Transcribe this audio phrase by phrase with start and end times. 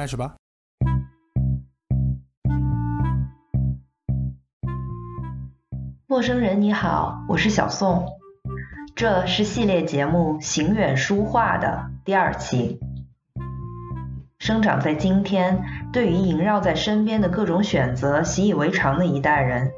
[0.00, 0.34] 开始吧。
[6.06, 8.06] 陌生人你好，我是小宋，
[8.96, 12.80] 这是系列节目《行远书画》的第二期。
[14.38, 19.70] 生长在今天，对于萦绕在身边的各种选择习以为常的一代人，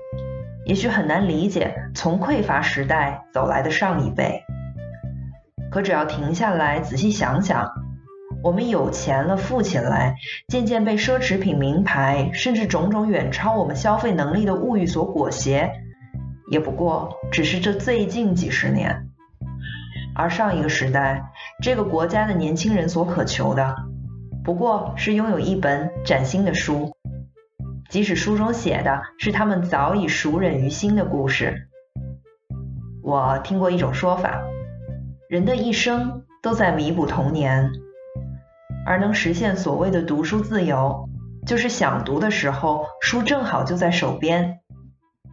[0.66, 4.40] 也许很难理解从匮乏时代走来的上一辈。
[5.68, 7.68] 可只要停下来仔细想想，
[8.42, 10.16] 我们有钱了、富起来，
[10.48, 15.72] 渐渐被奢侈品、名牌，甚至种种远超我们消费能力的物欲所裹挟。
[16.50, 19.06] 也不过只是这最近几十年，
[20.14, 21.24] 而上一个时代，
[21.62, 23.74] 这个国家的年轻人所渴求的，
[24.44, 26.92] 不过是拥有一本崭新的书，
[27.88, 31.68] 即使书中写的是他们早已熟稔于心的故事。
[33.02, 34.42] 我听过一种说法，
[35.28, 37.70] 人的一生都在弥补童年，
[38.86, 41.08] 而能实现所谓的读书自由，
[41.46, 44.58] 就是想读的时候，书正好就在手边。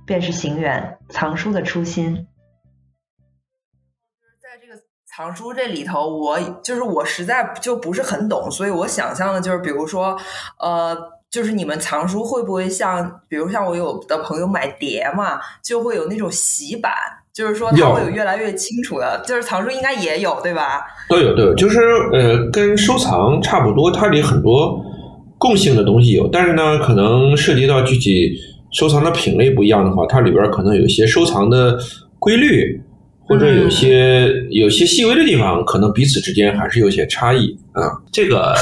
[0.06, 2.26] 便是行远藏书的初心。
[4.42, 10.20] 在这个藏书这里头，我就是我实在就不是很懂，所以我想象的就是，比如说，
[10.58, 10.98] 呃，
[11.30, 16.92] 就是你们藏书会不会像，比如像我有的朋友买碟嘛，就会有那种洗版，
[17.34, 20.82] 就是说它会有越来越清楚的，就是藏书应该也有对吧？
[21.10, 21.80] 都有都有，就是
[22.14, 24.84] 呃，跟收藏差不多，它里很多
[25.38, 28.36] 共性的东西有，但是呢，可能涉及到具体。
[28.72, 31.76] 收藏的品类不一样的话，它里边可能有一些收藏的
[32.20, 32.80] 规律，
[33.28, 37.82] 或者有些有些细微的地方，可能彼此之间还是有些差异啊。
[38.12, 38.54] 这个，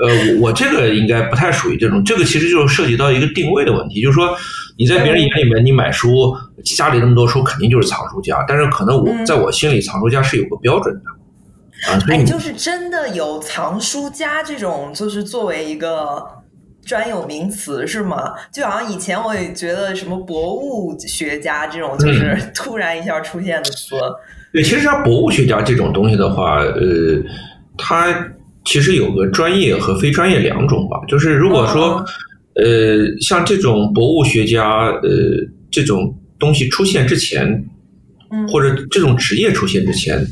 [0.00, 4.34] 呃，我这个应该不太属于这种，这个其实就是涉及到一个定位的问题，就是说
[4.78, 6.36] 你在别人眼里面，你买书
[6.76, 11.98] 家里那么多书，肯定就是藏书家，但是可能我在我心里，藏书家是有个标准的啊。
[12.08, 16.24] 哎，就是真的有藏书家这种，就是作为一个。
[16.86, 18.34] 专有名词是吗？
[18.52, 23.96] 就好像以前我也觉得什么博物学家这种，就是 突然一下出现的词。
[24.52, 27.22] 对，其实像博物学家这种东西的话，呃，
[27.78, 28.14] 它
[28.66, 31.00] 其实有个专业和非专业两种吧。
[31.08, 32.04] 就是如果说，
[32.54, 35.10] 呃，像这种博物学家，呃，
[35.70, 37.64] 这种东西出现之前，
[38.48, 40.26] 或者这种职业出现之前，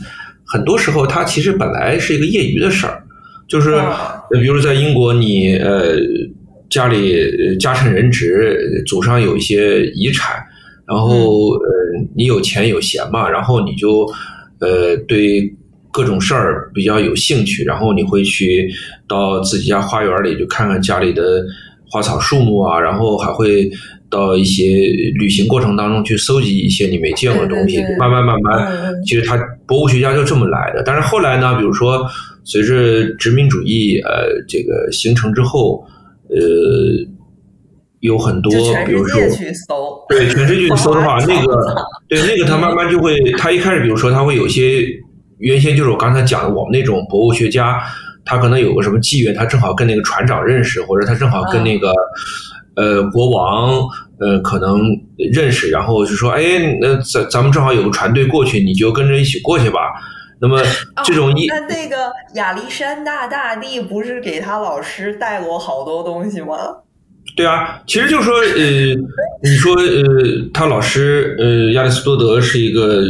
[0.45, 3.03] 很多时候它其实本来是一个业余的事儿，
[3.49, 3.75] 就是
[4.31, 5.97] 比如在英国，你呃。
[6.71, 10.43] 家里家趁人直，祖上有一些遗产，
[10.87, 11.69] 然后呃，
[12.17, 14.11] 你有钱有闲嘛，然后你就
[14.59, 15.55] 呃对
[15.91, 18.73] 各种事儿比较有兴趣，然后你会去
[19.07, 21.45] 到自己家花园里就看看家里的
[21.93, 23.71] 花草树木啊，然后还会
[24.09, 24.65] 到一些
[25.21, 28.67] 旅行过程当中去搜集一些你没见过的东西，慢慢慢慢，
[29.05, 29.37] 其实他
[29.67, 30.83] 博物学家就这么来的。
[30.85, 32.03] 但是后来呢，比如说
[32.45, 35.85] 随着殖民主义呃这个形成之后。
[36.35, 36.41] 呃，
[38.01, 38.51] 有很多，
[38.87, 39.21] 比如说，
[40.09, 41.75] 对，全世界去 搜的话，那个，
[42.09, 44.83] 对，那个他慢慢就会，他一开始，比如说，他会有些
[45.41, 47.83] 原先就是我刚才讲的，我们那种博物学家，
[48.25, 51.93] 他可能有个什么机缘，他正好跟那个船长认识，或者他正好跟那个
[52.77, 53.81] 呃国王
[54.19, 54.81] 呃可能
[55.17, 56.43] 认识，然后就说，哎，
[56.81, 59.81] 那咱咱们正好有个船队过去，你就跟着一起过去吧。
[60.41, 60.61] 那么
[61.05, 66.57] 这种一那那个亚历山大大帝不是给他老师带过好多东西吗？
[67.35, 68.95] 对啊，其实就是说，呃，
[69.43, 73.03] 你说，呃，他老师，呃，亚里士多德是一个，呃，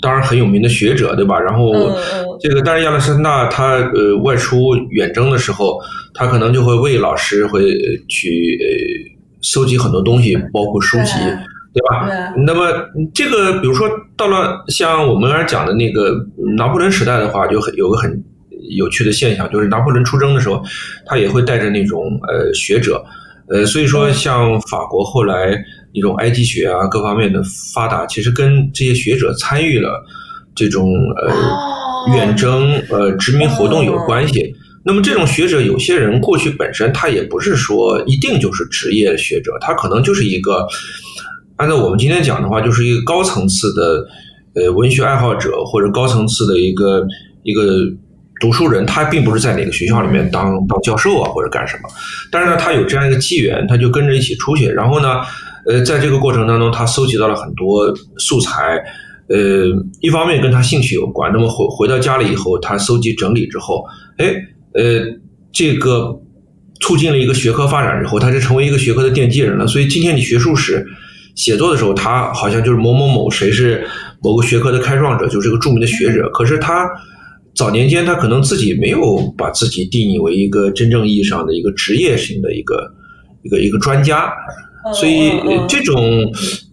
[0.00, 1.40] 当然很有名的学者，对吧？
[1.40, 1.96] 然后
[2.40, 5.80] 这个，但是亚历山大他呃外出远征的时候，
[6.14, 7.62] 他可能就会为老师会
[8.08, 8.66] 去呃
[9.40, 11.12] 收集很多东西，包括书籍。
[11.70, 12.32] 对吧？
[12.46, 12.72] 那么
[13.14, 16.12] 这个，比如说到了像我们刚才讲的那个
[16.56, 18.10] 拿破仑时代的话，就很有个很
[18.70, 20.60] 有趣的现象，就是拿破仑出征的时候，
[21.06, 23.04] 他也会带着那种呃学者，
[23.50, 25.56] 呃，所以说像法国后来
[25.92, 27.42] 一种埃及学啊各方面的
[27.74, 30.04] 发达，其实跟这些学者参与了
[30.54, 34.54] 这种呃远征呃殖民活动有关系。
[34.84, 40.66] 那么这种学者，有些人过去本身他也不是说一定就是职业学者，他可能就是一个。
[41.56, 44.06] 按照我们今天讲的话，就是一个高层次的，
[44.54, 47.04] 呃，文学爱好者或者高层次的一个
[47.42, 47.62] 一个
[48.40, 51.88] 读书人，他并不是在哪个学校里面当当教授啊或者干什么，
[52.30, 55.20] 但是呢，他有这样一个机缘，他就跟着一起出去，然后呢，
[55.66, 58.82] 呃，在这个过程当中，他搜集到了很多素材，
[59.28, 59.66] 呃，
[60.00, 63.84] 一方面跟他兴趣有关，那么回回到家里以后，他搜集整理之后，
[64.18, 64.26] 哎，
[64.74, 65.00] 呃，
[65.52, 66.20] 这个
[66.80, 70.86] 促进了一个学科发展之后，他就成为一个学科的奠基人了，所以今天你学术史。
[71.34, 73.86] 写作的时候，他好像就是某某某，谁是
[74.20, 76.28] 某个学科的开创者，就是个著名的学者。
[76.30, 76.84] 可是他
[77.58, 82.94] 早年间他可能自己没有把自己定义为一个真正意义上的一个职业性的一个
[83.42, 84.32] 一个一个专家，
[84.94, 85.32] 所以
[85.68, 85.96] 这种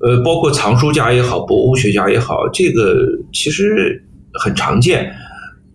[0.02, 3.04] 呃，包括藏书家也好，博物学家也好，这个
[3.34, 4.00] 其实
[4.34, 5.12] 很常见。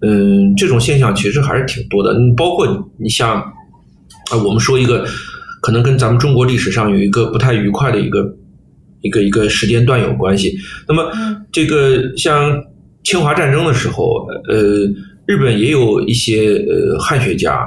[0.02, 2.16] 嗯，这种现象其实还是挺多的。
[2.16, 3.34] 你包括你像
[4.30, 5.04] 啊，我们说一个
[5.60, 8.36] 可能跟咱们中国历史上有一个不太愉快的一个
[9.00, 10.56] 一个一个时间段有关系。
[10.86, 11.10] 那么
[11.50, 12.62] 这个像。
[13.02, 14.86] 侵华战争的时候，呃，
[15.26, 17.66] 日本也有一些呃汉学家，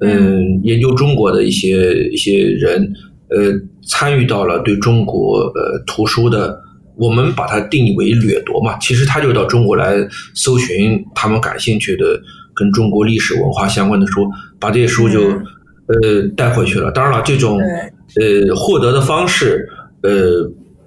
[0.00, 2.92] 嗯，研究中国的一些一些人，
[3.30, 3.52] 呃，
[3.86, 6.58] 参与到了对中国呃图书的，
[6.96, 9.96] 我们把它定义为掠夺嘛，其实他就到中国来
[10.34, 12.20] 搜寻他们感兴趣的
[12.54, 14.28] 跟中国历史文化相关的书，
[14.60, 16.90] 把这些书就呃带回去了。
[16.92, 19.68] 当然了，这种呃获得的方式，
[20.02, 20.10] 呃，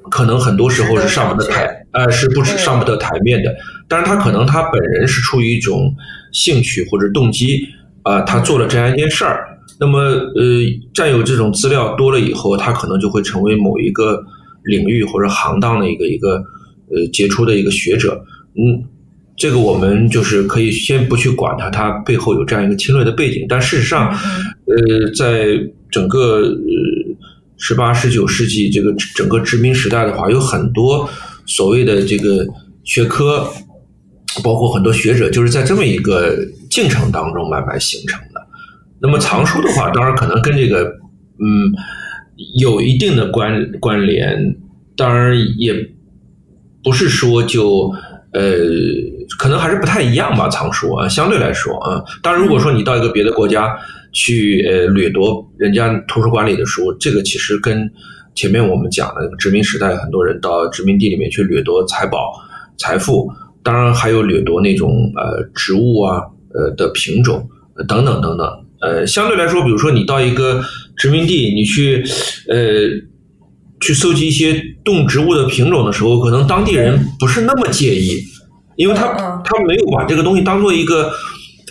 [0.09, 3.53] 可能很多时候是上门的台，呃，是不止上不得台面的。
[3.88, 5.93] 但是他可能他本人是出于一种
[6.31, 7.67] 兴趣或者动机
[8.03, 9.47] 啊，他做了这样一件事儿。
[9.79, 10.61] 那么呃，
[10.93, 14.23] 占有这种资料多了以后，他可能就会成为某一个
[14.63, 16.35] 领域或者行当的一个一个
[16.89, 18.23] 呃杰出的一个学者。
[18.53, 18.85] 嗯，
[19.35, 23.45] 这个我们就是可以先不去管他，他背后有这样一个侵略的背景。
[23.49, 25.47] 但事实上，呃，在
[25.89, 26.55] 整个呃
[27.57, 31.09] 十八十九世纪这个整个殖民时代的话，有很多
[31.45, 32.45] 所谓的这个
[32.83, 33.47] 学科。
[34.41, 36.33] 包括很多学者就是在这么一个
[36.69, 38.41] 进程当中慢慢形成的。
[39.01, 40.85] 那么藏书的话，当然可能跟这个
[41.38, 41.67] 嗯
[42.57, 44.55] 有一定的关关联，
[44.95, 45.73] 当然也
[46.81, 47.93] 不是说就
[48.31, 48.53] 呃
[49.38, 50.47] 可能还是不太一样吧。
[50.47, 53.77] 藏书啊，相对来说啊，当然如果说你到一个别的国家
[54.13, 57.91] 去呃掠夺人家图书馆里的书，这个其实跟
[58.36, 62.33] 前面我们讲了殖民时代很多人到殖民地里面去掠夺财宝
[62.78, 63.31] 财富。
[63.63, 66.19] 当然还有掠夺那种呃植物啊
[66.51, 67.48] 呃的品种
[67.88, 70.63] 等等等等呃相对来说，比如说你到一个
[70.98, 72.04] 殖民地，你去
[72.50, 72.57] 呃
[73.80, 78.19] 去搜集一些动植物的品种的时候，可能当地人不是那么介意，
[78.77, 79.10] 因为他
[79.45, 81.12] 他没有把这个东西当做一个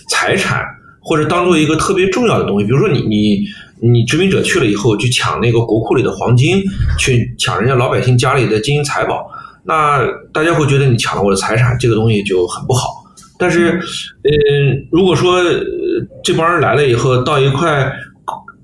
[0.09, 0.65] 财产
[1.01, 2.67] 或者当做一个特别重要的东西。
[2.67, 3.45] 比如说你你
[3.83, 6.63] 你殖民者去了以后去抢那个国库里的黄金，
[6.99, 9.31] 去抢人家老百姓家里的金银财宝。
[9.65, 13.05] 那大家会觉得你抢了我的财产，这个东西就很不好。
[13.39, 13.81] 但是，
[14.23, 15.43] 嗯，如果说
[16.23, 17.91] 这帮人来了以后，到一块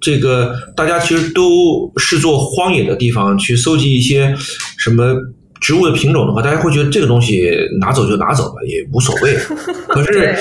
[0.01, 4.35] 这个大家其实都视作荒野的地方去搜集一些
[4.77, 5.15] 什么
[5.61, 7.51] 植物的品种的话，大家会觉得这个东西
[7.81, 9.35] 拿走就拿走吧，也无所谓。
[9.89, 10.37] 可是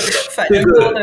[0.50, 0.94] 这个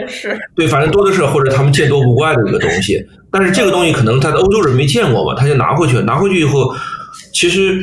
[0.55, 3.05] 对，反正多的是，或者他们见多不怪的一个东西。
[3.31, 6.75] 但是这个东西可能他的欧洲人没见过嘛，他就拿回去了，拿回去以后，
[7.33, 7.83] 其实。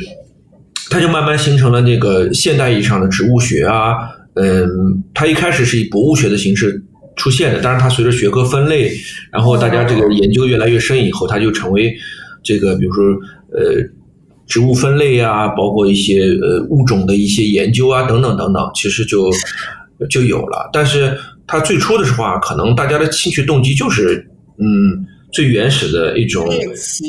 [0.91, 3.93] 它就慢慢形成了那个现代意义上的植物学啊，
[4.33, 4.67] 嗯，
[5.13, 6.83] 它一开始是以博物学的形式
[7.15, 8.91] 出现的，但是它随着学科分类，
[9.31, 11.95] 然后大家这个研究越来越深以后，它就成为
[12.41, 13.05] 这个，比如说
[13.53, 13.75] 呃，
[14.50, 19.31] 植物分类啊，包括一些呃物种的一些研究啊，等等等等，其实就
[20.10, 20.69] 就有了。
[20.74, 21.16] 但是
[21.48, 27.04] 它最初的时候啊，可能大家的兴趣动机就是嗯最原始的一种猎奇，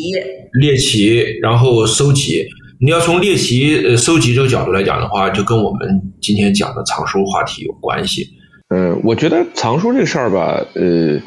[0.61, 2.47] 猎奇，然后搜集。
[2.83, 8.27] 你要从猎奇呃搜集这个角度来讲的话，就跟我们今天讲的藏书话题有关系。
[8.69, 11.21] 嗯，我觉得藏书这个事儿吧，呃，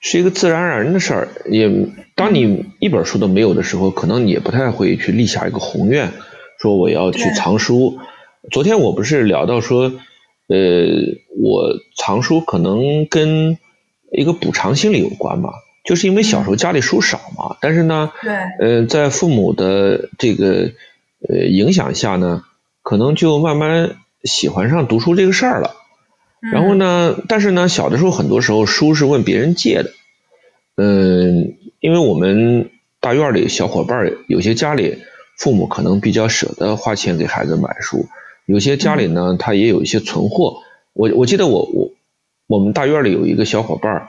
[0.00, 1.28] 是一个自然而然的事儿。
[1.50, 1.68] 也
[2.14, 6.12] 当你一本书都没有的时候，可能你也不太会去立下一个宏愿，
[6.60, 7.98] 说我要去藏书。
[8.50, 9.92] 昨天我不是聊到说，
[10.48, 10.56] 呃，
[11.40, 13.58] 我藏书可能跟
[14.12, 15.50] 一个补偿心理有关嘛。
[15.84, 20.70] 就是因为小时候家里书少嘛，但是呢，对，呃，在父母的这个
[21.28, 22.42] 呃影响下呢，
[22.82, 25.76] 可能就慢慢喜欢上读书这个事儿了。
[26.52, 29.90] 然后呢，但是呢，小的时候很多时候书是问别人借的，
[30.76, 35.02] 嗯，因为我们大院里小伙伴有些家里
[35.36, 38.06] 父母可能比较舍得花钱给孩子买书，
[38.46, 40.62] 有些家里呢他也有一些存货。
[40.94, 41.90] 我我记得我我
[42.46, 44.08] 我们大院里有一个小伙伴。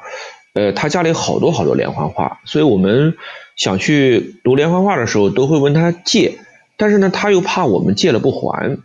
[0.54, 3.16] 呃，他家里好多好多连环画，所以我们
[3.58, 6.38] 想去读连环画的时候，都会问他借，
[6.78, 8.78] 但是呢，他又怕我们借了不还，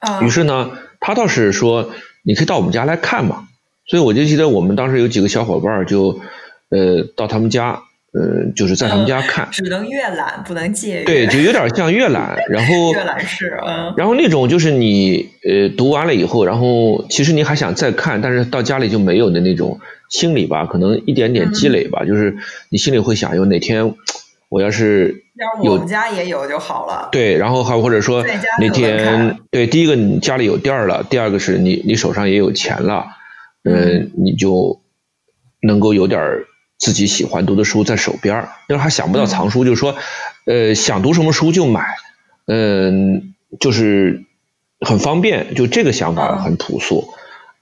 [0.00, 1.92] 啊，于是呢，他倒是说
[2.22, 3.48] 你可以到我们家来看嘛，
[3.86, 6.20] 所以我就记得我们当时有几个小伙伴就，
[6.68, 7.84] 呃，到他们家。
[8.12, 11.04] 呃，就是在他们家看，只能阅览，不能借阅。
[11.04, 22.36] 对，就有点像阅览， 然后阅览室，嗯，然后那种就是你呃读完了以后，然后其实你还想再看，但是到家里就没有的那种心理吧，可能一点点积累吧，就是
[22.70, 23.94] 你心里会想，有哪天
[24.48, 25.24] 我要是
[25.62, 27.10] 有，我们家也有就好了。
[27.12, 28.24] 对，然后还或者说
[28.58, 33.06] 哪天，对，第一个你家里有店了，第二个是你你手上也有钱了。
[33.64, 34.80] 嗯，你就
[35.60, 36.20] 能够有点
[36.78, 39.96] 自己喜欢读的书在手边儿，因为还想不到藏书，就是说，
[40.46, 41.84] 呃，想读什么书就买，
[42.46, 44.22] 嗯，就是
[44.80, 47.12] 很方便，就这个想法很朴素。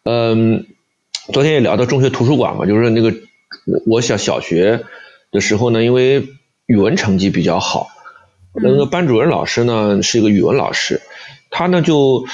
[0.04, 0.66] 嗯，
[1.32, 3.14] 昨天也聊到中学图书馆嘛，就是那个
[3.86, 4.84] 我小小学
[5.32, 6.28] 的时候呢，因为
[6.66, 7.88] 语文成绩比较好，
[8.52, 11.00] 那个班主任老师呢是一个语文老师，
[11.48, 12.26] 他呢就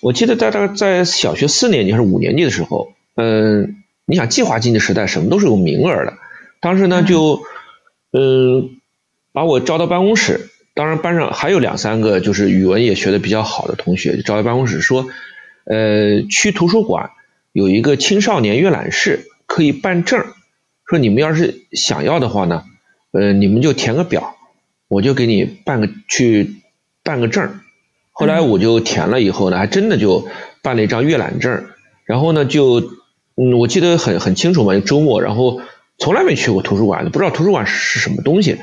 [0.00, 6.12] 我记得在大概在小学四年级还是五年级的时候，嗯，你想计划经济时代什么都是有名额的。
[6.66, 7.44] 当时呢，就
[8.10, 8.80] 嗯
[9.32, 15.06] 把我招到办公室，当然班上还有两三个就是语文也学的比较好的同学，就招到办公室说，
[15.64, 17.12] 呃，区图书馆
[17.52, 20.24] 有一个青少年阅览室，可以办证，
[20.88, 22.64] 说你们要是想要的话呢，
[23.12, 24.34] 呃，你们就填个表，
[24.88, 26.56] 我就给你办个去
[27.04, 27.60] 办个证。
[28.10, 30.26] 后来我就填了以后呢，还真的就
[30.64, 31.66] 办了一张阅览证，
[32.06, 32.80] 然后呢就
[33.36, 35.60] 嗯我记得很很清楚嘛，周末然后。
[35.98, 38.58] 从来没去过图书馆，不知道图书馆是什么东西。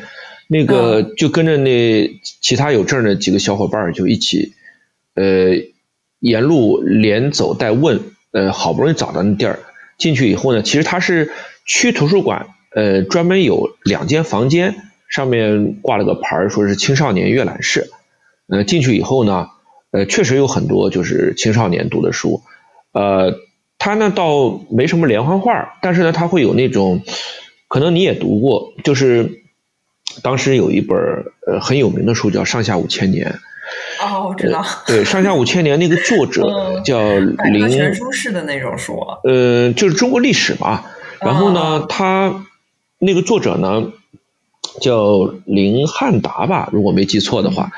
[0.48, 4.54] 那个就跟着那其他有证的几个小伙伴就一起，
[5.16, 5.52] 呃，
[6.20, 9.60] 沿路连走带问，呃，好不容易找到那地儿。
[9.98, 11.32] 进去以后呢，其实它是
[11.66, 14.75] 区图书馆，呃，专门有两间房间，
[15.10, 17.90] 上面挂了个牌儿，说是青少年阅览室。
[18.48, 19.48] 呃，进去以后呢，
[19.92, 22.44] 呃，确实有很多就是青少年读的书，
[22.92, 23.40] 呃。
[23.84, 27.02] 它呢倒没什么连环画，但是呢，它会有那种，
[27.68, 29.42] 可能你也读过，就是
[30.22, 30.98] 当时有一本
[31.46, 33.36] 呃很有名的书叫《上下五千年》。
[34.06, 34.66] 哦，我知道。
[34.88, 37.70] 对，《上下五千年》那个作者 叫林。
[37.70, 38.98] 全书式的那种书。
[39.25, 40.86] 呃，就是中国历史嘛。
[41.20, 42.46] 然后呢，他
[43.00, 43.92] 那个作者呢。
[44.82, 47.72] 叫林汉达吧，如果没记错的话，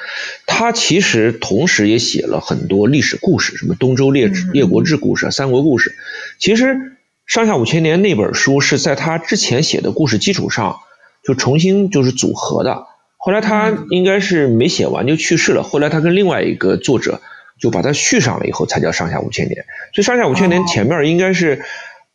[0.46, 5.94] 他其实同时也写了很多历史故事，什么东周列列国志故事、三国故事。
[6.40, 6.66] 其实
[7.26, 10.78] 《上下五千年》那本书是在他之前写的故事基础上，
[11.24, 12.88] 就重新就是组合的。
[13.18, 15.64] 后来他应该是没写完就去世了。
[15.64, 17.22] 后来他跟另外一个作者
[17.60, 19.62] 就把它续上了以后，才叫《上下五千年》。
[19.96, 21.66] 所以《上下五千年》前面应该是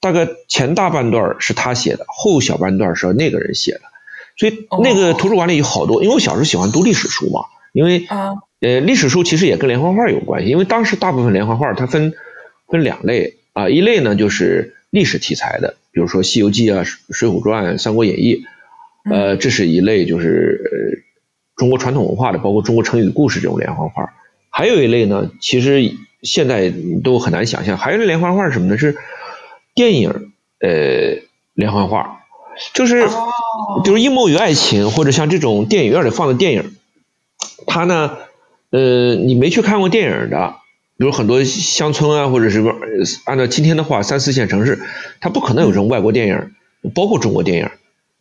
[0.00, 3.80] 大概前大半段是他写的，后小半段是那个人写的。
[4.40, 7.40] 所以那个图书馆里有好多，因为我小时候喜欢读历史书嘛，
[7.74, 8.06] 因为
[8.60, 12.14] 呃历史书其实也跟连环画有关系，因为当时大部分连环画它分
[12.68, 18.46] 分两类啊，一类呢就是历史题材的，比如说《西游记》啊、《水浒传》、《三国演义》，
[19.14, 21.04] 呃，这是一类就是
[21.54, 24.14] 中国传统文化的，包括中国成语故事这种连环画。
[24.48, 25.92] 还有一类呢，其实
[26.22, 26.72] 现在
[27.04, 28.78] 都很难想象，还有一类连环画是什么呢？
[28.78, 28.96] 是
[29.74, 31.20] 电影呃
[31.52, 32.19] 连环画。
[32.74, 33.08] 就是
[33.84, 36.76] 就是阴谋与爱情，或者像这种电影院里放的电影，
[37.66, 38.18] 它呢，
[38.70, 40.54] 呃，你没去看过电影的，
[40.98, 42.74] 比如很多乡村啊，或者什么
[43.24, 44.78] 按照今天的话，三四线城市，
[45.20, 46.52] 它不可能有这种外国电影，
[46.94, 47.70] 包括中国电影。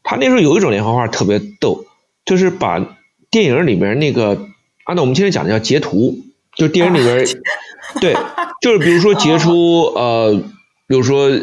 [0.03, 1.86] 它那时候有一种连环画特别逗，
[2.25, 2.98] 就是把
[3.29, 4.48] 电影里面那个，
[4.86, 6.19] 按照我们今天讲的叫截图，
[6.55, 7.27] 就是电影里面，
[8.01, 8.15] 对，
[8.62, 10.41] 就是比如说截出呃。
[10.89, 11.39] 比如说，呃，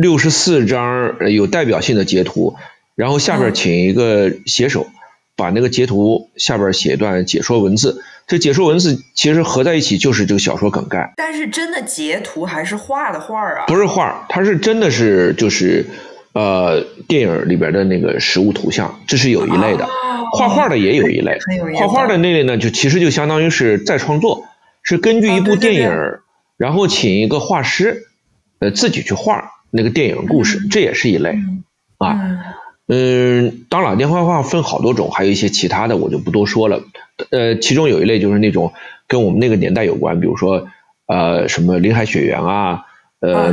[0.00, 2.54] 六十四张有代表性的截图，
[2.94, 4.86] 然后下边请一个写手，
[5.34, 8.04] 把那个截图下边写一段解说文字。
[8.28, 11.12] 这解说文字其实合在一起就是这个小说梗概。
[11.16, 13.66] 但是真的截图还是画的画啊？
[13.66, 15.84] 不是画，它是真的是就是
[16.32, 19.88] 呃电影里边的那个实物图像，这是有一类的。
[20.30, 21.38] 画画的也有一类，
[21.74, 24.44] 画画的那类呢，就其实就相当于是再创作，
[24.84, 25.90] 是根据一部电影，
[26.56, 28.04] 然后请一个画师。
[28.58, 31.38] 呃，自己去画那个电影故事，这也是一类
[31.98, 32.54] 啊。
[32.90, 36.80] 嗯，当然，连环画分好多种，还有一些其他的，我就不多说了。
[37.30, 38.72] 呃，其中有一类就是那种
[39.06, 40.68] 跟我们那个年代有关，比如说
[41.06, 42.86] 呃什么《林海雪原》啊，
[43.20, 43.52] 呃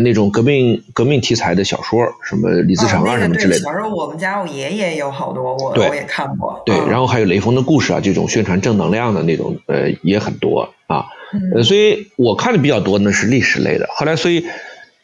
[0.00, 3.60] 那种革命革命题材的小说，什么李自成啊什么之类的。
[3.60, 6.62] 小时候我们家我爷爷有好多，我我也看过。
[6.66, 11.06] 对，然后还有雷锋的故事啊，这种宣传正能量的那种，呃也很多啊。
[11.54, 13.88] 呃，所以我看的比较多呢是历史类的。
[13.90, 14.46] 后来，所以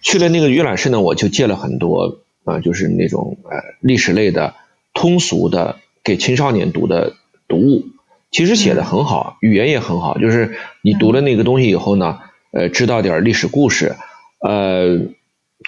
[0.00, 4.54] 去了那个阅览室呢，我就借了很多啊，就是那种呃历史类的
[4.94, 7.14] 通俗的给青少年读的
[7.48, 7.84] 读物。
[8.30, 10.16] 其实写的很好，语言也很好。
[10.16, 12.20] 就是你读了那个东西以后呢，
[12.52, 13.96] 呃，知道点历史故事，
[14.40, 14.98] 呃，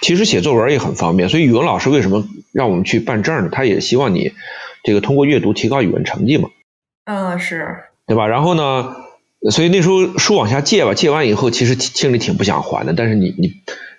[0.01, 1.29] 其实写作文也很方便。
[1.29, 3.49] 所以语文老师为什么让我们去办证呢？
[3.51, 4.33] 他也希望你
[4.83, 6.49] 这个通过阅读提高语文成绩嘛。
[7.05, 8.27] 嗯，是对吧？
[8.27, 8.95] 然后呢？
[9.51, 13.53] 所以那时候书往下借吧，借完以后其实心里挺不想还的，但是你你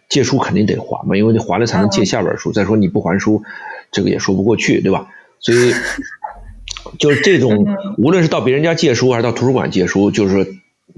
[0.08, 2.52] 借书肯定得还嘛，因为你还了才能借下本书。
[2.52, 3.44] 再说你不还书，
[3.92, 5.06] 这个也说不过去，对吧？
[5.38, 5.72] 所以
[6.98, 7.64] 就是这种，
[7.96, 10.52] 无论是到别人家借书还是到图书馆借书，就是说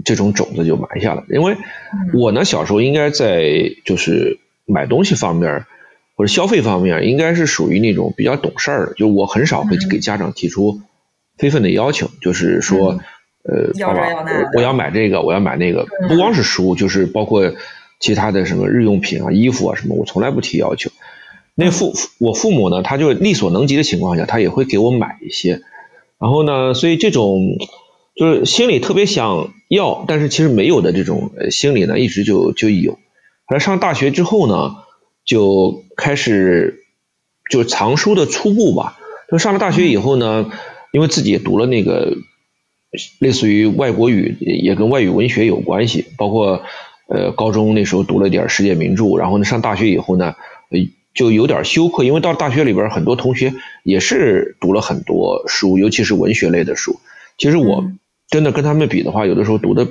[0.04, 1.24] 这种种子就埋下了。
[1.30, 1.56] 因为
[2.14, 3.42] 我呢小时候应该在
[3.84, 5.64] 就是买东西方面
[6.16, 10.80] 或者消费方面，应该是属于那种比较懂事儿的，就我很少会给家长提出
[11.36, 12.98] 非分的要求，就是说，
[13.44, 14.24] 呃，爸爸，
[14.56, 17.54] 我要买这个，我要买那个，不光是书，就是包括
[18.00, 20.90] 其他的什么日用品啊、衣服啊什么，我从来不提要求。
[21.54, 25.62] 那父我父母呢，他就力所能及的情况下，他也会给我买一些。
[26.20, 27.56] 然后呢，所以这种
[28.18, 32.98] 就是心里特别想要，但是其实没有的这种心理呢，一直就就有。
[33.46, 34.74] 而上大学之后呢，
[35.24, 36.82] 就开始
[37.48, 38.98] 就藏书的初步吧。
[39.30, 40.50] 就上了大学以后呢，
[40.92, 42.16] 因为自己也读了那个
[43.20, 46.06] 类似于外国语，也跟外语文学有关系。
[46.16, 46.62] 包括
[47.08, 50.34] 呃高中那时候读了点世界名著，然后呢上大学以后呢，
[51.14, 56.98] 就有点羞愧，因为到大学里边很多同学也是读了很多书，尤其是文学类的书。
[57.36, 57.84] 其实我
[58.28, 59.88] 真的跟他们比的话，有的时候读的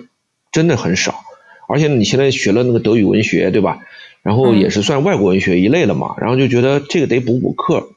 [0.52, 1.24] 真的很少。
[1.68, 3.80] 而且你现在学了那个德语文学，对吧？
[4.22, 6.16] 然后也是算外国文学一类了嘛。
[6.18, 7.90] 然后就觉得这个得补补课，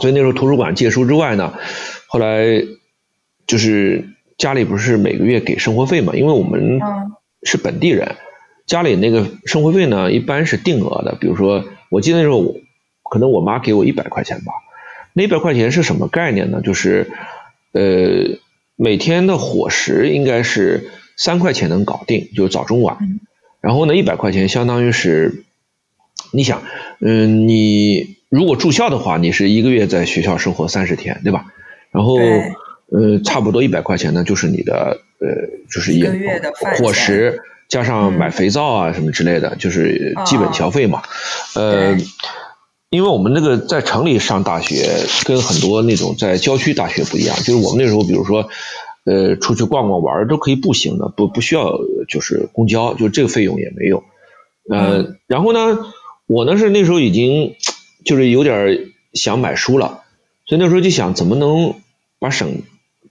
[0.00, 1.54] 所以那时候图书馆借书之外呢，
[2.06, 2.62] 后来
[3.46, 6.14] 就是家里不是每个月给生活费嘛？
[6.14, 6.80] 因为我们
[7.42, 8.14] 是本地人，
[8.66, 11.16] 家里那个生活费呢一般是定额的。
[11.20, 12.56] 比如说，我记得那时候
[13.02, 14.52] 可能我妈给我一百块钱吧，
[15.12, 16.60] 那一百块钱是什么概念呢？
[16.60, 17.10] 就是
[17.72, 18.38] 呃
[18.76, 20.90] 每天的伙食应该是。
[21.18, 22.98] 三块钱能搞定，就是早中晚。
[23.62, 25.44] 然后呢，一百块钱相当于是，
[26.30, 26.62] 你想，
[27.00, 31.46] 嗯，你如果住校的话，你是一个月在学校生活三十天，对吧？
[31.90, 35.26] 然后，呃，差不多一百块钱呢，就是你的，呃，
[35.70, 41.02] 就是一个月的伙食加上买肥皂啊什么之类的，就是基本消费嘛。
[41.54, 41.96] 呃，
[42.90, 44.88] 因为我们那个在城里上大学，
[45.24, 48.48] 跟很多那种在郊区大学不一样，就是我们那时候，比如说。
[49.08, 51.78] 呃，出去逛逛玩都可以步行的，不不需要
[52.08, 54.02] 就是公交，就这个费用也没有。
[54.68, 55.78] 呃，然后呢，
[56.26, 57.54] 我呢是那时候已经
[58.04, 60.02] 就是有点想买书了，
[60.44, 61.74] 所以那时候就想怎么能
[62.18, 62.62] 把省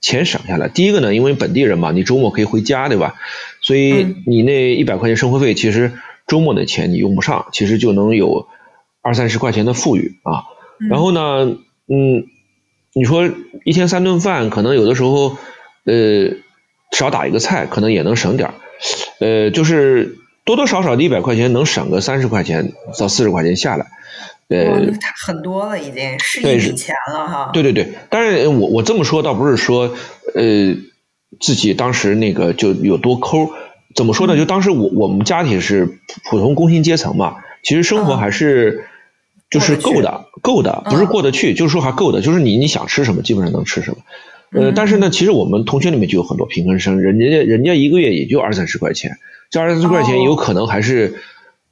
[0.02, 0.68] 钱省下来。
[0.68, 3.14] 第一个呢，因为本地人嘛，你周末可以回家，对吧？
[3.62, 5.94] 所以你那一百块钱生活费，其实
[6.26, 8.48] 周末的钱你用不上，其实就能有
[9.06, 10.44] 二三十块钱的富裕啊。
[10.90, 12.26] 然后呢，嗯，
[12.92, 13.30] 你说
[13.64, 15.36] 一天三顿饭，可能有的时候。
[15.88, 16.34] 呃，
[16.90, 18.54] 少打一个菜可能也能省点儿，
[19.20, 23.86] 呃，就是多多少少的一百块钱能省个三十块钱到四十块钱下来，
[24.48, 24.92] 呃，
[25.24, 27.50] 很多了已经是一笔钱了哈。
[27.52, 29.94] 对对对，但是我我这么说倒不是说
[30.34, 30.74] 呃
[31.38, 33.50] 自己当时那个就有多抠，
[33.94, 34.36] 怎么说呢？
[34.36, 38.86] 就当时我我们家庭是普通工薪阶层嘛，其实生活还是
[39.50, 43.98] 就是够的，够的，不是过得去，就是说还够的，就是你你想吃什么基本上能吃什么。
[44.52, 49.18] 呃，但是呢，其实我们同学里面就有很多贫困生，人家人家一个月也就二三十块钱，
[49.50, 51.16] 这二三十块钱有可能还是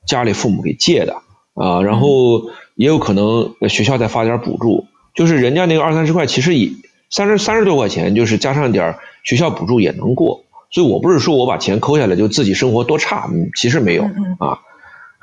[0.06, 1.22] 家里父母给借的
[1.54, 6.70] 啊，然后也有可能学校再发点补助，就是人家那个二三十块，其实也
[7.10, 14.04] 三十三十多块钱，就是加上点学校补助也能过，所以我不是说我把钱抠下来就自己生活多差，其实没有
[14.38, 14.58] 啊。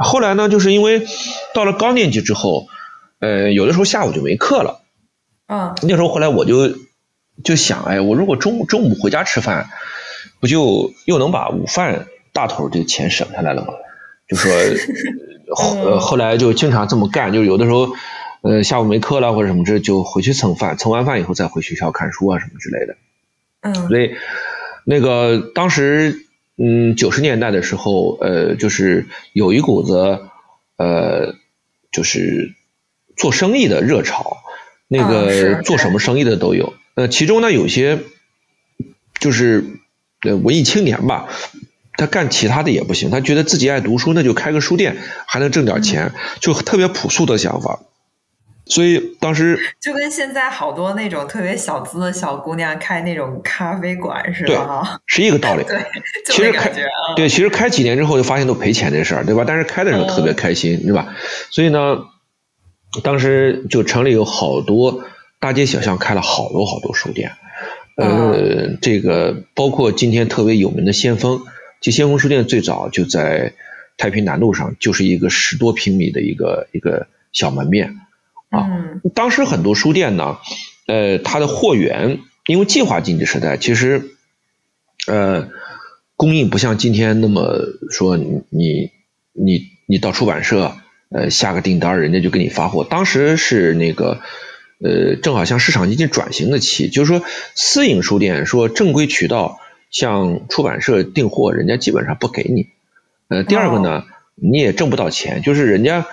[0.02, 1.06] 后来呢，就是因为
[1.54, 2.68] 到了高年级之后，
[3.20, 4.82] 呃，有的时候下午就没课了，
[5.48, 6.76] 嗯，那时候后来我就。
[7.44, 9.68] 就想哎，我如果中中午回家吃饭，
[10.40, 13.74] 不就又能把午饭大头这钱省下来了吗？
[14.28, 14.52] 就说
[15.56, 17.96] 后后来就经常这么干，就有的时候
[18.44, 22.96] 呃下午没课了或者什么这就回去蹭饭，蹭完饭以后再回学校看书啊什么之类的。
[23.62, 24.16] 嗯，所以
[24.86, 26.28] 那个当时
[26.64, 30.22] 嗯九十年代的时候呃就是有一股子
[30.78, 31.36] 呃
[31.92, 32.54] 就是
[33.18, 34.38] 做生意的热潮，
[34.88, 36.74] 那个做什么生意的都有。
[36.96, 38.00] 呃，其中呢有些
[39.20, 39.66] 就是
[40.22, 41.30] 呃文艺青年吧，
[41.98, 44.98] 他干其他的也不行，他觉得自己爱读书，那就开个书店
[45.28, 47.80] 还能挣点钱，就特别朴素的想法。
[48.72, 55.64] 所以当时 就跟现在好多那种特别小资的小姑娘开那种咖啡馆似的哈， 是一个道理。
[55.64, 55.78] 对，
[56.26, 56.72] 其实开
[57.16, 59.44] 对，其实开几年之后就发现都赔钱这事儿，对吧？
[59.46, 61.14] 但是开的时候特别开心，对吧？
[61.52, 62.06] 所以呢，
[63.04, 65.04] 当时就城里有好多。
[65.42, 67.32] 大街小巷开了好多好多书店，
[67.98, 71.42] 呃，这个包括今天特别有名的先锋，
[71.82, 73.54] 其实先锋书店最早就在
[73.98, 77.96] 太平南路上，就是一个十多平米的一个一个小门面
[78.52, 78.70] 啊。
[79.16, 80.38] 当时很多书店呢，
[80.86, 84.12] 呃，它的货源因为计划经济时代，其实
[85.08, 85.50] 呃
[86.16, 87.58] 供应不像今天那么
[87.90, 88.92] 说，你你
[89.34, 90.76] 你你到出版社
[91.10, 92.84] 呃下个订单，人家就给你发货。
[92.84, 94.22] 当时是那个。
[94.84, 99.60] 呃，正好像市场经济转型的期，就是说私营书店说正规渠道
[99.92, 102.70] 向出版社订货，人家基本上不给你。
[103.28, 106.08] 呃，第二个呢，你也挣不到钱，就是人家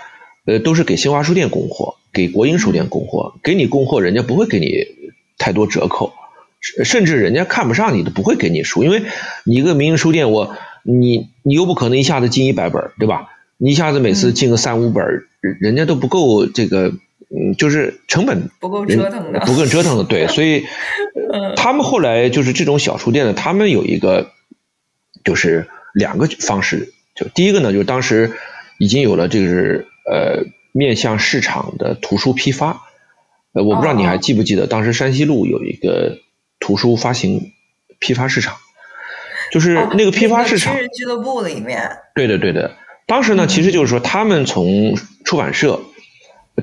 [0.49, 4.87] 呃都是给新华书店供货，给国营书店供货，给你供货，人家不会给你
[5.37, 6.15] 太多折扣，
[6.85, 9.03] 甚至人家看不上你都不会给你书，因为
[9.45, 13.29] 你一个民营书店，我你你又不可能一下子进一百本，对吧？
[13.59, 15.05] 你一下子每次进个三五本，
[15.61, 16.95] 人家都不够这个。
[17.31, 20.65] 嗯，就是成本不够折腾的，不够折腾的，对，所以
[21.59, 24.31] 他们后来就是这种小书店呢，他们有一个
[25.25, 28.33] 就是两个方式，就第一个呢，就是当时
[28.79, 32.83] 已经有了这个呃面向市场的图书批发，
[33.53, 36.19] 呃，我不知道你还记不记得，当时山西路有一个
[36.61, 37.53] 图书发行
[37.99, 38.57] 批发市场，
[39.53, 44.95] 就是那个批发市场，俱乐部里面，对的对的，当时呢，其实就是说他们从
[45.25, 45.81] 出版社。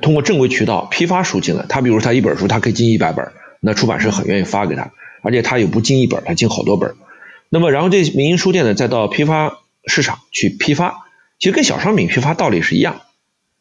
[0.01, 3.31] 通过正规渠道批发书进来，他比如他一本书，他可以进一百本，
[3.61, 6.95] 那出版社很愿意发给他，而且他也不进一本，他进好多本。
[7.47, 11.05] 那么然后这民营书店呢，再到批发市场去批发，
[11.39, 13.03] 其实跟小商品批发道理是一样。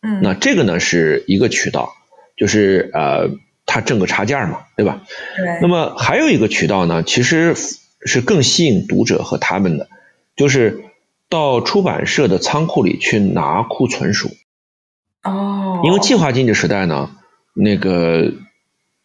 [0.05, 1.95] 嗯，那这个呢是一个渠道，
[2.37, 3.31] 就是呃
[3.65, 5.03] 他挣个差价嘛，对吧？
[5.37, 5.59] 对。
[5.63, 7.55] 那么还有一个渠道呢，其实
[8.05, 9.89] 是更吸引读者和他们的，
[10.37, 10.85] 就是
[11.31, 14.31] 到出版社的仓库里去拿库存书。
[15.23, 17.11] 哦，因为计划经济时代呢，
[17.55, 18.31] 那个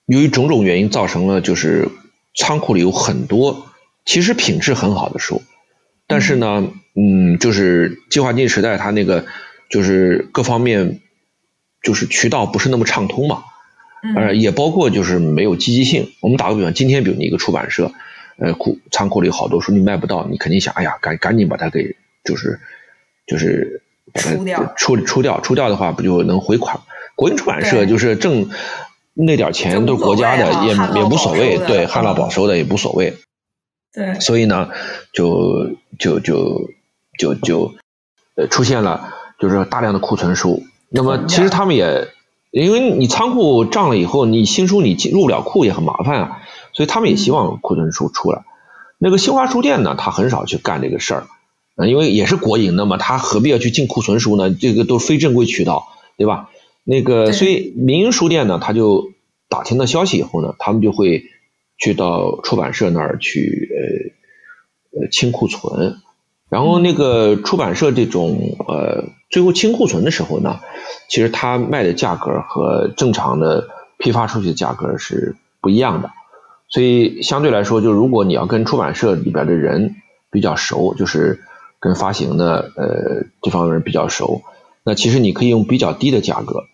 [0.06, 1.88] 由于种种原因造成了，就是
[2.36, 3.68] 仓库里有很多
[4.04, 5.42] 其实品质很好的书，
[6.08, 9.26] 但是呢，嗯，就是计划经济时代它那个
[9.70, 11.00] 就是各方面
[11.82, 13.44] 就是渠道不是那么畅通嘛，
[14.16, 16.12] 呃，也包括就是没有积极性。
[16.22, 17.92] 我们打个比方，今天比如你一个出版社，
[18.38, 22.60] 呃，库仓库里有好多书你卖不到，你肯定想，哎呀，赶赶紧把它给就是
[23.28, 23.82] 就是。
[24.16, 26.80] 出掉，出出掉，出掉的话不就能回款？
[27.16, 28.50] 国营出版社就是挣
[29.14, 33.14] 那点钱都是国家的，也也无所谓，对，旱涝保收的也无所谓。
[33.94, 34.72] 对，所以呢，
[35.14, 36.72] 就就就
[37.20, 37.76] 就就
[38.34, 40.64] 呃出现了就是大量的库存书。
[40.90, 42.08] 那么其实他们也
[42.52, 46.42] 因为你仓库涨了以后，你新书你进入不了库也很麻烦啊，
[46.74, 48.44] 所以他们也希望库存书出来。
[48.98, 51.28] 那个新华书店呢，他很少去干这个事儿。
[51.88, 54.54] 因为也是国营的嘛，他何必要去进库存书呢？
[54.54, 56.50] 这个都是非正规渠道，对吧？
[56.84, 59.14] 那个，所以民营书店呢，他就
[59.48, 61.24] 打听到消息以后呢，他们就会
[61.78, 63.70] 去到出版社那儿去
[64.92, 65.96] 呃呃清库存，
[66.50, 70.60] 然后那个出版社这种呃最后清库存的时候呢，
[71.08, 76.12] 其实它卖的价格和正常的批发出去的价格是不一样的，
[76.68, 79.96] 所以相对来说，就如果你要跟出版社里边的人
[80.32, 81.42] 比较熟，就是。
[81.82, 84.42] 跟发行的呃这方面比较熟，
[84.84, 86.66] 那其实你可以用比较低的价格，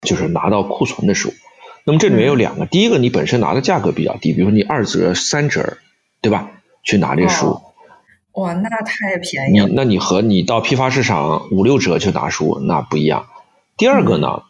[0.00, 1.32] 就是拿到库存的书。
[1.84, 5.76] 那么这里面有两个，第一个你本身拿的价格比较低，比如说你二折、三折，
[6.22, 6.50] 对吧？
[6.82, 7.60] 去拿这书，
[8.36, 9.66] 哇，那太便宜了。
[9.66, 13.26] 你那你和你到批发市场五六折去拿书那不一样。
[13.78, 14.42] 第二个呢，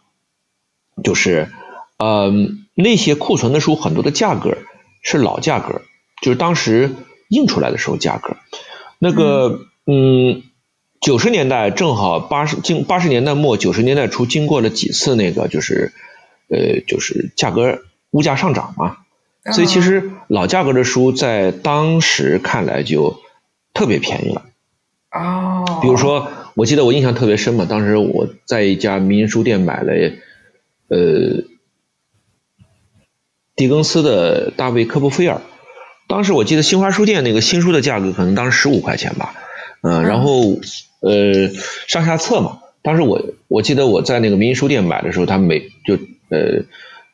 [1.05, 1.53] 就是
[1.99, 2.33] 呃
[2.75, 4.59] 那些库存的书很多的价格
[5.03, 5.83] 是老价格，
[6.21, 6.95] 就是当时
[7.29, 8.37] 印出来的时候价格。
[8.99, 10.43] 那个，嗯，
[11.01, 15.93] 九十年代正好八十经八十年代末九十年代初经过了几次那个就是
[16.49, 18.97] 呃就是价格物价上涨嘛，
[19.53, 23.21] 所以其实老价格的书在当时看来就
[23.77, 24.43] 特别便宜了。
[25.13, 25.81] 哦。
[25.83, 29.93] 比如说，我记得我印象特别深嘛，当时我在一家民营书店买了
[30.89, 31.45] 呃
[33.55, 35.37] 狄更斯的《大卫科波菲尔》。
[36.09, 39.35] 当时我记得新华书店那个新书的价格可能当时十五块钱吧，
[39.83, 40.41] 嗯，然后
[41.01, 41.51] 呃
[41.89, 45.97] 上下册嘛，当时我我记得我在那个民营书店买的时候，它每就
[46.31, 46.65] 呃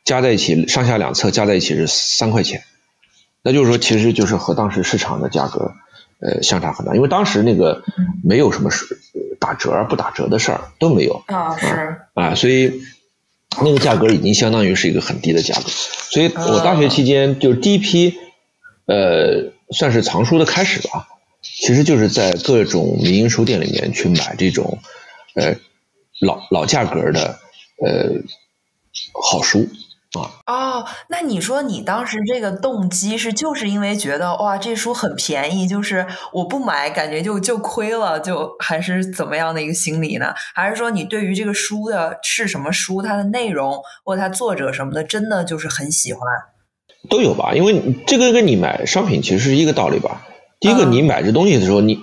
[0.04, 2.64] 加在一起上下两册加在一起是三块钱，
[3.42, 5.72] 那就是说其实就是和当时市场的价格
[6.22, 7.82] 呃相差很大，因为当时那个
[8.24, 8.96] 没有什么是
[9.38, 12.80] 打折不打折的事儿都没有啊是啊，所以
[13.62, 18.18] 那个价格已经相当于是一个很低的价格，所以我大学期间就是第一批。
[18.84, 21.06] 呃，算是藏书的开始吧，
[21.40, 24.80] 其实就是在各种民营书店里面去买这种
[25.36, 25.54] 呃
[26.20, 27.38] 老老价格的
[27.78, 28.10] 呃
[29.14, 29.81] 好书啊。
[30.46, 40.34] 哦，那你说你当时这个动机是就是因为觉得哇这书很便宜，就是我不买感觉就就亏了，就还是怎么样的一个心理呢？
[40.54, 46.22] 还是说你对于这个书的是什么书，它的内容或它作者什么的，真的就是很喜欢？
[47.08, 50.26] 都有吧，因为这个跟你买商品其实是一个道理吧。
[50.60, 51.98] 第一个，你买这东西的时候，你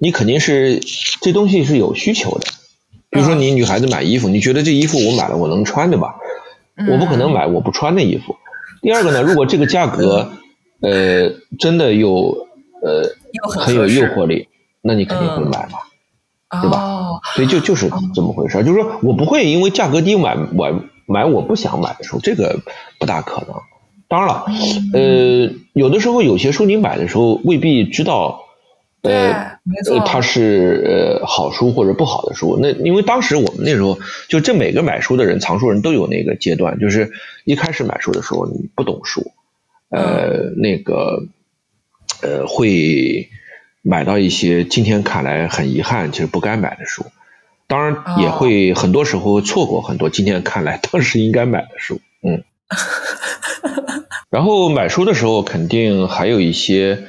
[0.00, 0.80] 你肯定是
[1.20, 2.46] 这东西是有需求的。
[3.10, 6.14] 比如说，你女孩子买衣服，你觉得这衣服我买了我能穿，对吧？
[6.88, 8.36] 我不可能买我不穿的衣服。
[8.82, 10.30] 第二个呢，如果这个价格
[10.80, 12.46] 呃真的有
[12.82, 13.04] 呃
[13.48, 14.48] 很有诱惑力，
[14.82, 15.78] 那你肯定会买嘛。
[16.62, 17.20] 对吧？
[17.36, 20.72] 所以就就是这么回事，就是说我不会因为价格低买买
[21.06, 22.58] 买我不想买的书，这个
[22.98, 23.54] 不大可能。
[24.08, 24.46] 当然了，
[24.92, 28.40] 呃，有的时候有些书你买的时候未必知道，
[29.02, 29.58] 呃，
[30.06, 32.58] 它是呃好书或者不好的书。
[32.60, 37.12] 那因为当时我们那时候就这每个买书的人藏书人都有那个阶段，就是
[37.44, 39.32] 一开始买书的时候你不懂书，
[39.90, 41.26] 呃，那个
[42.22, 43.28] 呃会
[43.82, 47.06] 买到一些今天看来很遗憾其实不该买的书，
[47.66, 52.44] 当然也会很多时候错过很多今天看来当时应该买的书，嗯。
[54.30, 57.02] 然后买书的时候，肯定还有一些，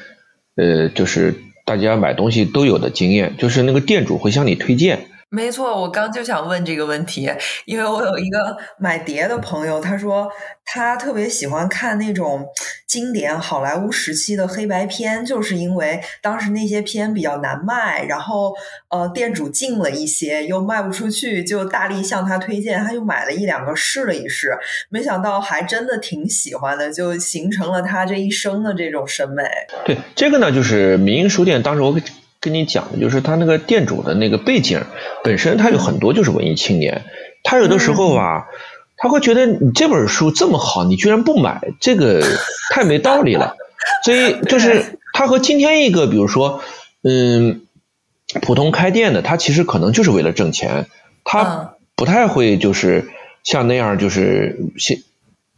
[0.55, 5.07] 呃，就是大家买东西都有的经验，就是那个店主会向你推荐。
[5.29, 7.31] 没错，我刚就想问这个问题，
[7.65, 10.29] 因为我有一个买碟的朋友，他说
[10.65, 12.45] 他特别喜欢看那种
[12.91, 18.53] 经典好莱坞时期的黑白片，就是因为当时那些片比较难卖，然后
[18.89, 24.57] 呃店主进了一些又卖不出去，就大力向他推荐，他就买了一两个试了一试，
[24.89, 29.43] 没想到还真的挺喜欢的，就形成了他这一生的这种审美。
[29.85, 32.01] 对这个呢，就是民营书店，当时我给。
[32.43, 34.81] 跟你讲的就是他那个店主的那个背景
[35.23, 37.03] 本身，他有很多就是文艺青年，
[37.43, 38.47] 他有的时候吧，
[39.01, 42.23] 他会觉得你这本书这么好，你居然不买，这个
[42.69, 43.55] 太没道理了。
[44.05, 46.61] 所以就是他和今天一个，比如说，
[47.03, 47.61] 嗯，
[48.41, 50.87] 普通开店的，他其实可能就是为了挣钱，
[51.23, 53.09] 他不太会就是
[53.43, 54.59] 像那样就是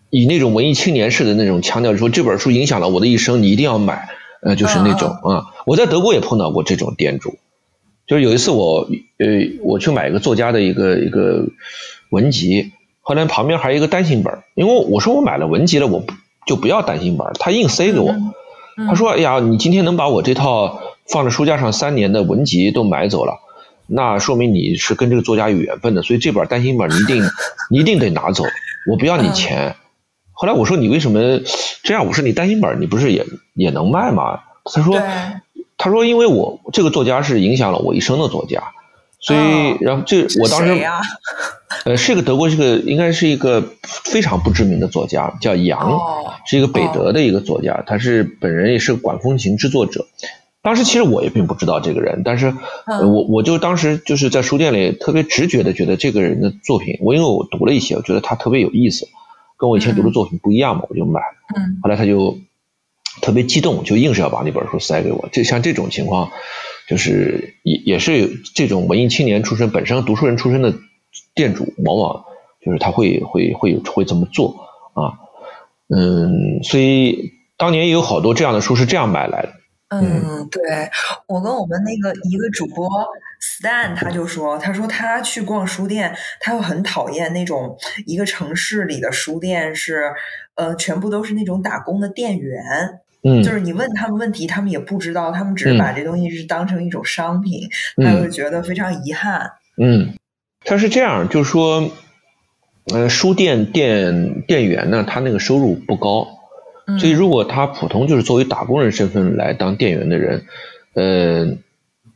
[0.10, 4.08] 以那种文艺青年式的那种强调说这本书影响了我的一生，你一定要买。
[4.46, 7.38] 呃，就是那种啊，我在德国也碰到过这种店主，
[8.06, 9.28] 就是有一次我呃
[9.62, 11.46] 我去买一个作家的一个一个
[12.10, 12.74] 文集，
[13.06, 16.14] 后来旁边还有一个单行本，因为我说我买了文集了，我不
[16.48, 18.16] 就不要单行本，他硬塞给我，
[18.88, 23.40] 他说哎呀，你今天能把我这套放在书架上三年的文集都买走了，
[23.88, 27.24] 那说明你是跟这个作家有缘分的，所以这本单行本你一定
[27.70, 28.46] 你一定得拿走，
[28.90, 29.76] 我不要你钱。
[30.32, 31.42] 后来我说你为什么
[31.84, 32.08] 这样？
[32.08, 34.40] 我说你单行本你不是也也能卖吗？
[34.66, 34.98] 他说，
[35.78, 38.64] 他说因为我这个作家是影响了我一生的作家，
[39.24, 40.86] 所以然后这我当时
[41.86, 46.00] 呃是一个德国这个应该是一个非常不知名的作家，叫杨，
[46.46, 50.06] 是一个北德的一个作家，他是本人也是管风琴制作者。
[50.62, 52.54] 当时其实我也并不知道这个人，但是
[52.88, 59.08] 我我就当时就是在书店里特别直觉的觉得这个人的作品，我因为我读了一些，我觉得他特别有意思。
[59.58, 61.22] 跟我以前读的作品不一样嘛，我就买。
[61.56, 61.80] 嗯。
[61.82, 62.38] 后来他就
[63.22, 65.30] 特别激动，就硬是要把那本书塞给我。
[65.32, 66.32] 这像这种情况，
[66.94, 70.76] 就是也也是这种文艺青年出身、本身读书人出身的
[71.34, 72.24] 店主，往往
[72.64, 75.18] 就是他会会会会这么做啊。
[75.90, 79.54] 嗯，所以当年也有好多这样的书是这样买来的。
[79.90, 80.62] 嗯，对
[81.28, 82.88] 我跟我们那个一个主播
[83.42, 87.76] Stan，他就说，他说他去逛书店，他又很讨厌那种
[88.06, 90.14] 一个城市里的书店是，
[90.54, 92.64] 呃，全部都是那种打工的店员，
[93.24, 99.52] 嗯，就是你问他们问题，他们也不知道，他们只是把这东西是当成一种商品，他就觉得非常遗憾。
[99.82, 100.14] 嗯，
[100.66, 101.90] 他是这样，就是说，
[102.94, 106.28] 呃，书店店店员呢，他那个收入不高。
[107.00, 110.46] 所以，如果他普通就是作为打工人身份来当店员的人，
[110.94, 111.58] 呃，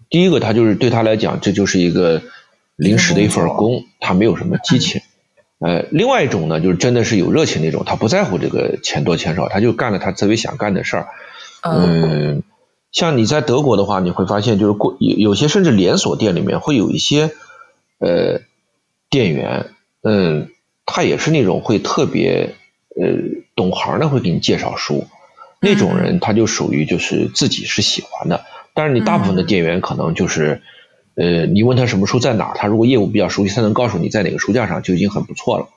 [0.09, 2.21] 第一个他就是对他来讲，这就是一个
[2.75, 4.99] 临时的一份工，他没有什么激情。
[5.59, 11.07] 呃，另外一种呢，就是真的是有热情那种，他不在乎这个钱多钱少，他就干了他特别想干的事儿。
[11.63, 12.43] 嗯，
[12.91, 17.31] 像你在德国的话，你会发现就是过有有些甚至连锁店里面会有一些
[17.99, 18.41] 呃
[19.09, 19.67] 店员，
[20.03, 20.49] 嗯，
[20.85, 22.55] 他也是那种会特别
[22.95, 23.45] 呃。
[23.57, 25.07] 懂行的会给你介绍书，
[25.59, 28.45] 那种人他就属于就是自己是喜欢的。
[28.75, 30.61] 但是你大部分的店员可能就是，
[31.17, 35.67] 呃，你问他什么书在哪，他如果业务比较熟悉，他能告诉你在哪个书架上就已经很不错了。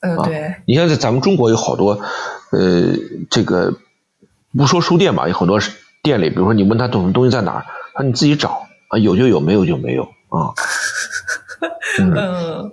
[0.00, 0.54] 嗯，对。
[0.66, 1.98] 你像在咱们中国有好多，
[2.50, 2.94] 呃，
[3.30, 3.74] 这个
[4.56, 5.58] 不说书店吧，有很多
[6.02, 10.52] 店里，比如说你问他懂的东西在哪，他你自己找啊，有就有，没有就没有啊。
[11.98, 12.72] 嗯。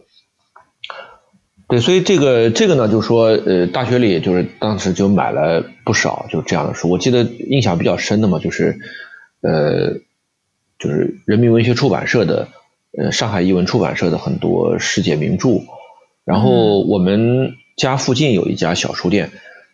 [1.69, 6.89] 对，所以这个这个呢，就是说，呃，大学里就是当时就买了不少就这样的书。
[6.89, 8.79] 我记得印象比较深的嘛，就是，
[9.41, 9.93] 呃，
[10.79, 12.47] 就是人民文学出版社的，
[12.97, 15.61] 呃，上海译文出版社的很多世界名著。
[16.25, 19.29] 然后我们家附近有一家小书店，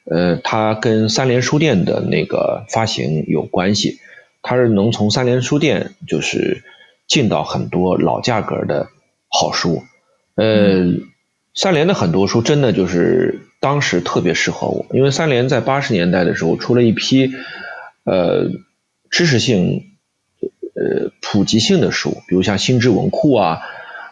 [0.09, 3.99] 呃，它跟三联书店的那个发行有关系，
[4.41, 6.63] 它是能从三联书店就是
[7.07, 8.89] 进到很多老价格的
[9.29, 9.83] 好书，
[10.35, 10.95] 呃。
[11.57, 17.31] 三联的很多书真的就是当时特别适合我，因为三联在八十年代的时候出了一批，
[18.03, 18.49] 呃，
[19.09, 19.83] 知识性
[20.75, 23.61] 呃普及性的书，比如像《心智文库》啊，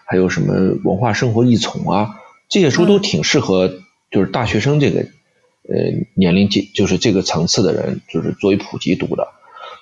[0.05, 2.15] 还有什么《文化生活异丛》啊，
[2.49, 3.73] 这些书都挺适合
[4.09, 5.75] 就是大学生这个呃
[6.15, 9.27] 年龄阶就是这个层次的人，就是作为普及读的。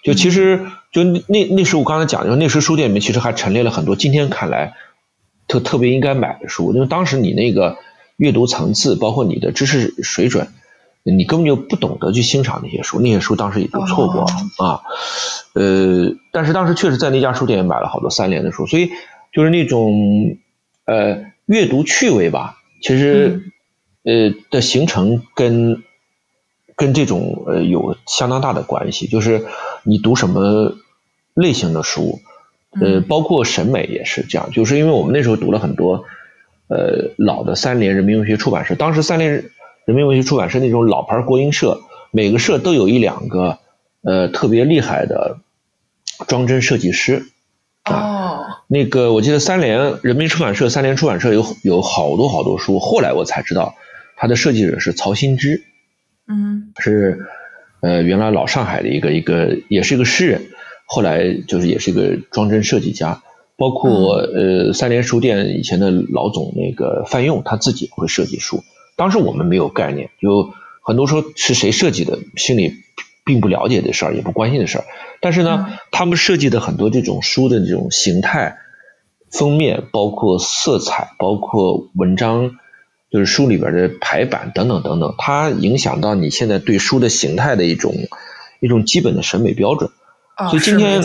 [0.03, 4.73] 就其实就那那时候我刚才讲，就那时书店里面其实还陈列了很多今天看来
[5.47, 7.77] 特特别应该买的书，因为当时你那个
[8.17, 10.47] 阅读层次，包括你的知识水准。
[11.03, 14.27] 你根本就不懂得去欣赏那些书，那些书当时已经错过了
[14.59, 14.81] 啊。
[15.53, 18.91] 呃，但是当时确实在那家书店也买了好多三联的书，所以
[19.33, 20.37] 就是那种
[20.85, 23.51] 呃阅读趣味吧，其实
[24.03, 25.81] 呃的形成跟
[26.75, 29.47] 跟这种呃有相当大的关系，就是
[29.83, 30.75] 你读什么
[31.33, 32.19] 类型的书，
[32.79, 36.05] 呃，包括审美也是这样，就是因为我们那时候读了很多
[36.67, 39.45] 呃老的三联人民文学出版社，当时三联。
[39.91, 43.59] 人民文学出版社那种老牌国营社，每个社都有一两个
[44.01, 45.39] 呃特别厉害的
[46.29, 47.25] 装帧设计师。
[47.83, 48.45] 哦。
[48.69, 53.75] 那个我记得三联人民出版社、三联出版社有有好多好多书，后来我才知道，
[54.15, 55.61] 他的设计者是曹新之。
[56.25, 56.71] 嗯。
[56.79, 57.25] 是
[57.81, 60.43] 呃原来老上海的一个一个也是一个诗人，
[60.85, 63.21] 后来就是也是一个装帧设计家。
[63.57, 68.63] 包括呃三联书店以前的老总那个范用，他自己会设计书。
[68.95, 72.75] 当时我们没有概念，有很多说是谁设计的，心里
[73.23, 74.85] 并不了解的事儿，也不关心的事儿。
[75.19, 78.57] 但是呢，他们设计的很多这种书的这种形态、
[79.31, 82.51] 封面，包括色彩，包括文章，
[83.11, 87.93] 就是书里边的排版等等等等，它影响到你现在对书的形态的一种
[88.59, 89.91] 一种基本的审美标准。
[90.49, 91.03] 所以今天，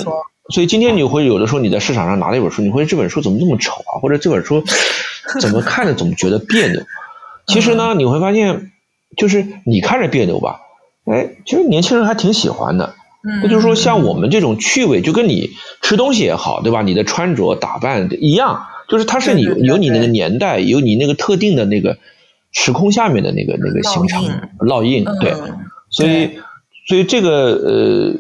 [0.49, 4.01] 所以今天你会有的时候你在市场上拿了一本书，你会这本书怎么这么丑啊？
[4.01, 4.63] 或者这本书
[5.41, 6.81] 怎么看着怎么觉得别扭？
[7.47, 8.73] 其实呢，你会发现，
[9.17, 10.61] 就是你看着别扭吧，
[11.05, 12.95] 哎，其实年轻人还挺喜欢的。
[13.23, 16.83] 嗯，那就是说，像我们这种趣味，就跟你吃东西也好，对吧？
[16.83, 21.99] 你的穿着打扮一样，就是它是你有你那个年代，有你那个特定的那个
[22.53, 24.25] 时空下面的那个那个形成
[24.59, 25.35] 烙印，对。
[25.89, 26.39] 所以，
[26.89, 28.15] 所以这个呃，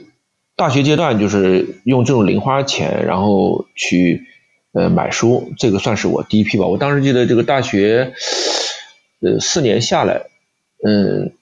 [0.57, 4.23] 大学阶段就是用这种零花钱，然后去
[4.73, 6.67] 呃买书，这个算是我第一批吧。
[6.67, 8.13] 我当时记得这个大学。
[9.21, 10.27] 呃，四年下来，
[10.85, 11.33] 嗯，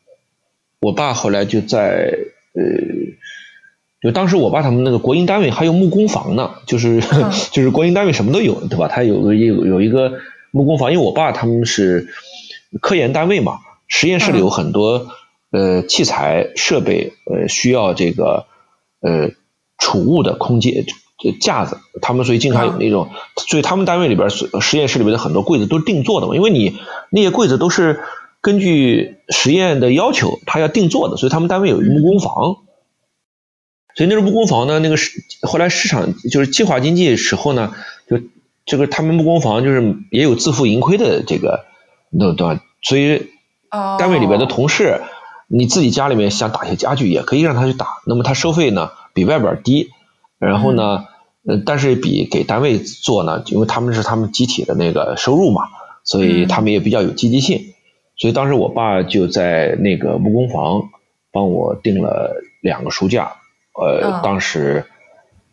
[0.81, 2.17] 我爸后来就在
[2.55, 2.63] 呃，
[4.01, 7.01] 就当时我爸他们那个国营单位还有木工房呢，就是
[7.53, 8.89] 就是国营单位什么都有，对吧？
[8.89, 12.09] 他有个有有一个木工房，因为我爸他们是
[12.81, 13.59] 科研单位嘛，
[13.89, 15.09] 实验室里有很多
[15.51, 18.47] 呃器材设备，呃需要这个
[19.01, 19.31] 呃
[19.79, 20.85] 储物的空间。
[21.33, 26.77] 架子，他们所以经常有那种，所以他们单位里边实验室里边的很多柜子都是定做的嘛，因为你
[27.11, 28.01] 那些柜子都是
[28.41, 32.57] 根据实验的要求，他要定做的，所以他们单位有木工房。
[33.97, 37.73] 所以那个木工房呢，那个市后来市场就是计划经济时候呢，
[38.09, 38.21] 就
[38.67, 41.65] 这个他们木工房就是也有自负盈亏的这个，
[42.11, 42.59] 那对？
[42.83, 43.31] 所以
[43.71, 45.01] 单位里边的同事，
[45.49, 49.91] 你自己家里面想打些家具也可以让他去打，那么他收费呢比外边低，
[50.39, 51.07] 然后呢。
[51.47, 55.65] 呃，但是比给单位做呢，因为他们是他们集体的那个收入嘛，
[56.03, 57.75] 所以他们也比较有积极性。
[58.17, 60.89] 所以当时我爸就在那个木工房
[61.33, 63.33] 帮我订了两个书架，
[63.75, 64.87] 呃，当时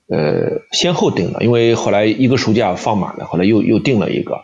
[0.07, 4.39] 呃先后订了，因为后来一个书架放满了，后来又又订了一个。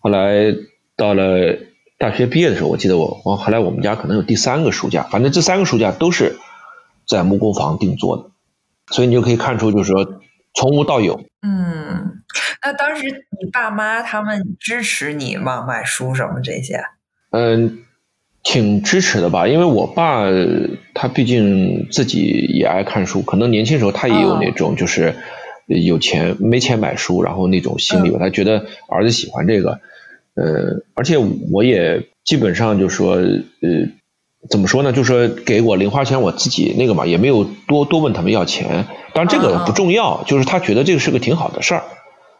[0.00, 0.54] 后来
[0.96, 1.56] 到了
[1.96, 6.36] 大学毕业的时候，我记得我，我后来我们家可能有第三个书架，反正这三个书架都是
[7.06, 8.24] 在木工房定做的，
[8.90, 10.20] 所以你就可以看出，就是说。
[10.54, 11.20] 从无到有。
[11.42, 12.22] 嗯，
[12.64, 15.64] 那当时你爸妈他们支持你吗？
[15.66, 16.80] 买书什么这些？
[17.30, 17.84] 嗯，
[18.42, 20.24] 挺支持的吧，因为我爸
[20.94, 22.22] 他毕竟自己
[22.54, 25.14] 也爱看书，可能年轻时候他也有那种就是
[25.66, 28.18] 有钱没钱买书，然后那种心理吧。
[28.18, 29.80] 他觉得儿子喜欢这个，
[30.34, 31.18] 呃，而且
[31.52, 33.88] 我也基本上就说呃。
[34.50, 34.92] 怎么说呢？
[34.92, 38.84] 就说给我零花钱，我自己那个嘛，也没有多多问他们要钱。
[39.14, 41.84] 当然这个不重要，就是他觉得这个是个挺好的事儿。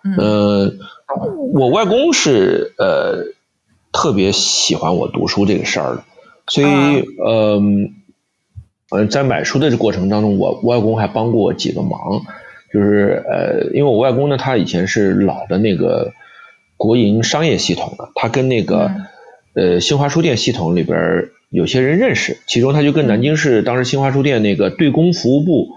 [0.03, 0.79] 嗯，
[1.55, 3.33] 我外公是呃
[3.91, 6.05] 特别喜欢我读书这个事儿的，
[6.47, 6.68] 所以
[7.26, 7.95] 嗯
[8.91, 12.20] 嗯，在买书的这过程当中，我外公还帮过我几个忙。
[12.70, 16.12] 就是呃，因为我外公呢，他以前是老的那个
[16.76, 18.91] 国营商业系统的，他跟那个
[19.55, 21.31] 呃新华书店系统里边。
[21.55, 25.69] 有些人认识，其中他就跟南京市当时新华书店那个对公服务部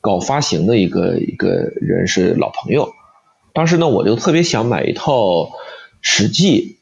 [0.00, 2.94] 搞发行的一个一个人是老朋友。
[3.52, 5.12] 当时呢，我就特别想买一套
[6.00, 6.78] 《史记》，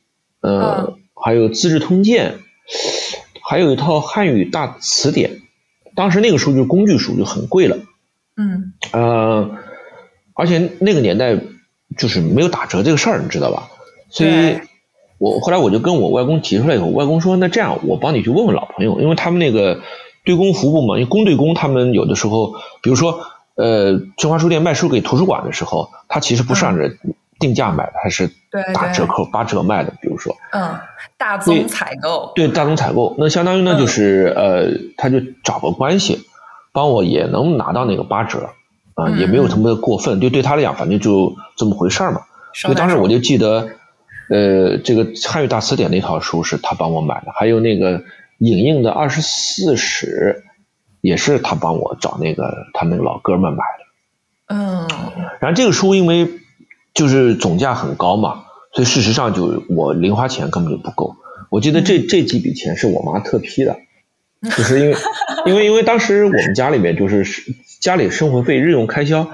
[0.48, 2.34] 呃，还有《资治通鉴》，
[3.42, 5.40] 还有一套汉语大词典。
[5.96, 7.78] 当时那个书就是工具书，就很贵了。
[8.36, 8.74] 嗯。
[8.92, 9.56] 呃，
[10.34, 11.36] 而且那个年代
[11.98, 13.68] 就是没有打折这个事儿，你知道吧？
[14.08, 14.60] 所以，
[15.18, 19.80] 我后来我就跟我外公提出来以后，外公说那这样我帮你去问问老朋友，因为他们那个
[20.24, 23.20] 对公服务嘛，因为公对公，他们有的时候，比如说
[23.54, 26.90] 呃，新华书店卖书给图书馆的时候，他其实不是按着
[27.38, 28.30] 定价买的，还是
[28.74, 30.78] 打折扣八折卖的，比如说，嗯，
[31.16, 36.26] 大宗采购，对大宗采购，那相当于呢就是呃，他就找个关系，
[36.72, 38.50] 帮我也能拿到那个八折。
[38.96, 42.22] 啊，也没有什么过分，就对他来讲，反正就这么回事儿嘛。
[42.54, 43.68] 所以当时我就记得，
[44.28, 48.04] 呃，这个《汉语大词典》那套书是他帮我买的，还有那个
[48.38, 50.42] 影印的《二十四史》，
[51.00, 54.54] 也是他帮我找那个他那个老哥们买的。
[54.54, 54.88] 嗯。
[55.40, 56.28] 然后这个书因为
[56.94, 61.16] 就是总价很高嘛，所以事实上就我零花钱根本就不够。
[61.50, 63.76] 我记得这这几笔钱是我妈特批的，
[64.42, 64.96] 就是因为
[65.46, 67.54] 因为因为当时我们家里面就是是。
[67.78, 69.28] 家里生活费、日用开销，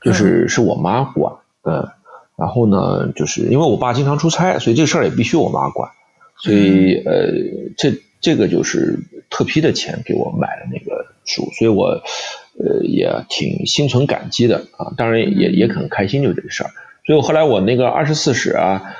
[0.00, 1.86] 就是是我妈管，嗯，
[2.36, 5.90] 然后呢，就是因为我爸经常出差，所以这事儿也必须我妈管，
[6.36, 7.32] 所以呃，
[7.76, 8.98] 这这个就是
[9.30, 12.02] 特批的钱给我买了那个书，所以我
[12.58, 16.70] 呃也挺心存感激的啊，当然也也很开心就这个事儿，
[17.06, 18.94] 所以我后来我那个二十四史啊，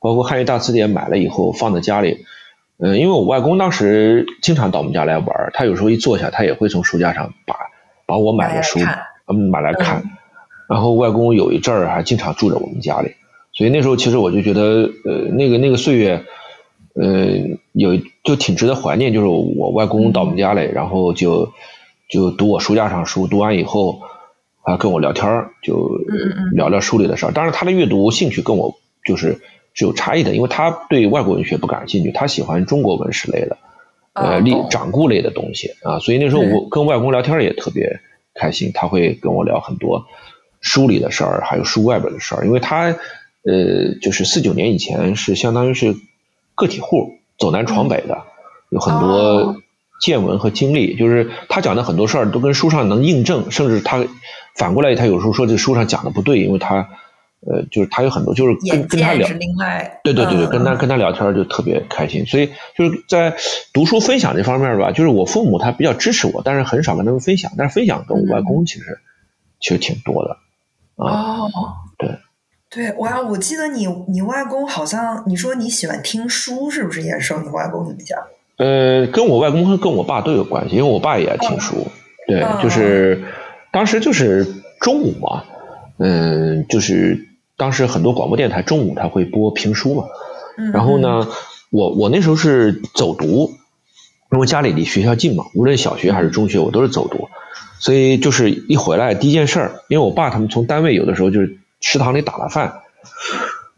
[0.00, 2.24] 包括汉语大词典买了以后放在家里，
[2.78, 7.56] 嗯，因为我外公当时经常到我们家来玩，他有时候一坐下，他也会从书架上把。
[8.08, 8.78] 把我买的书，
[9.26, 10.04] 嗯，买来看，
[10.68, 13.12] 然后外公有一阵儿还经常住在我们家里，
[13.52, 16.24] 所以那时候其实我就觉得，呃，那个那个岁月，
[16.94, 21.52] 呃，有就挺值得怀念，就是我外公到我们家来，然后就
[22.08, 24.00] 就读我书架上书，读完以后
[24.62, 26.00] 还跟我聊天儿就
[26.52, 27.32] 聊聊书里的事儿。
[27.32, 29.40] 当然，他的阅读兴趣跟我就是
[29.74, 33.58] 是有差异的，因为他对外国文学不感兴趣，他喜欢中国文史类的。
[34.18, 38.00] 呃，历掌故类的东西啊，所以那时候我跟外公聊天也特别
[38.32, 40.06] 开心，他会跟我聊很多
[40.66, 45.94] 书里的事儿，还有书外边的事儿，因为他呃，就是四九年以前是相当于是
[46.54, 48.24] 个体户，走南闯北的，
[48.70, 49.56] 有很多
[50.00, 54.04] 见闻和经历，就是他讲的很多事儿都跟书上能印证，甚至他
[54.56, 56.88] 反过来，他有时候说这书上讲的不对，因为他。
[57.48, 59.28] 呃，就是他有很多，就是跟跟他聊，
[60.02, 63.36] 对对对对，跟他跟他聊天就特别开心，所以就是在
[63.72, 68.98] 读书分享这方面吧，就是我父母他比较支持我，但是很少跟他们分享，但是分享跟我外公其实
[69.60, 70.38] 其实挺多的
[70.96, 71.46] 啊，
[71.98, 72.18] 对。
[72.68, 78.18] 对，哇，我记得你你外公好像你说你喜欢听书，是不是也受你外公影响？
[78.56, 81.86] 呃，跟我外公和跟我爸都有关系，因为我爸也爱听书，
[82.26, 83.24] 对，就是
[83.72, 84.46] 当时就是
[84.80, 85.44] 中午嘛，
[85.98, 87.28] 嗯，就是。
[87.58, 90.04] 当时很多广播电台中午他会播评书嘛，
[90.74, 91.26] 然后呢，
[91.70, 93.50] 我我那时候是走读，
[94.30, 97.30] 因为家里离学校近嘛，无论小学还是中学我都是走读，
[97.86, 102.80] 所以就是一回来第一件事儿，因为我爸他们从单位有的时候就是食堂里打了饭，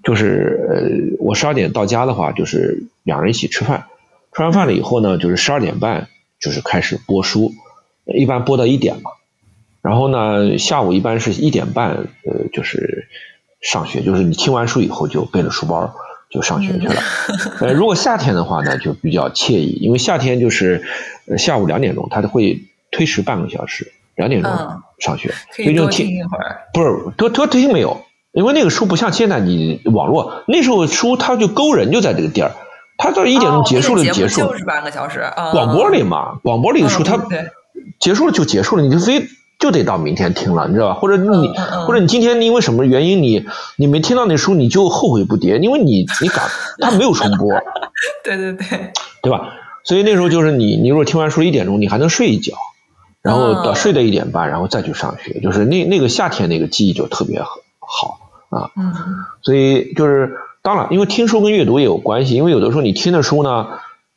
[0.03, 3.85] 就是呃我十二点到家的话，就是两人一起吃饭，
[4.33, 6.09] 吃完饭了以后呢，就是十二点半
[6.41, 7.53] 就是开始播书，
[8.07, 9.11] 一般播到一点嘛，
[9.83, 13.09] 然后呢下午一般是一点半呃就是。
[13.61, 15.93] 上学就是你听完书以后就背着书包
[16.31, 16.95] 就上学去了。
[17.59, 20.85] 呃，如果夏天的话呢，就比较惬意，因为夏天就是
[21.37, 24.53] 下午两点钟，它会推迟半个小时，两点钟
[24.99, 26.61] 上学，所以就听一会儿。
[26.75, 28.03] 不是多多听没有，
[28.33, 32.53] 因为那个书不像现在你网络，那时候书它就勾人就在这个地儿，
[32.99, 35.25] 它到一点钟结束了就结束，就是半个小时。
[35.53, 37.19] 广播里嘛，广播里的书它
[37.99, 39.27] 结束了就结束了，你就非。
[39.61, 40.95] 就得到明天听了，你知道吧？
[41.01, 41.49] 或者你，
[41.85, 43.45] 或者你今天因为什么原因你
[43.75, 46.49] 你没听到那书，你就后悔不迭，因为你你赶
[46.79, 47.51] 它没有重播。
[48.23, 49.49] 对对对，对吧？
[49.83, 52.55] 所以那时候就是你，你如果听完书一点钟，你还能睡一觉，
[53.29, 58.19] 然后到睡到一点半，然后再去上学，就是那那个夏天那个记忆就特别好
[58.49, 58.71] 啊。
[58.75, 58.95] 嗯。
[59.43, 63.67] 所以就是当然，因为听书跟阅读也有关系，因为有的时候你听的书呢，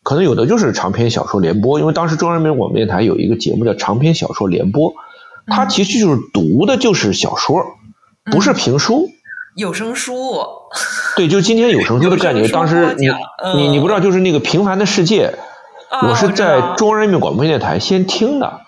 [0.01, 4.93] 可能有的就是长篇小说联播，因为当时中央人民广播电台有一个节目叫长篇小说联播。
[5.47, 7.66] 它其实就是读的就是小说，
[8.32, 9.09] 不是评书，
[9.55, 10.14] 有声书。
[11.18, 12.49] 对，就是今天有声书的概念。
[12.51, 13.09] 当时你
[13.55, 15.34] 你你不知道，就是那个《平凡的世界》，
[16.07, 18.61] 我是在中央人民广播电台先听的。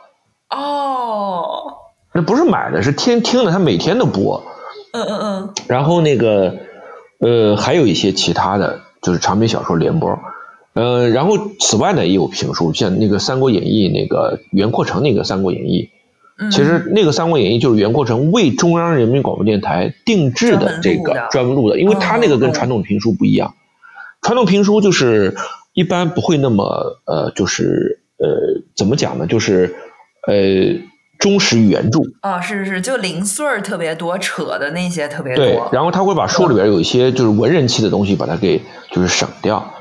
[2.13, 2.15] 哦。
[2.15, 4.43] 那不是买的，是天听的，他每天都播。
[4.93, 5.53] 嗯嗯嗯。
[5.67, 6.55] 然后那个
[7.19, 10.17] 呃，还有一些其他的就是长篇小说联播。
[10.73, 15.89] 呃，然后此外呢，也有评书，像那个《三国演义》，那个袁阔成那个《三国演义》。
[16.51, 23.53] 其实那个《三国演义》就是袁阔成为中央人民广播电台定制的这个专门录的，因为他那个跟传统评书不一样。
[24.23, 25.35] 传统评书就是
[25.73, 29.27] 一般不会那么呃，就是呃，怎么讲呢？
[29.27, 29.75] 就是
[30.27, 30.33] 呃，
[31.23, 35.45] 忠实原著啊，是是是，就零碎儿特别多，扯的那些特别多。
[35.45, 38.61] 对，然后他会把书里边有一些就是文人气的东西，把它给
[38.91, 39.73] 就是省掉。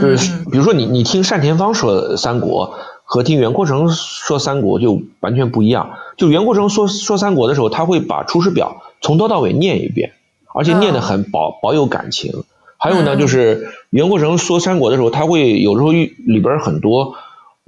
[0.00, 2.74] 就是比如说你你听单田芳说三国
[3.04, 5.90] 和听袁阔成说三国就完全不一样。
[6.16, 10.14] 就袁阔成说说三国的时候，他会把《出师表》从头到尾念一遍，
[10.52, 12.42] 而且念得很保保有感情。
[12.76, 17.14] 还有呢，就是袁阔成说三国的时候，他会有时候里边很多。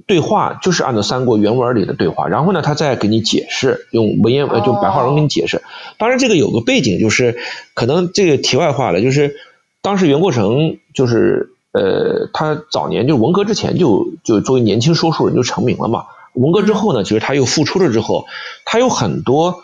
[0.06, 5.62] 对话就是按照三国原文里的对话，然后呢，他再给你解释，用文言文就白话文给你解释。
[5.98, 7.38] 当然，这个有个背景，就是
[7.74, 9.36] 可能这个题外话了，就是
[9.82, 16.06] 当时袁国成就是呃，他早年就文革之前就就作为年轻说书人就成名了嘛。
[16.32, 18.26] 文革之后呢，其实他又复出了之后，
[18.64, 19.62] 他有很多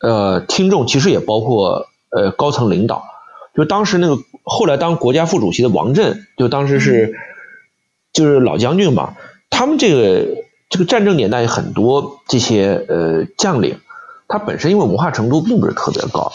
[0.00, 3.04] 呃听众，其实也包括呃高层领导，
[3.54, 7.14] 就当时那个后来当国家副主席的王震，就当时是
[8.12, 9.16] 就是老将军嘛。
[9.54, 13.78] 他们这个这个战争年代很多这些呃将领，
[14.26, 16.32] 他本身因为文化程度并不是特别高，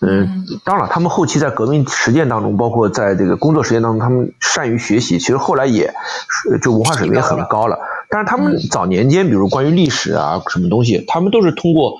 [0.00, 5.92] 嗯，当然他们后期在革命实践当中，包括在这个工作实践当中，他们善于学习，其实后来也
[6.62, 7.80] 就文化水平也很高了。
[8.08, 11.98] 但是他们早年间，比如关于历史啊什么东西，他们都是通过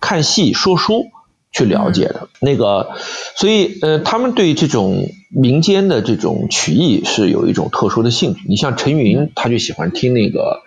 [0.00, 1.06] 看戏说书。
[1.52, 2.96] 去了解的那个，
[3.36, 8.40] 所以呃，他们对这种民间的这种曲艺是有一种特殊的兴趣。
[8.48, 10.62] 你像陈云，他就喜欢听那个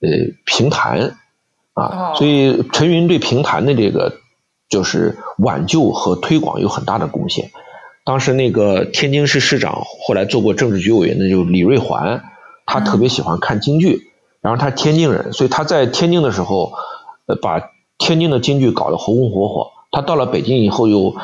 [0.00, 0.08] 呃
[0.46, 1.18] 评弹
[1.74, 4.20] 啊，所以陈云对评弹的这个
[4.70, 7.50] 就是挽救和推广有很大的贡献。
[8.04, 12.24] 当时那个天津市市长后来做过政治局委员的就李瑞环，
[12.64, 14.10] 他特别喜欢看京剧，
[14.40, 16.72] 然后他天津人，所以他在天津的时候，
[17.26, 17.60] 呃，把
[17.98, 19.71] 天津的京剧搞得红红火火。
[19.92, 21.14] 他到了北京以后，又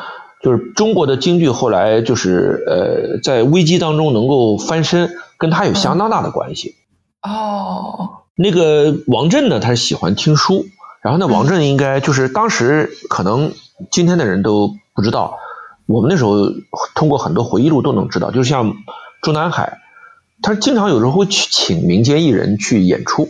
[0.41, 6.75] 就是中国的京剧后来就是呃在危机当中能够翻身，跟他有相当大的关系。
[7.21, 10.67] 哦，那个王震呢，他是喜欢听书，
[11.01, 13.51] 然后呢，王震应该就是当时可能
[13.91, 15.39] 今天的人都不知道，
[15.87, 16.51] 我们那时候
[16.93, 18.75] 通过很多回忆录都能知道，就像
[19.21, 19.79] 中南海，
[20.41, 23.23] 他经常有时候会去请民间艺人去演出。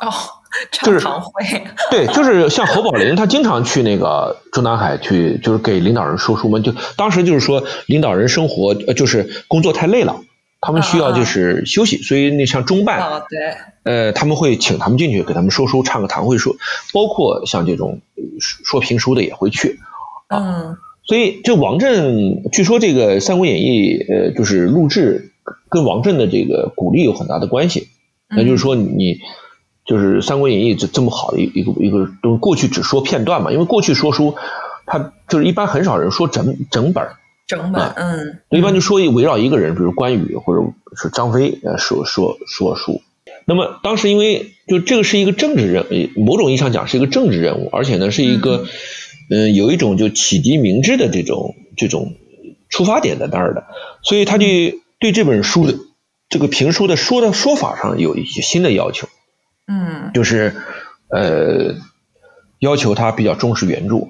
[0.00, 0.12] 哦。
[0.84, 1.30] 就是常会，
[1.90, 6.60] 对，就是像侯宝林，他经常去那个中南海去，就是给领导人说书嘛。
[6.60, 10.20] 就当时就是说，领导人生活呃，就是工作太累了，
[10.60, 16.54] 他们需要就是休息，所以那像中办，对，呃，他们会请他们进去给他们说书，唱个堂会说，
[16.92, 18.00] 包括像这种
[18.40, 19.80] 说评书的也会去
[20.28, 20.76] 啊。
[21.06, 25.32] 所以这王震，据说这个《三国演义》呃，就是录制
[25.68, 27.88] 跟王震的这个鼓励有很大的关系，
[28.28, 29.18] 那就是说你。
[29.84, 34.34] 就是《三国演义》这这么好的一一个一个东，过去只说片段嘛，因为过去说书，
[34.86, 37.06] 他就是一般很少人说整整本
[37.46, 40.62] 整本，嗯，一般就说围绕一个人，比如关羽或者
[40.96, 43.02] 是张飞呃说说说书。
[43.46, 45.84] 那么当时因为就这个是一个政治任，
[46.16, 48.64] 某种意义上讲是一个政治任务，而且呢是一个
[49.28, 52.14] 嗯有一种就启迪明智的这种这种
[52.70, 53.64] 出发点在那儿的，
[54.02, 54.46] 所以他就
[54.98, 55.74] 对这本书的
[56.30, 59.08] 这个评书的说的说法上有一些新的要求。
[59.66, 60.54] 嗯，就是
[61.08, 61.74] 呃，
[62.58, 64.08] 要求他比较重视原著，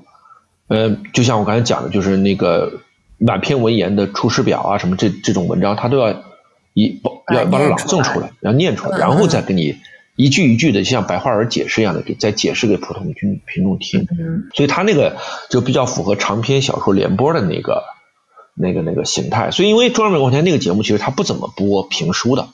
[0.69, 2.81] 呃，就像我刚才讲的，就是那个
[3.19, 6.25] 满篇文言的《出师表》啊，什么这这种文章，他都要
[6.73, 7.01] 一
[7.33, 9.77] 要把它朗诵出来，要念出来，然后再给你
[10.17, 14.07] 一句一句的像白话文解释一样的给再解释给普通群群众听。
[14.11, 15.17] 嗯，所以他那个
[15.51, 17.85] 就比较符合长篇小说联播的那个
[18.55, 19.51] 那个那个形态。
[19.51, 22.49] 所以因为中央美广台那个节目其实他不怎么播评书的，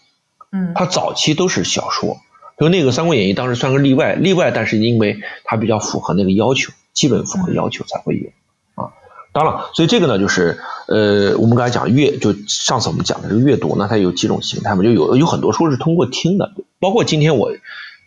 [0.53, 2.19] 嗯，他早期都是小说。
[2.61, 8.29] 就那个《三国演义》当时算个例外，例外，但是因为它比较符合那个要求，基本符合要求才会有
[8.75, 8.93] 啊。
[9.33, 17.51] 当然，所以这个呢，就是呃，我们刚才讲阅，就上次我们讲的这个阅读，那它有几种形态嘛，就有有很多书是通过听的，包括今天我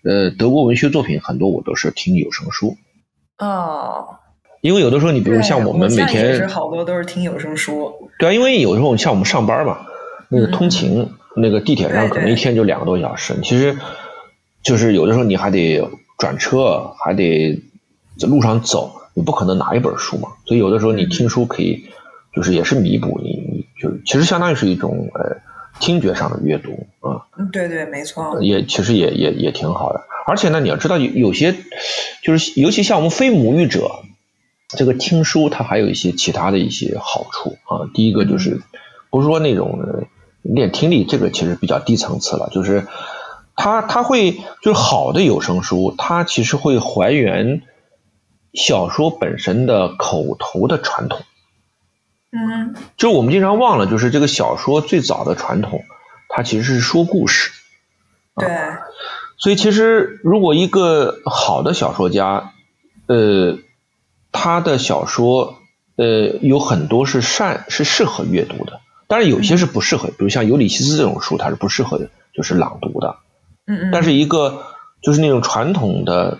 [0.04, 2.78] 呃德国文学作品很多我都是听有声书
[3.40, 4.18] 哦。
[4.62, 9.80] 因为有的时候你比如像我们每天是好多都是听有声书，对啊，因为有时候像我们上班嘛，
[10.30, 13.80] 那个通勤那个地铁上可能一天就两个多小时，其实。
[14.64, 17.62] 就是有的时候你还得转车，还得
[18.18, 20.30] 在路上走，你不可能拿一本书嘛。
[20.46, 21.86] 所以有的时候你听书可以，
[22.34, 25.42] 就是也是弥补你，你就其实相当于是一种呃
[25.82, 27.28] 听觉上的阅读啊。
[27.38, 28.42] 嗯，对对，没错。
[28.42, 30.02] 也其实也也也挺好的。
[30.26, 31.54] 而且呢，你要知道有有些
[32.22, 33.90] 就是尤其像我们非母语者，
[34.70, 37.90] 这个听书它还有一些其他的一些好处啊。
[37.94, 38.62] 第一个就是
[39.10, 40.08] 不是说那种
[40.42, 42.88] 练听力，这个其实比较低层次了，就是。
[43.56, 47.62] 它它会就是好的有声书，它其实会还原
[48.54, 51.22] 小说本身的口头的传统。
[52.32, 55.84] 嗯，就是我们经常忘了，就是这个小说最早的传统，
[56.30, 57.52] 它其实是说故事。
[58.36, 58.50] 对。
[59.38, 62.54] 所以其实如果一个好的小说家，
[63.08, 63.58] 呃，
[64.32, 65.56] 他的小说
[65.98, 73.18] 呃有很多是善是适合阅读的，当然有些是不适合，比如像尤里西斯这种书，它是不适合就是朗读的。
[73.66, 73.90] 嗯嗯。
[73.92, 74.64] 但是一个
[75.02, 76.40] 就是那种传统的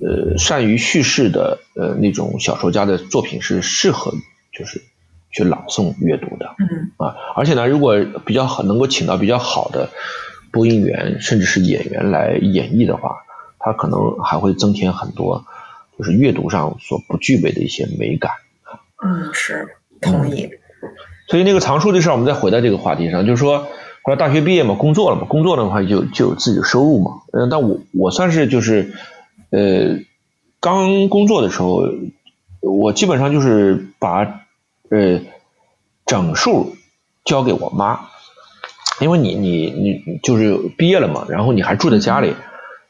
[0.00, 4.12] 呃善于叙事的呃那种小说家的作品是适合
[4.52, 4.82] 就是
[5.30, 6.54] 去朗诵阅读的。
[6.58, 6.90] 嗯。
[6.98, 9.90] 啊，而且呢，如果比较好能够请到比较好的
[10.52, 13.18] 播音员甚至是演员来演绎的话，
[13.58, 15.44] 他可能还会增添很多。
[15.96, 18.32] 就是阅读上所不具备的一些美感。
[19.00, 20.50] 嗯，是同意。
[21.28, 23.68] 所以那个藏书的事儿，我们再回到这个话题上，就是说，
[24.06, 27.22] 后来大学毕业嘛，工作了嘛，工作的话就就有自己的收入嘛。
[27.32, 28.92] 嗯，但我我算是就是
[29.48, 29.98] 呃，
[30.60, 31.84] 刚工作的时候，
[32.60, 34.42] 我基本上就是把
[34.90, 35.20] 呃
[36.04, 36.76] 整数
[37.24, 38.00] 交给我妈，
[39.00, 42.34] 因为你你你就是毕业了嘛，然后你还住在家里，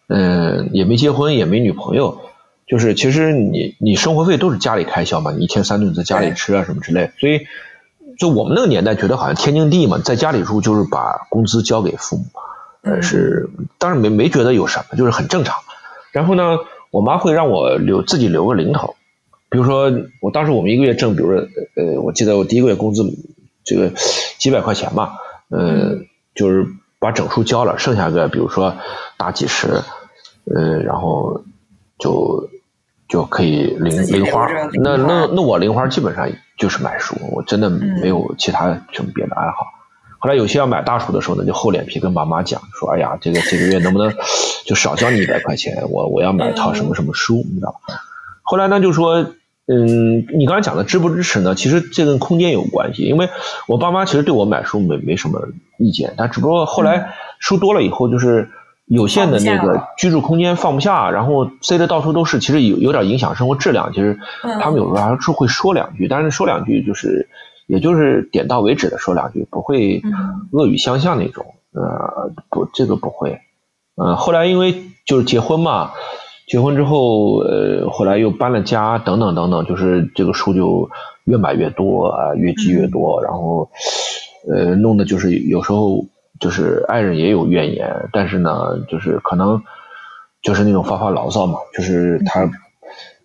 [0.08, 2.22] 嗯，也没结婚，也没女朋友。
[2.66, 7.42] 就是其实你你生活费都是家里开销嘛，你一天三顿在家里吃啊什么之类，所以
[8.18, 12.24] 就我们那个年代觉得好像天经地义嘛，在家里住就是把工资交给父母，
[12.82, 13.48] 呃是
[13.78, 15.56] 当然没没觉得有什么，就是很正常。
[16.12, 16.58] 然后呢，
[16.90, 18.96] 我妈会让我留自己留个零头，
[19.48, 21.46] 比如说我当时我们一个月挣，比如说
[21.76, 23.02] 呃我记得我第一个月工资
[23.64, 23.90] 这个
[24.38, 25.14] 几百块钱吧，
[25.48, 25.96] 呃
[26.34, 26.66] 就是
[26.98, 28.76] 把整数交了，剩下个比如说
[29.16, 29.82] 大几十，
[30.44, 31.42] 呃然后
[31.98, 32.48] 就。
[33.14, 34.48] 就可以零零花，
[34.82, 39.66] 那那那我零花基本上就是买书，我真的没有其他什么别的爱好。
[40.18, 44.12] 后来有些要买大书的时候呢，就厚脸皮跟爸妈讲，说哎呀，这个这个月能不能
[44.66, 45.84] 就少交你一百块钱？
[45.90, 47.94] 我我要买一套什么什么书，你知道吧？
[48.42, 49.24] 后来呢，就说
[49.68, 51.54] 嗯，你刚才讲的支不支持呢？
[51.54, 53.28] 其实这跟空间有关系，因为
[53.68, 55.40] 我爸妈其实对我买书没没什么
[55.78, 58.50] 意见，但只不过后来书多了以后就是。
[58.86, 63.90] 有限的那个居住空间放不下，然后塞的到处都是，其实有有点影响生活质量。
[63.94, 64.18] 其实
[64.60, 67.26] 他们有时候还是会说两句，但是说两句就是，
[67.66, 70.02] 也就是点到为止的说两句，不会
[70.52, 71.46] 恶语相向那种。
[71.72, 73.40] 呃，不，这个不会。
[73.96, 74.74] 嗯，后来因为
[75.06, 75.92] 就是结婚嘛，
[76.46, 80.90] 结婚之后，呃，后来又搬了家，等等等等，就是这个书就
[81.24, 83.70] 越买越多啊，越积越多，然后
[84.46, 86.04] 呃，弄的就是有时候。
[86.40, 89.62] 就是爱人也有怨言，但是呢，就是可能
[90.42, 92.50] 就是那种发发牢骚嘛，就是他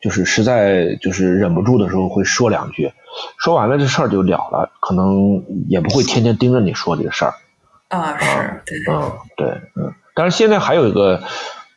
[0.01, 2.93] 就是实在就是忍不住的时候会说两句，
[3.37, 7.33] 说完了这事儿就了了，可能也不会天天盯着你说这个事儿。
[7.89, 11.23] 啊，是，对，嗯，对，嗯，但是现在还有一个，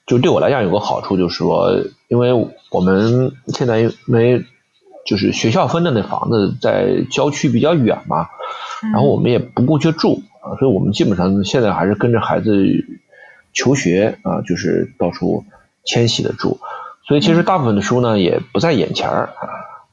[0.07, 1.73] 就对我来讲有个好处，就是说，
[2.09, 2.33] 因为
[2.71, 4.45] 我们现在因为
[5.07, 8.29] 就是学校分的那房子在郊区比较远嘛，
[8.93, 10.23] 然后我们也不过去住。
[10.43, 12.53] 啊，所以我们基本上现在还是跟着孩子
[13.53, 15.45] 求学啊，就是到处
[15.85, 16.59] 迁徙的住。
[17.07, 19.31] 所以其实大部分的书呢也不在眼前儿，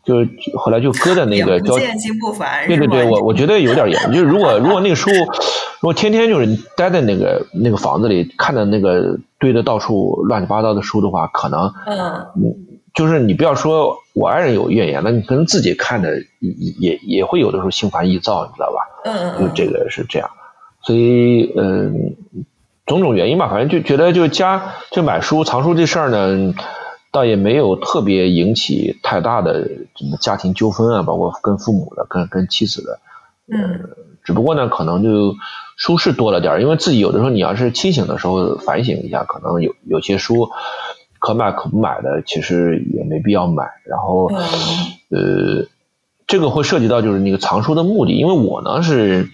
[0.04, 1.60] 就是后来就搁在那个。
[1.60, 4.12] 对对对，我我觉得有点严。
[4.12, 12.28] 就是如果如果那个书，如果天天就是待在那个那个房子里，看着那个堆的到处乱七八糟的书的话，可能嗯，
[12.94, 18.78] 就是你不要说我爱人有怨言了，你可能自己看的也也也会有的时候心烦意躁，你知道吧？
[19.06, 19.40] 嗯嗯。
[19.40, 20.30] 就这个是这样。
[20.90, 22.16] 所以，嗯，
[22.88, 26.56] 种种原因吧，反正就觉得就家就买书藏书这事儿呢，
[27.12, 33.00] 倒也没有特别引起太大的什么家庭纠纷啊，包括跟父母的、跟跟妻子的，
[33.56, 33.88] 嗯，
[34.24, 35.36] 只不过呢，可能就
[35.78, 40.50] 书是多了点，因为自己有的时候你要是清醒的时候反省一下，可能有有些书
[41.20, 43.66] 可买可不买的，其实也没必要买。
[43.86, 44.26] 然后，
[45.12, 45.68] 呃，
[46.26, 49.30] 这个会涉及到就是那个藏书的目的，因为我呢是。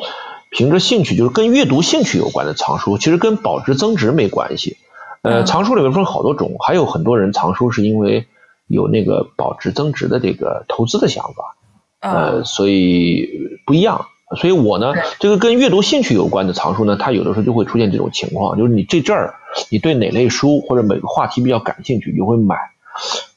[0.56, 4.78] 凭着兴趣，就是跟阅读兴趣有关的藏书，其实跟保值增值没关系。
[5.22, 8.26] 呃，藏书里面分好多种，还有很多人藏书是因为
[8.68, 11.58] 有那个保值增值的这个投资的想法，
[12.00, 13.28] 呃，所以
[13.66, 14.06] 不一样。
[14.38, 19.36] 所以我呢，这个跟阅读兴趣有关的藏书呢，它有的时候就会出现这种情况，就是你这阵儿
[19.70, 22.56] 你对哪类书或者每个话题比较感兴趣，你就会买。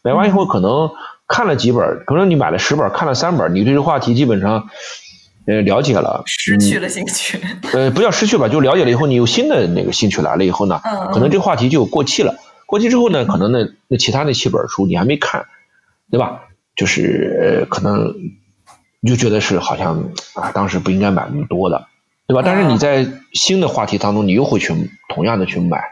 [0.03, 0.91] 买完以后可能
[1.27, 4.69] 看了几本，可能你买了十本，看了三本，你对这话题基本上。
[5.49, 7.41] 呃，了解了，失去了兴趣。
[7.73, 10.79] 呃，不叫失去吧，就了解了以后，你有新的那个兴趣来了以后呢，
[11.15, 12.37] 可能这话题就过气了。
[12.67, 15.47] 过期之后呢，可能那那其他那七本书你还没看，
[16.11, 16.43] 对吧？
[16.77, 18.15] 就是可能
[19.01, 21.87] 你就觉得是好像啊，当时不应该买那么多的，
[22.27, 22.43] 对吧？
[22.45, 24.75] 但是你在新的话题当中，你又会去
[25.09, 25.83] 同样的去买，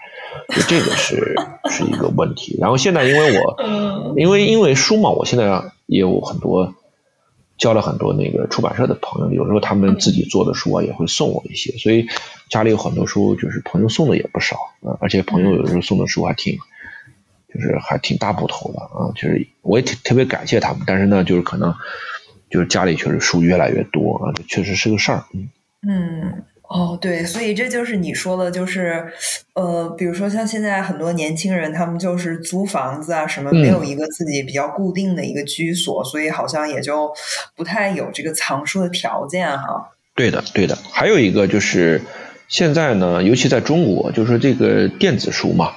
[0.55, 1.35] 就这个是
[1.71, 2.59] 是一个问题。
[2.61, 6.75] 然后现在因为我，因为因为书嘛，我现在也有很多。
[7.59, 12.07] 交了很多那个出版社的朋友，有时候他们自己做的书啊也会送我一些，所以
[12.49, 14.57] 家里有很多书，就是朋友送的也不少。
[14.83, 16.59] 啊，而且朋友有时候送的书还挺，
[17.53, 21.75] 就是还挺大部头的啊，就是我也挺特别感谢他们，但是呢，就是可能
[22.51, 25.49] 就是家里确实书越来越多啊，这确实是个事儿，嗯
[25.83, 26.45] 嗯。
[26.69, 29.07] 哦，对，所以这就是你说的，就是，
[29.55, 37.15] 呃，比如说像现在很多年轻人，他们就是租房子啊，什么没有一个自己比较固定的一个居所，所以好像也就
[37.55, 39.93] 不太有这个藏书的条件哈。
[40.17, 40.77] 对的，对的。
[40.91, 42.03] 还有一个就是
[42.49, 45.73] 现在呢，尤其在中国，就是这个电子书嘛，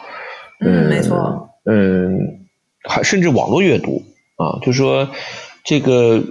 [0.60, 2.48] 嗯，没错，嗯，
[2.84, 4.02] 还甚至网络阅读
[4.38, 5.12] 啊，就是说
[5.64, 6.24] 这个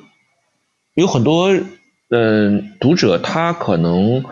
[0.95, 1.57] 有很多
[2.11, 4.25] 嗯读者他可能。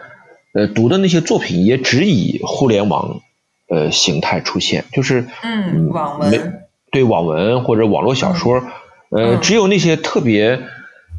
[0.57, 3.21] 呃，读的那些作品也只以互联网
[3.69, 8.63] 呃形态出现，就是嗯，网文对网文或者网络小说，
[9.11, 10.63] 呃，只有那些特别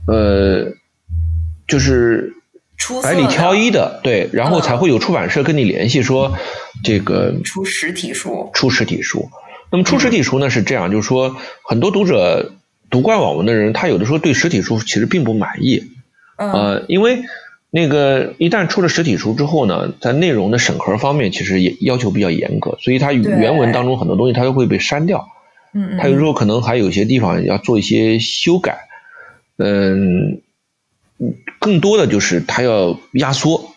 [0.07, 0.73] 呃，
[1.67, 2.33] 就是
[3.03, 6.33] 百里挑一的，对，然后才会有出版社跟你联系说
[6.83, 9.29] 这个出实体书，出实体书。
[9.71, 12.53] 那么出实体书呢是这样，就是说很多读者
[12.89, 15.83] 读惯网文的人，他有的时候对实体书其实并不满意，
[16.37, 17.21] 呃，因为。
[17.69, 25.27] 那个一旦出了实体书之后呢，在内容的审核方面其实也要求比较严格，所以它原文当中很多东西它都会被删掉。
[25.73, 25.97] 嗯嗯。
[25.99, 28.87] 它有时候可能还有些地方要做一些修改。
[29.57, 30.41] 嗯。
[31.59, 33.71] 更多的就是它要压缩。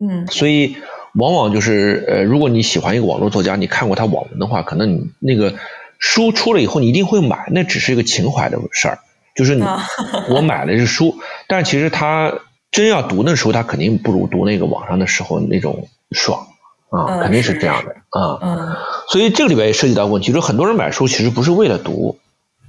[0.00, 0.26] 嗯。
[0.28, 0.76] 所以
[1.12, 5.54] 往往就是呃，如果你喜欢一个网络作家，你看过他网文的话，可能你那个
[5.98, 8.98] 书出了以后你一定会买，那只是一个情怀的事儿，
[9.36, 9.62] 就是你
[10.34, 12.38] 我买了这书，但其实他。
[12.70, 16.48] 真要读的时候，他肯定不如读那个网上的时候那种爽
[16.90, 18.38] 啊，肯定是这样的啊。
[18.42, 18.76] 嗯，
[19.08, 22.18] 所以这个里边也涉及到问题，说很多人买书其实不是为了读，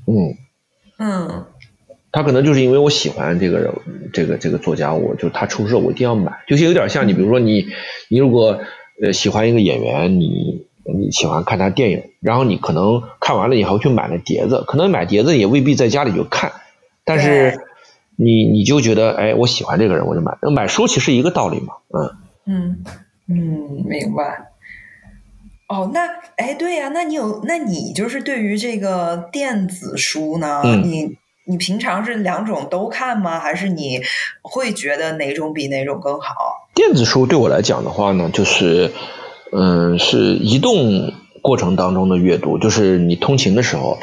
[0.08, 0.36] 嗯
[0.98, 1.46] 嗯，
[2.12, 3.74] 他可能就是因为我喜欢这个人，
[4.14, 7.68] 这个这个作家，我就他出书我一定要买，就有点像你，比如说你
[8.10, 8.60] 你如果
[9.04, 16.54] 呃喜欢一个演员，你你喜欢看他电影，然后你可能看完了以后去买了碟子，可能买碟子也未必在家里就看，
[17.04, 17.60] 但是。
[18.22, 20.38] 你你就觉得哎，我喜欢这个人，我就买。
[20.42, 22.12] 那买书其实一个道理嘛，嗯
[22.46, 22.84] 嗯
[23.30, 24.50] 嗯，明白。
[25.70, 26.02] 哦，那
[26.36, 31.16] 哎，对呀，那你有，那你就是对于这个电子书呢，你
[31.46, 33.40] 你平常是两种都看吗？
[33.40, 34.02] 还是你
[34.42, 36.68] 会觉得哪种比哪种更好？
[36.76, 38.92] 电子书对我来讲的话呢，就是
[39.54, 41.14] 嗯，是移动。
[41.42, 43.98] 过程当中的阅读，就是你通勤的时候，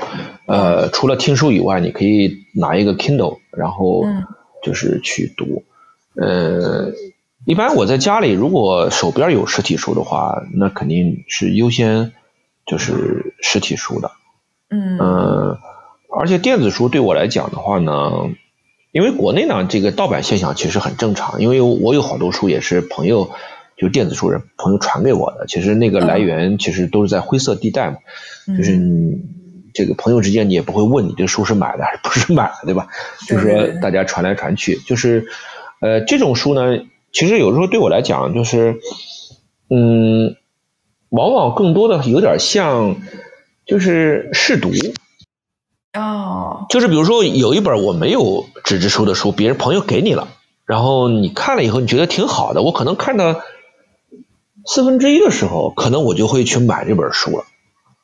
[0.46, 4.04] 呃，除了听书以外，你可以拿一个 Kindle，然后
[4.62, 5.64] 就是去读。
[6.14, 6.92] 呃，
[7.44, 12.12] 一般我在家里，如果手边有实体书的话，那肯定是优先
[12.66, 14.10] 就是实体书的。
[14.70, 15.56] 嗯。
[16.18, 18.30] 而且电子书对我来讲的话呢，
[18.92, 23.30] 因为国内呢这个盗版现象其实很正常，因为我有好多书也是朋友。
[23.78, 27.98] 就电子书人朋友传给我的，其实那个来源其实都是在灰色地带嘛，
[28.56, 29.20] 就是你
[29.76, 32.88] 这个朋友之间你也不会问你这书是买的还是不是买的，对吧？
[33.28, 35.28] 就是说大家传来传去，就是
[35.80, 38.80] 呃这种书呢，其实有时候对我来讲就是
[39.68, 40.36] 嗯，
[41.10, 42.96] 往往更多的有点像
[43.66, 44.70] 就是试读
[45.92, 50.28] 哦，就是比如说有一本我没有纸质书的书，别人朋友给你了，
[50.64, 53.42] 然后你看了以后你觉得挺好的，我可能看到。
[54.68, 57.44] 四分之一的时候，可能我就会去买这本书了。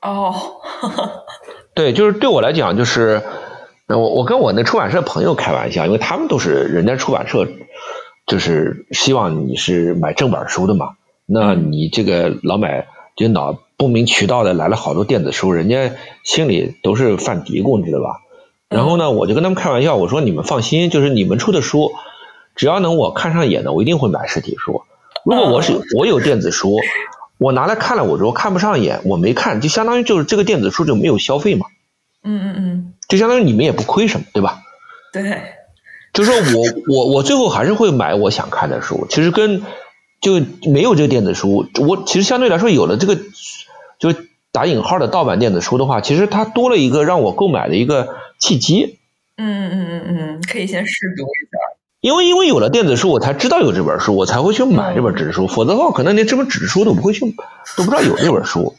[0.00, 0.60] 哦，
[1.74, 3.22] 对，就是对我来讲，就是
[3.88, 7.48] 我我跟我那出版社朋友开玩笑，因为他们都是人家出版社，
[8.26, 10.90] 就是希望你是买正版书的嘛。
[11.26, 15.92] 那你这个老买就脑不明渠道的来了好多电子书，人家
[16.24, 18.20] 心里都是犯嘀咕，你知道吧？
[18.68, 21.92] 然后呢，我就跟他们开玩笑，我说你们放心，就是你们出的书，
[22.54, 24.82] 只要能我看上眼的，我一定会买实体书。
[25.24, 26.78] 如果我是我有电子书，
[27.42, 31.66] 我拿来看了，我如果看不上眼，我没看，就相当于就是这个电子书就没有消费嘛。
[32.22, 32.94] 嗯嗯嗯。
[33.08, 34.62] 就相当于你们也不亏什么，对吧？
[35.12, 35.42] 对。
[36.12, 39.62] 就说我我我最后还是会买我想看的书，其实跟
[40.20, 40.40] 就
[40.70, 43.16] 没有这个电子书，我其实相对来说有了这个
[43.98, 44.14] 就
[44.52, 48.98] 打引号的盗版电子书的话，其实它多了一个让我购买的一个契机。
[49.36, 51.58] 嗯嗯嗯嗯嗯，可以先试读一下。
[52.02, 55.46] 因为因为有了电子书，我才知道有这本书，我才会去买这本纸质书。
[55.46, 57.20] 否则的话，可能连这本纸质书都不会去，
[57.76, 58.74] 都不知道有这本书。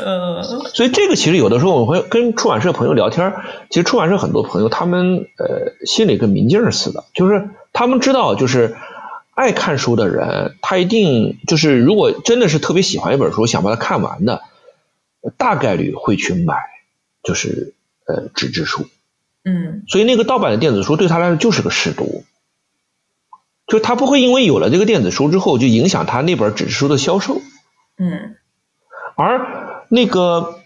[0.00, 0.42] 嗯。
[0.74, 3.34] 所以这个其实有的时候我会跟出版社朋友聊天，
[3.70, 8.74] 其实出版社很多朋友他们呃心里跟明镜似的，就是他们知道，就是
[9.34, 14.42] 爱看书的人，他一定就是如果真的是特别喜欢一本书，想把它看完的，
[15.38, 16.56] 大概率会去买，
[17.22, 17.74] 就是
[18.08, 18.86] 呃纸质书。
[19.44, 22.24] 嗯，所以那个盗版的电子书对他来说就是个试读，
[23.66, 27.42] 就他不会因为有了这个电子书之后就影响他那本纸质书的销售。
[27.98, 28.36] 嗯，
[29.16, 30.60] 而那个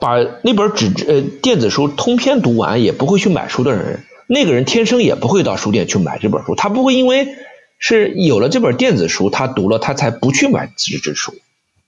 [0.00, 7.36] 把那本纸质呃电子书通篇读完也不会去买书的人，那个人天生也不会到书店去买这本书，他不会因为
[7.78, 11.34] 是有了这本电子书他读了他才不去买纸质书。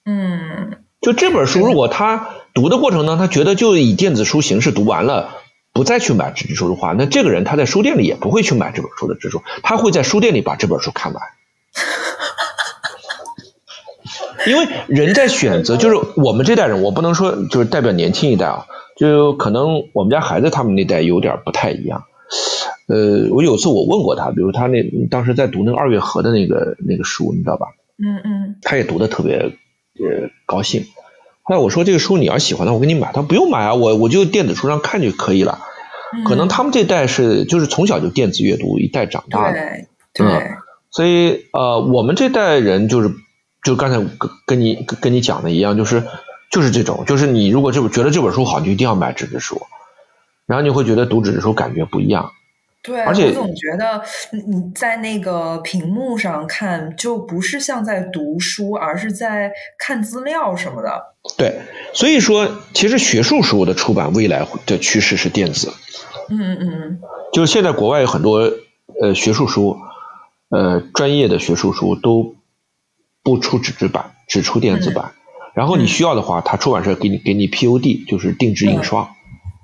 [0.04, 5.36] 嗯，就这本书，如果他读的过程呢，他觉得就以电子书形式读完了，
[5.74, 11.22] 不再去买纸质书的话，那这个人他在书店里也不会去买这本书的纸质书，他会在书店里把这本书看完。
[14.46, 18.66] 因为人在选择，就是我们这代人，我不能说就是代表年轻一代啊，
[18.96, 22.04] 就可能我们家孩子他们那代有点不太一样。
[22.86, 27.68] 呃，我有次我问过他，比如他那当时在读那个二月河的那个那个书，你知道吧？
[27.96, 30.84] 嗯嗯，他也读的特别呃高兴。
[31.44, 33.12] 后来我说这个书你要喜欢的，我给你买。
[33.12, 35.60] 他不用买啊，我我就电子书上看就可以了。
[36.26, 39.60] 可能他们这代是就是从小就电子阅读一代长大的，
[40.12, 40.26] 对，
[40.90, 43.12] 所以呃我们这代人就是。
[43.64, 46.02] 就刚才跟跟你跟你讲的一样，就是
[46.50, 49.62] 就是这种，就是你如果这觉得这本书好，你就一定要买纸质书，
[50.44, 52.32] 然后你会觉得读纸质书感觉不一样。
[52.84, 61.14] 对，而且我总觉得你在那个屏幕上看，就不是像在读书，而是在看资料什么的。
[61.38, 61.60] 对，
[61.94, 65.72] 所以说其实学术书的出版未来的趋势是电子。
[66.28, 67.00] 嗯嗯嗯。
[67.32, 68.52] 就是现在国外有很多
[69.00, 69.78] 呃学术书，
[70.50, 72.36] 呃专业的学术书都。
[73.26, 75.12] 不出纸质版，只出电子版。
[75.54, 79.14] 然后你需要的话，他出版社给你给你 POD，就是定制印刷。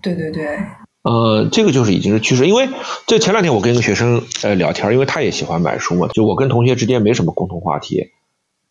[0.00, 0.56] 对对对。
[1.02, 2.46] 呃，这个就是已经是趋势。
[2.46, 2.68] 因为
[3.06, 8.10] 这前两天我跟一个学生呃聊天，因为他也喜欢买书嘛，就我跟同学之间没什么共同话题。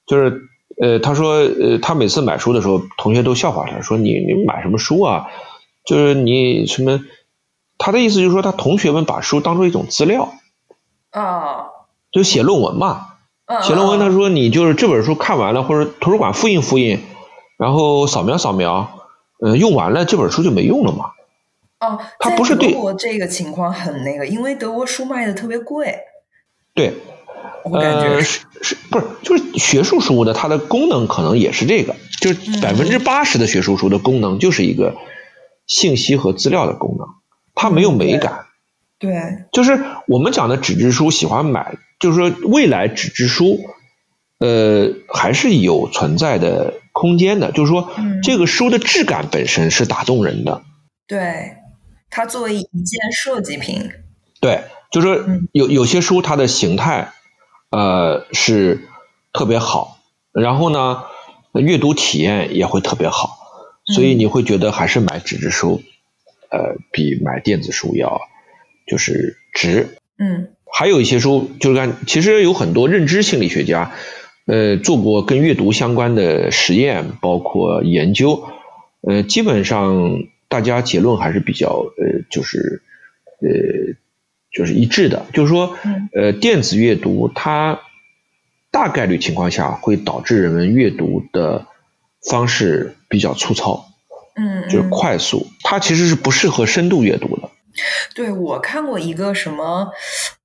[0.06, 0.42] 就是
[0.82, 5.28] 呃，他说呃，他每次买书的时候，同学都笑话他，说你你买什么书啊？
[5.86, 7.00] 就是你什么？
[7.78, 10.34] 他的意思就是说，他同学们把书当做一种资料。
[11.12, 11.66] 啊。
[12.12, 13.08] 就写论文嘛。
[13.64, 17.00] 写论文，他说你就是这本书看完了，或者图书馆复印复印，
[17.58, 18.92] 然后扫描扫描，
[19.44, 21.12] 嗯，用完了这本书就没用了嘛。
[21.80, 25.98] 哦，他不是对德国这个情况很那个，因为德国书卖的特别贵。
[26.74, 26.94] 对，
[27.64, 34.96] 呃，是是不是就是学术书的它的功能可能也是这个，就是百分之八十的学术书的功能就是一个
[35.68, 37.08] 信息和资料的功能，
[37.56, 38.46] 它没有美感。
[38.98, 41.78] 对，就是我们讲的纸质书喜欢买。
[42.00, 43.60] 就是说，未来纸质书，
[44.40, 47.52] 呃，还是有存在的空间的。
[47.52, 47.92] 就是说，
[48.24, 50.62] 这个书的质感本身是打动人的。
[51.08, 51.58] 对，
[52.10, 53.90] 它作为一件设计品。
[54.42, 57.12] 对，就是说，有有些书它的形态，
[57.72, 58.88] 呃，是
[59.34, 60.00] 特别好，
[60.32, 61.04] 然后呢，
[61.54, 63.38] 阅读体验也会特别好，
[63.86, 65.82] 所以你会觉得还是买纸质书，
[66.50, 68.22] 呃，比买电子书要
[68.88, 69.98] 就是值。
[70.18, 70.50] 嗯。
[70.72, 73.92] 还有一些书，就是看，其实有很多认知心理学家，
[74.46, 78.48] 呃，做过跟阅读相关的实验，包括研究，
[79.02, 80.20] 呃，基本上
[80.50, 82.82] 大家结论还是比较，呃，就是，
[83.40, 83.96] 呃，
[84.52, 85.78] 就是一致的，就是说，
[86.14, 87.80] 呃，电子阅读它
[88.72, 91.68] 大概率情况下会导致人们阅读的
[92.30, 93.86] 方式比较粗糙，
[94.36, 97.52] 嗯，就是快速，它其实是不适合深度阅读的。
[98.16, 99.90] 对，我看过一个什么，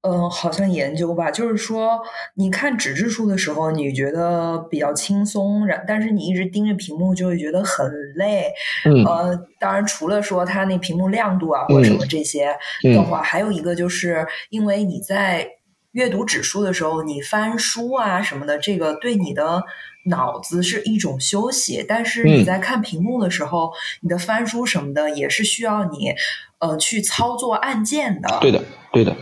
[0.03, 2.01] 嗯，好像研究吧，就是说，
[2.35, 8.53] 你看纸质书的时候，你觉得比较轻松，然但是你一直盯着屏幕就会觉得很累。
[8.85, 9.05] 嗯。
[9.05, 15.49] 呃，当然，除了说它那屏幕亮度啊或者什么这些的话，还有一个就是因为你在
[15.93, 19.63] 阅读纸书的时候，你翻书啊什么的，这个对你的
[20.05, 26.15] 脑子是一种休息，但是你在看屏幕的时候，你的翻书什么的也是需要你。
[26.61, 29.15] 呃，去操作按键的，对的，对的，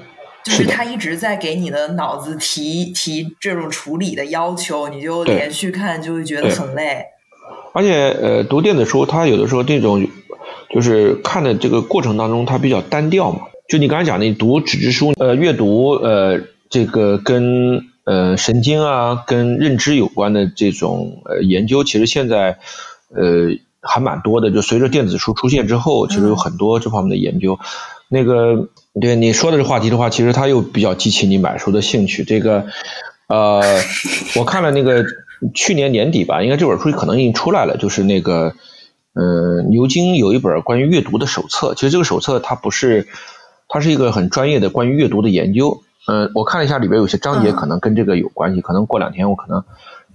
[0.44, 7.04] 就是他一直在给你的脑子提提这种处理的要求，你就连续看就会觉得很累。
[7.74, 10.06] 而且，呃，读电子书，它有的时候这种
[10.70, 13.40] 就是看的这个过程当中，它比较单调嘛。
[13.68, 16.38] 就你刚才讲的，你读纸质书，呃，阅读呃
[16.70, 22.58] 这个跟呃神经啊、跟认知有关的这种呃研究，其实现在
[23.08, 23.58] 呃。
[23.84, 27.58] 还蛮多的，就随着电子书出现之后，其实有很多这方面的研究。
[28.08, 28.68] 那个，
[29.00, 32.22] 对你说的这话题的话，其实它又比较激起你买书的兴趣。
[32.22, 32.66] 这个，
[33.26, 33.60] 呃，
[34.36, 35.04] 我看了那个
[35.52, 38.54] 去年年底吧，应该这本书可能已经出来了，就是那个，
[39.14, 41.74] 呃，牛津有一本关于阅读的手册。
[41.74, 43.08] 其实这个手册它不是，
[43.66, 45.82] 它是一个很专业的关于阅读的研究。
[46.06, 49.64] 嗯，我看了一下里边有些章节可能跟这个有关系，可能过两天我可能。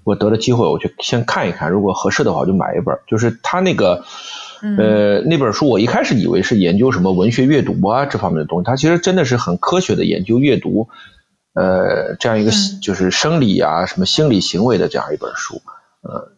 [0.03, 2.97] 我得了机会，我去先看一看，如果合适的话，我就买一本。
[3.07, 4.05] 就是他那个，
[4.61, 10.87] 呃，那本书，我一开始以为是研究什么文学阅读啊这方面的东西，它其实真的是很科学的研究阅读，
[11.53, 15.61] 呃，这样一个就是生理啊、什么心理行为的这样一本书。
[16.03, 16.31] 呃，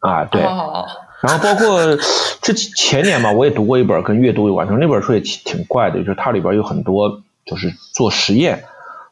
[0.00, 0.42] 啊，对。
[0.42, 1.96] 然后包括
[2.42, 8.64] 这前年吧，我也读过一本跟阅读有关，那本书也挺挺怪的，就是它里边有很多就是做实验，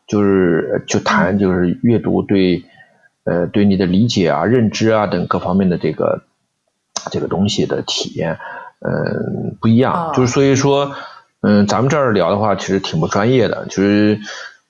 [0.06, 2.64] 就是就谈就是阅读对
[3.24, 6.22] 呃对你的理解啊、认知啊等各方面的这个
[7.10, 8.38] 这个东西的体验，
[8.80, 10.94] 嗯不一样，就是所以说
[11.40, 14.20] 嗯咱们这儿聊的话其实挺不专业的，就是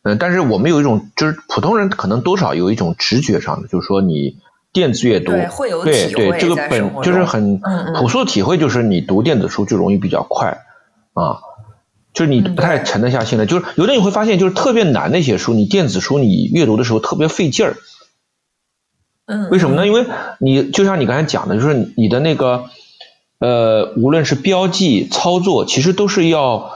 [0.03, 4.39] 嗯但是我们有一种就是普通人可能多少有一种直觉上的，就是说你。
[4.75, 5.31] 电子阅读，
[5.85, 10.49] 对对，这个本就是很朴素的体会，就是你读电子书就容易比较快
[11.13, 11.39] 啊，
[12.15, 13.45] 就是你不太沉得下心来。
[13.45, 17.77] 就是有的你会发现，就是特别难的一些书，你电子书你阅读的时候特别费劲儿。
[19.27, 19.87] 嗯，为什么呢？
[19.87, 20.07] 因为
[20.39, 22.65] 你就像你刚才讲的，就是你的那个
[23.39, 26.71] 呃，无论是标记、操作，其实都是要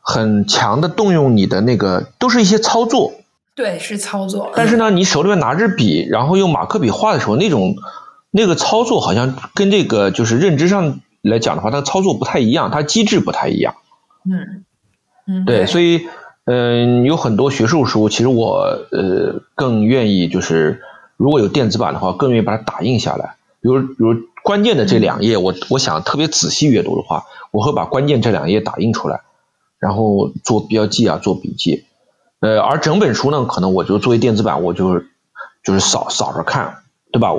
[0.00, 3.12] 很强的动用你的那个，都是一些操作。
[3.54, 4.50] 对，是操作。
[4.54, 7.74] 但是呢，你手里面拿着笔，然后用马克笔画的时候，那种
[8.30, 13.74] 那个操作好像跟这个就是认知上来讲的话，它操作不太一样，它机制不太一样。
[14.24, 14.64] 嗯
[15.30, 16.08] 嗯，对，所以
[16.44, 20.80] 嗯，有很多学术书，其实我呃更愿意就是
[21.16, 23.36] 如果有电子版的话，更愿意把它打印下来。
[23.60, 29.20] 比如比如关键的这两页，我我想特别仔细阅读的话，我会把关键这两页打印出来，
[29.78, 31.84] 然后做标记啊，做笔记。
[32.40, 35.00] 呃，而整本书呢，可能我就作为电子版，我就
[35.62, 36.78] 就是扫扫着看，
[37.12, 37.34] 对吧？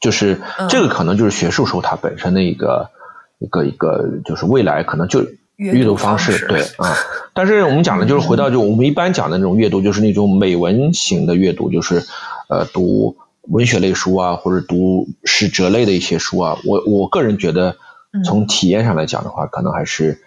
[0.00, 2.90] 就是这个可能就是学术书它本身的一个
[3.38, 5.24] 一个一个，就是未来可能就
[5.56, 6.96] 阅读方式，对啊。
[7.32, 12.04] 但是我们讲的就是回到就我们一般讲的那种阅读，就是那种美文型的阅读，就是
[12.48, 16.58] 呃读文学类书啊，或者读史哲类的一些书啊。
[16.64, 17.76] 我我个人觉得，
[18.24, 20.22] 从体验上来讲的话，可能还是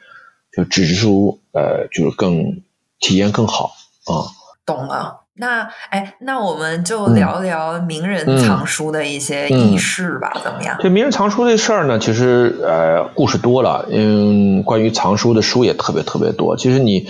[0.56, 2.62] 就纸质书呃就是更
[3.00, 3.72] 体验更好。
[4.06, 4.32] 啊，
[4.66, 5.22] 懂了。
[5.40, 10.78] 那哎，那我们就聊聊名人藏书的一些轶事吧，怎么样？
[10.80, 13.86] 这名人藏书这事儿呢，其实呃，故事多了。
[13.92, 16.58] 嗯，关于藏书的书也特别特别多。
[16.58, 17.08] 其实你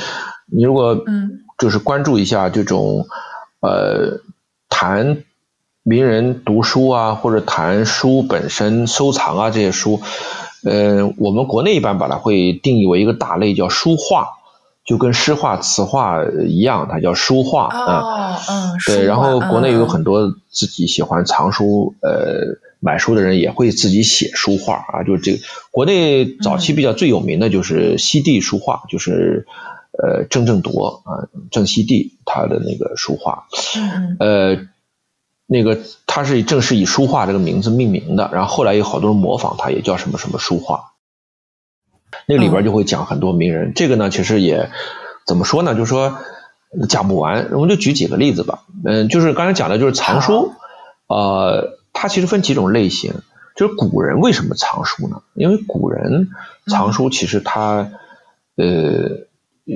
[0.52, 3.08] 你如果嗯，就是关注一下这种
[3.62, 4.20] 呃，
[4.70, 5.24] 谈
[5.84, 10.02] 名人读书啊，或者谈书本身收藏啊这些书，
[10.66, 14.37] 呃，我们国内一般把它会定义为一个大类，叫书画。
[14.88, 18.40] 就跟诗画、词画一样，它叫书画啊。
[18.50, 19.06] 嗯，对。
[19.06, 25.04] 然后国内有很多自己喜欢藏书、呃买书的人，也会自己写书画啊。
[25.04, 25.40] 就是这个
[25.72, 29.46] 国内早期比较最有名的就是西递书画，就是
[29.92, 33.48] 呃郑正铎啊，郑西递他的那个书画。
[33.76, 34.68] 嗯呃，
[35.48, 40.94] 那个他是正是以书画这个名字命名的，然后后来有好多人模仿他，也叫什么什么书画。
[42.26, 44.70] 那里边就会讲很多名人，这个呢，其实也
[45.26, 45.76] 怎么说呢？
[45.76, 46.18] 就是说
[46.90, 48.64] 讲不完，我们就举几个例子吧。
[48.84, 50.52] 嗯，就是刚才讲的，就是藏书，
[51.08, 53.14] 呃，它其实分几种类型。
[53.56, 55.22] 就是古人为什么藏书呢？
[55.34, 56.30] 因为古人
[56.68, 57.90] 藏书，其实他，
[58.56, 59.26] 呃，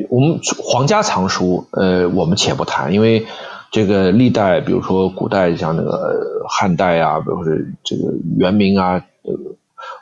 [0.10, 3.26] 我们皇家藏书，呃，我们且不谈，因为
[3.72, 7.54] 这个历代，比如说古代像那个汉代啊，比如说
[7.84, 9.34] 这个元明啊，呃。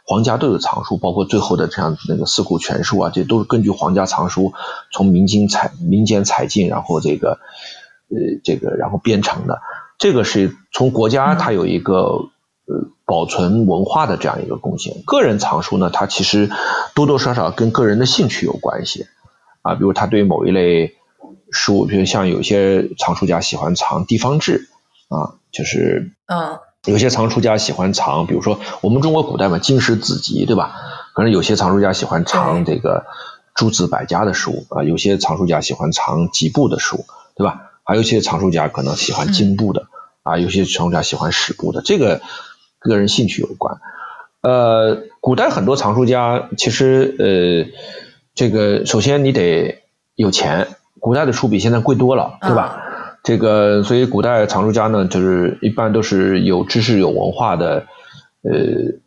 [0.10, 4.54] 皇家都有藏书，包括最后的这样那个四库全书啊，这都是根据皇家藏书
[4.92, 7.38] 从民间采民间采进，然后这个
[8.10, 9.62] 呃这个然后编成的。
[10.00, 11.94] 这个是从国家它有一个
[12.66, 15.04] 呃保存文化的这样一个贡献。
[15.06, 16.50] 个人藏书呢，它其实
[16.96, 19.06] 多多少少跟个人的兴趣有关系
[19.62, 20.96] 啊，比如他对某一类
[21.52, 24.70] 书，比如像有些藏书家喜欢藏地方志
[25.08, 26.58] 啊，就是嗯。
[26.86, 30.76] 有些藏书家喜欢藏，比如说我们中国古代嘛，经史子集，对吧？
[31.14, 33.06] 可能有些藏书家喜欢藏这个
[33.54, 37.04] 诸子百家的书啊，有些藏书家喜欢藏集部的书，
[37.36, 37.72] 对吧？
[37.84, 39.88] 还有一些藏书家可能喜欢经部的
[40.24, 42.22] 啊，有些藏书家喜欢史部的，这个
[42.80, 43.80] 个人兴趣有关。
[44.42, 47.80] 呃，古代很多藏书家其实呃，
[48.36, 49.84] 这个首先你得
[50.16, 50.70] 有钱，
[51.02, 52.84] 古代的书比现在贵多了，对吧？
[53.22, 57.86] 这个，所以古代藏书家呢，就是一般都是有知识、有文化的，
[58.42, 58.98] 呃，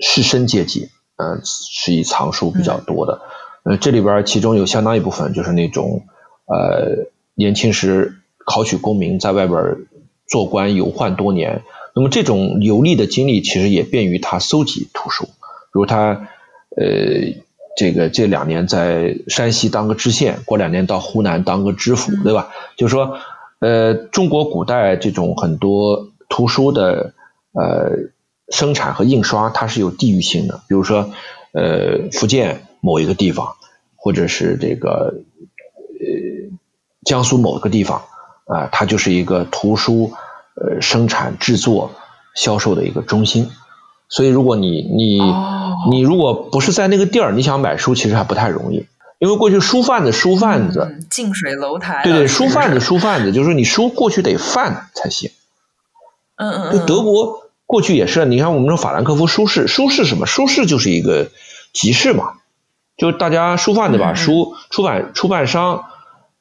[0.00, 3.20] 士绅阶级，呃，是以藏书比较多的。
[3.64, 6.06] 呃，这里边其中有相当一部分就是那种，
[6.46, 9.76] 呃，年轻时考取功名，在外边
[10.26, 11.62] 做官游宦多年，
[11.94, 15.26] 那么这种游历的经历，其实也便于他搜集图书。
[15.26, 15.30] 比
[15.74, 16.28] 如他，
[16.76, 17.44] 呃，
[17.76, 22.48] 这个这两年在山西当个知县，过两年到湖南当个知府，对吧？
[22.76, 23.18] 就是说。
[23.62, 27.14] 呃，中国古代这种很多图书的
[27.52, 28.10] 呃
[28.48, 30.62] 生产和印刷，它是有地域性的。
[30.68, 31.10] 比如说，
[31.52, 33.54] 呃，福建某一个地方，
[33.94, 35.14] 或者是这个
[36.00, 36.58] 呃
[37.04, 38.02] 江苏某个地方
[38.46, 40.12] 啊，它就是一个图书
[40.56, 41.92] 呃生产、制作、
[42.34, 43.48] 销售的一个中心。
[44.08, 45.20] 所以如果你你
[45.92, 48.86] 你如果不是在那个地儿，你想买书其实还不太容易，
[49.22, 55.30] 因为过去书贩子书贩子近水楼台，对对，书贩子书贩子，就是你书过去得贩才行。
[56.34, 60.26] 嗯嗯，就德国过去也是，你看我们说法兰克福书市，书市什么？
[60.26, 61.28] 书市就是一个
[61.72, 62.32] 集市嘛，
[62.96, 65.84] 就大家书贩子把书出版出版商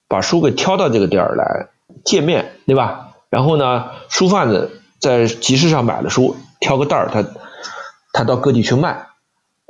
[0.08, 1.68] 把书给挑到这个地儿来
[2.04, 3.10] 见面，对吧？
[3.30, 7.24] 然后呢，书贩子在集市上买了书，挑个袋儿，他
[8.12, 9.06] 他到各地去卖，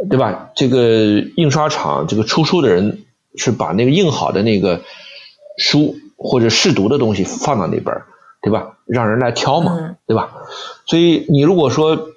[0.09, 0.49] 对吧？
[0.55, 3.03] 这个印刷厂这个出书的人
[3.35, 4.81] 是把那个印好的那个
[5.57, 8.01] 书或者试读的东西放到那边。
[8.43, 8.79] 对吧？
[8.87, 10.31] 让人来挑嘛，对吧？
[10.87, 12.09] 所以你如果说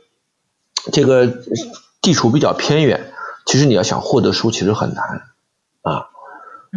[0.91, 1.31] 这个
[2.01, 3.13] 地处比较偏远，
[3.45, 5.05] 其实你要想获得书，其实很难
[5.83, 6.07] 啊。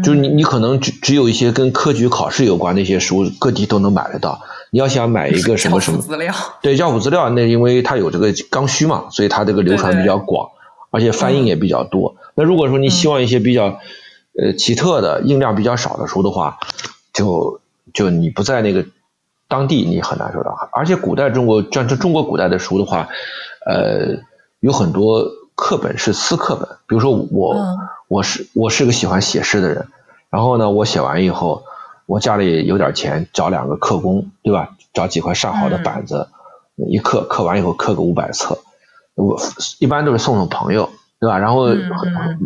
[0.03, 4.41] 就是你你可能只只有一些跟科举考试有关的一些书，各地都能买得到。
[4.69, 10.49] 你要想买一个什么什么资料，对教辅资料，那因为它有这个刚需嘛，所以它这个流传比较广，
[10.97, 12.15] 而且翻印也比较多。
[12.33, 13.79] 那如果说你希望一些比较
[14.35, 16.57] 呃奇特的、印量比较少的书的话，
[17.13, 17.61] 就
[17.93, 18.85] 就你不在那个。
[19.49, 23.07] 当地你很难收到，而且古代中国，像这中国古代的书的话，
[23.65, 24.21] 呃，
[24.59, 25.23] 有很多
[25.55, 26.67] 课本是私课本。
[26.85, 27.55] 比如说我，
[28.09, 29.87] 我是我是个喜欢写诗的人，
[30.29, 31.63] 然后呢，我写完以后，
[32.05, 34.75] 我家里有点钱，找两个刻工，对吧？
[34.93, 36.27] 找几块上好的板子，
[36.75, 38.59] 一刻刻完以后刻个五百册，
[39.17, 39.41] 我
[39.79, 40.89] 一般都是送送朋友，
[41.19, 41.37] 对吧？
[41.39, 41.67] 然后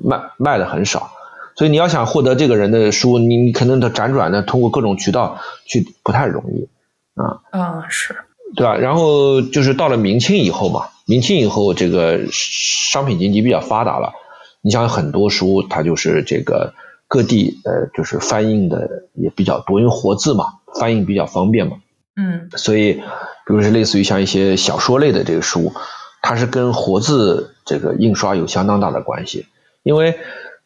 [0.03, 1.11] 卖卖的很少，
[1.55, 6.67] 所以你要想获得这个人的书，你你可能得辗转的通过各种渠道去，不太容易。
[7.13, 8.15] 啊，啊，是
[8.55, 8.75] 对吧？
[8.77, 14.13] 然后就是到了明清以后嘛，明清以后这个商品经济比较发达了，
[14.61, 16.73] 你像很多书，它就是这个
[17.09, 20.45] 各地呃，就是翻印的也比较多，因为活字嘛，
[20.79, 21.77] 翻印比较方便嘛。
[22.15, 23.01] 嗯，所以比
[23.47, 25.73] 如是类似于像一些小说类的这个书，
[26.21, 29.47] 它是跟活字这个印刷有相当大的关系，
[29.83, 30.19] 因为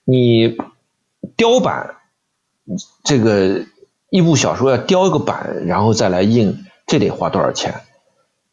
[0.03, 0.57] 你
[1.37, 1.95] 雕版
[3.03, 3.65] 这个。
[4.11, 7.81] 一部小说要雕一个版，然后再来印，这得花多少钱，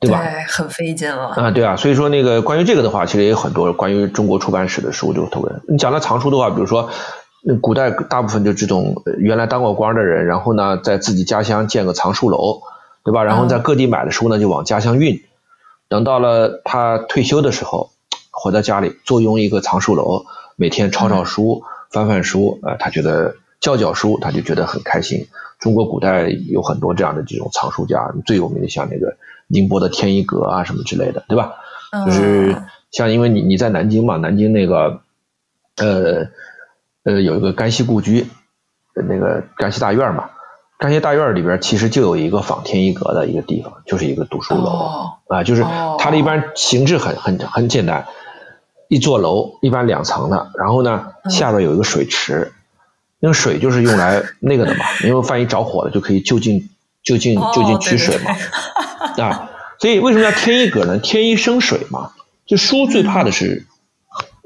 [0.00, 0.20] 对吧？
[0.20, 1.28] 对，很费劲了。
[1.28, 5.48] 啊，对啊，所以说那个关于这个的话，其实也有很多关于中国出版史的书就特别。
[5.68, 6.90] 你讲到藏书的话，比如说，
[7.60, 12.62] 古代大部分就这种原来当过官的人，然后呢，在自己家乡建个藏书楼，
[13.04, 13.22] 对吧？
[13.22, 15.22] 然后在各地买的书呢，就往家乡运。
[15.92, 17.90] 等到了他退休的时候，
[18.30, 20.24] 回到家里坐拥一个藏书楼，
[20.56, 25.26] 每天抄抄书、翻翻书，啊，他觉得教教书，他就觉得很开心。
[25.60, 29.18] 中国古代有很多这样的这种藏书家，最有名的像那个
[29.48, 31.56] 宁波的天一阁啊什么之类的，对吧？
[32.06, 32.56] 就是
[32.90, 35.02] 像因为你你在南京嘛，南京那个
[35.76, 36.28] 呃
[37.04, 38.26] 呃有一个甘溪故居，
[38.94, 40.30] 那个甘溪大院嘛，
[40.82, 45.64] 甘溪大院里边其实就有一个仿天一阁的一个地方，就是一个读书楼啊，就是
[45.96, 48.06] 它的一般形制很很很简单，
[48.88, 52.52] 一座楼一般两层的，然后呢下边有一个水池。
[53.20, 56.68] 那个水就是用来 那个的嘛，因为万一着火了就可以就近
[57.04, 58.36] 就近就近取水嘛，
[59.24, 60.98] 啊，所以为什么叫天一阁呢？
[60.98, 62.10] 天一生水嘛，
[62.44, 63.68] 就书最怕的是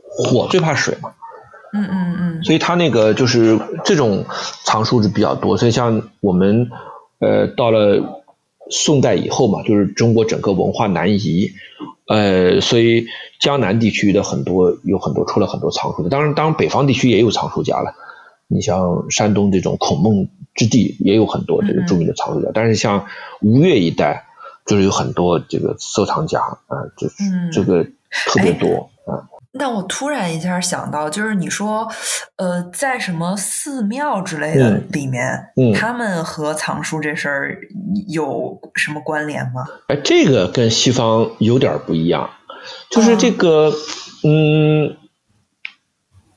[0.06, 1.12] 火，最怕水嘛，
[1.76, 4.24] 嗯嗯嗯，所以它那个就是这种
[4.64, 6.70] 藏书是比较多，所以像我们
[7.18, 8.24] 呃到了
[8.70, 11.52] 宋代以后嘛，就是中国整个文化南移，
[12.08, 13.06] 呃，所以
[13.40, 17.94] 江南地区的很多有很多出了很多藏书的，当然当然北方地区也有藏书家了。
[18.48, 23.06] 你像山东这种孔孟之地也有很多这个著名的藏书家，但是像
[23.40, 24.24] 吴越一带
[24.64, 27.14] 就是有很多这个收藏家啊，就是
[27.52, 27.84] 这个
[28.26, 28.68] 特别多。
[28.68, 28.95] 啊。
[29.58, 31.88] 那我突然一下想到，就是你说，
[32.36, 37.58] 呃，在什么寺庙之类的里面，嗯他们和藏书这事儿
[38.08, 39.64] 有什么关联吗？
[39.88, 42.30] 哎，这个跟西方有点不一样，
[42.90, 43.72] 就是这个，
[44.24, 44.96] 嗯。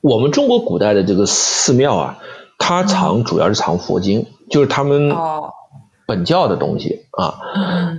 [0.02, 2.18] 我们中国古代的这个寺庙啊，
[2.58, 5.14] 它藏主要是藏佛经，就是他们
[6.06, 7.38] 本教的东西啊。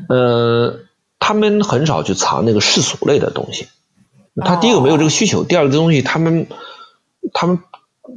[0.09, 0.79] 嗯，
[1.19, 3.67] 他们很少去藏那个世俗类的东西。
[4.43, 6.47] 他第一个没有这个需求，第二个这东西他们
[7.33, 7.59] 他们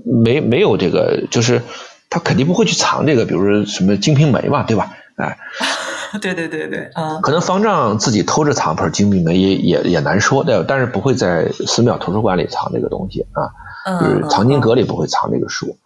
[0.04, 1.62] 没没有这个，就是
[2.10, 4.92] 他肯定不会去藏这个，比如说什么《金瓶梅》嘛，对吧？
[5.16, 5.38] 哎，
[6.20, 10.64] 对对对对，嗯，可能方丈自己偷着藏本《金瓶梅》也也也难说，对吧？
[10.66, 13.52] 但是不会在寺庙图书馆里藏这个东西啊。
[14.00, 15.76] 就是藏经阁里不会藏这个书，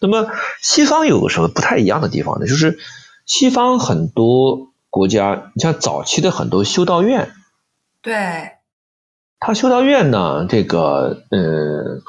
[0.00, 0.26] 那么
[0.60, 2.48] 西方有个什么不太一样的地方呢？
[2.48, 2.80] 就是
[3.26, 7.30] 西方很多国家，你像早期的很多修道院，
[8.02, 8.53] 对，
[9.40, 12.02] 他修道院呢，这个嗯，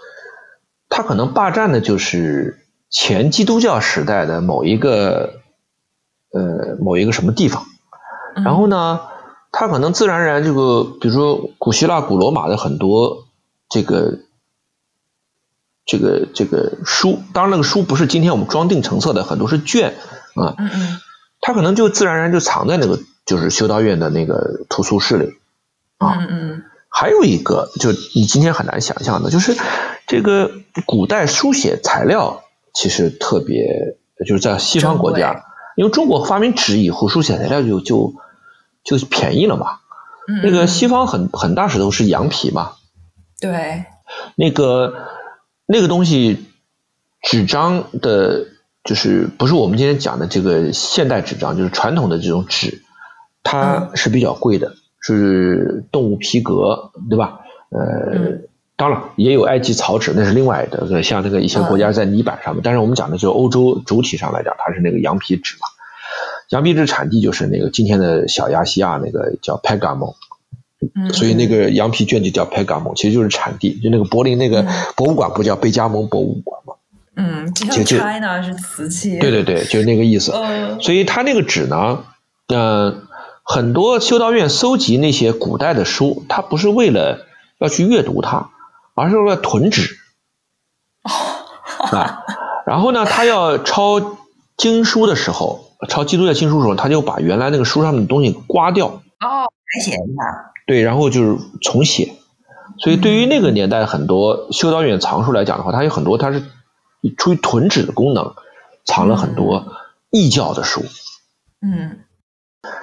[0.89, 5.41] 他可能霸占的就是前基督教时代的某一个
[6.31, 7.65] 呃某一个什么地方，
[8.43, 9.01] 然后呢，
[9.51, 13.27] 他可能自然而然这个，比如说古希腊、古罗马的很多
[13.69, 14.19] 这个
[15.85, 19.95] 这个这个书，当然那个书不是今天我们装订成册的，很多是卷
[20.35, 20.97] 啊，嗯嗯，
[21.41, 25.37] 他可能就自然而然就藏在那个就是修道院的那个图书室里
[25.97, 26.63] 啊，嗯嗯，
[26.97, 29.57] 还有一个就你今天很难想象的，就是
[30.07, 30.49] 这个
[30.85, 32.43] 古代书写材料
[32.73, 35.43] 其实特别，就是在西方国家，
[35.75, 38.13] 因为中国发明纸以后，书写材料就就
[38.85, 39.79] 就便宜了嘛。
[40.41, 42.75] 那个西方很很大石头是羊皮嘛，
[43.41, 43.83] 对，
[44.35, 44.93] 那个
[45.65, 46.45] 那个东西
[47.21, 48.45] 纸张的，
[48.85, 52.83] 就是不是我们今天讲的这个现代纸张，就是传统的这种纸，
[53.43, 54.75] 它是比较贵的，
[55.13, 57.41] 是动物皮革，对吧？
[57.69, 58.39] 呃，
[58.75, 65.67] 当然也有埃及草纸，那是另外的，像那个一些国家在泥板上面，但是我们讲的就是欧洲主体上来讲，它是那个羊皮纸嘛。
[66.49, 70.13] 羊皮纸产地就是那个今天的小亚细亚那个叫 Pergamon，
[71.11, 74.65] 所以那个羊皮卷就叫 Pergamon，其实就是产地，就那个柏林那个
[74.95, 76.73] 博物馆不叫贝加蒙博物馆吗？
[77.17, 79.17] 嗯，就像 China 是瓷器。
[79.19, 80.33] 对对对，就是那个意思。
[80.81, 82.03] 所以它那个纸呢，
[82.47, 83.03] 嗯，
[83.45, 87.27] 很多修道院搜集那些古代的书，它不是为了
[87.59, 88.49] 要去阅读它，
[88.95, 89.95] 而是为了囤纸。
[91.03, 92.23] 啊，
[92.65, 94.17] 然后呢，他要抄
[94.57, 95.61] 经书的时候。
[95.87, 102.13] 抄基督教经书的时候，他就把原来那个书上的东西刮掉，哦，改写一下，对，然后就是重写。
[102.79, 106.41] 所以对于那个年代很多修道院藏书来讲的话，它有很多它是
[107.17, 108.33] 出于囤纸的功能，
[108.83, 109.73] 藏了很多
[110.09, 110.83] 异教的书。
[111.61, 112.04] 嗯。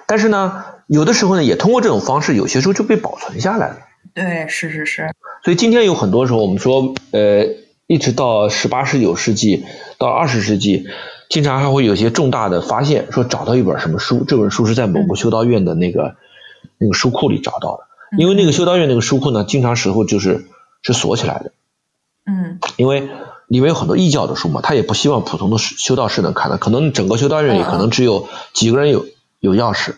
[0.07, 3.77] 但是呢，有的时候呢，也通过这种方式，有些时候就被保存下来了。
[4.15, 5.11] 对，是是是。
[5.45, 7.47] 所以今天有很多时候，我们说，呃，
[7.87, 9.65] 一直到十八、十九世纪
[9.99, 10.87] 到二十世纪。
[11.29, 16.15] 经常还会有些重大的发现，说找到一本什么书，这本书是在某个修道院的那个
[16.77, 17.85] 那个书库里找到的。
[18.19, 20.45] 因为那个修道院那个书库呢，经常时候就是
[20.83, 21.53] 是锁起来的。
[22.27, 22.59] 嗯。
[22.77, 23.09] 因为
[23.47, 29.07] 里面有很多异教的书嘛，他也不希望普通的修道士能看到，可能整个修道院里可能只有几个人有
[29.43, 29.93] 有钥匙。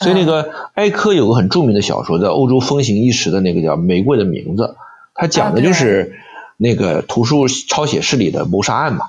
[0.00, 4.62] 所以那个埃科有个很著名的小说，在欧洲风行一时的那个叫《玫瑰的名字》，
[5.14, 6.14] 它讲的就是
[6.56, 9.06] 那个图书抄写室里的谋杀案嘛。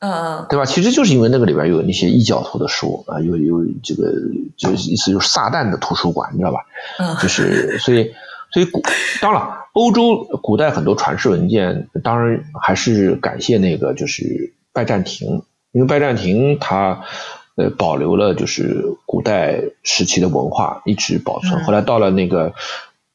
[0.00, 0.64] 嗯嗯，对吧？
[0.64, 4.12] 其实就是因为那个里边有那些异教徒的书啊，有有这个，
[4.56, 6.60] 就意思就是撒旦的图书馆，你知道吧？
[7.00, 8.12] 嗯，就是所以
[8.52, 8.80] 所以古
[9.20, 9.42] 当然，
[9.72, 15.42] 欧洲古代很多传世文件，当然还是感谢那个就是拜占庭，
[15.72, 17.02] 因为拜占庭它
[17.58, 21.62] 呃保留了就是古代时期的文化，一直保存。
[21.64, 22.54] 后来到了那个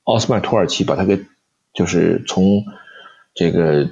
[0.04, 1.26] 奥斯曼土耳其，把它给
[1.74, 2.66] 就是从
[3.34, 3.90] 这个。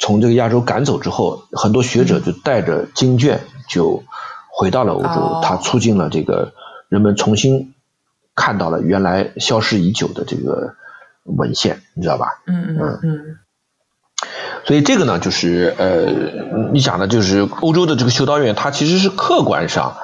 [0.00, 4.04] 从这个亚洲赶走之后，很多学者就带着经卷就
[4.48, 6.52] 回到了欧洲，它促进了这个
[6.88, 7.74] 人们重新
[8.36, 10.76] 看到了原来消失已久的这个
[11.24, 12.26] 文献，你知道吧？
[12.46, 13.38] 嗯嗯嗯。
[14.68, 16.06] 所以这个呢，就是呃，
[16.72, 19.96] 你讲的就是欧洲的这个修道院，它其实是客观上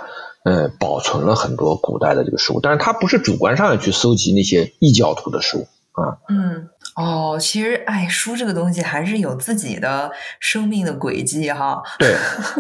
[0.43, 6.17] 呃保存了很多古代的这个书，但是它不是主观上要去搜集那些异教徒的书啊。
[6.31, 6.71] 嗯。
[6.97, 11.83] 哦，其实，哎，书这个东西还是有自己的生命的轨迹哈。
[11.99, 12.15] 对，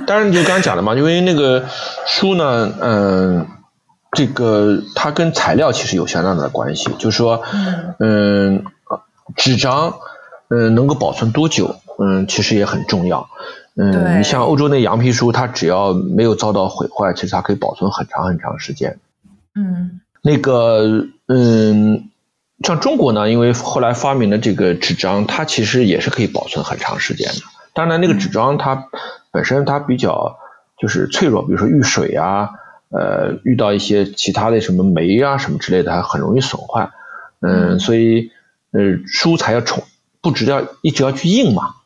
[0.08, 1.64] 当然你就刚刚讲的嘛，因为那个
[2.04, 3.46] 书呢，嗯，
[4.10, 7.44] 这个它跟材料其实有相当的关系，就是说，
[8.00, 8.64] 嗯，
[9.36, 9.94] 纸张，
[10.48, 13.28] 嗯，能够保存多久，嗯，其实也很重要。
[13.76, 18.98] 嗯，你像欧洲那羊皮书，它只要没有遭到毁坏，其实它可以保存很长很长时间。
[19.54, 22.10] 嗯，那个，嗯。
[22.62, 27.40] 像中国呢，因为后来发明了这个纸张，它其实也是可以保存很长时间的。
[27.74, 28.86] 当然，那个纸张它
[29.32, 30.38] 本身它比较
[30.78, 32.50] 就是脆弱，比如说遇水啊，
[32.90, 36.90] 呃，遇到一些其他的什么霉啊什么之类的，它很容易损坏。
[37.40, 38.30] 嗯，所以
[38.70, 39.82] 呃，书才要重，
[40.24, 41.76] 不只要一直要去印嘛。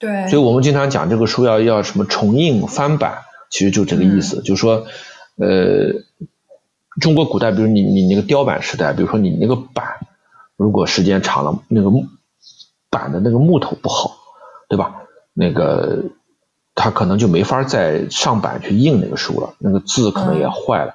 [0.00, 0.26] 对。
[0.26, 4.86] 所以我们经常讲这个书要要什么重印翻版，其实就这个意思，就是说
[5.36, 6.02] 呃。
[7.00, 10.06] 中国古代，比如你你那个雕版时代，比如说你那个版，
[10.56, 12.06] 如果时间长了，那个木
[12.88, 14.14] 板的那个木头不好，
[14.68, 15.02] 对吧？
[15.32, 16.04] 那个
[16.76, 20.94] 他可能就没法再上板去印那个书了，那个字可能也坏了。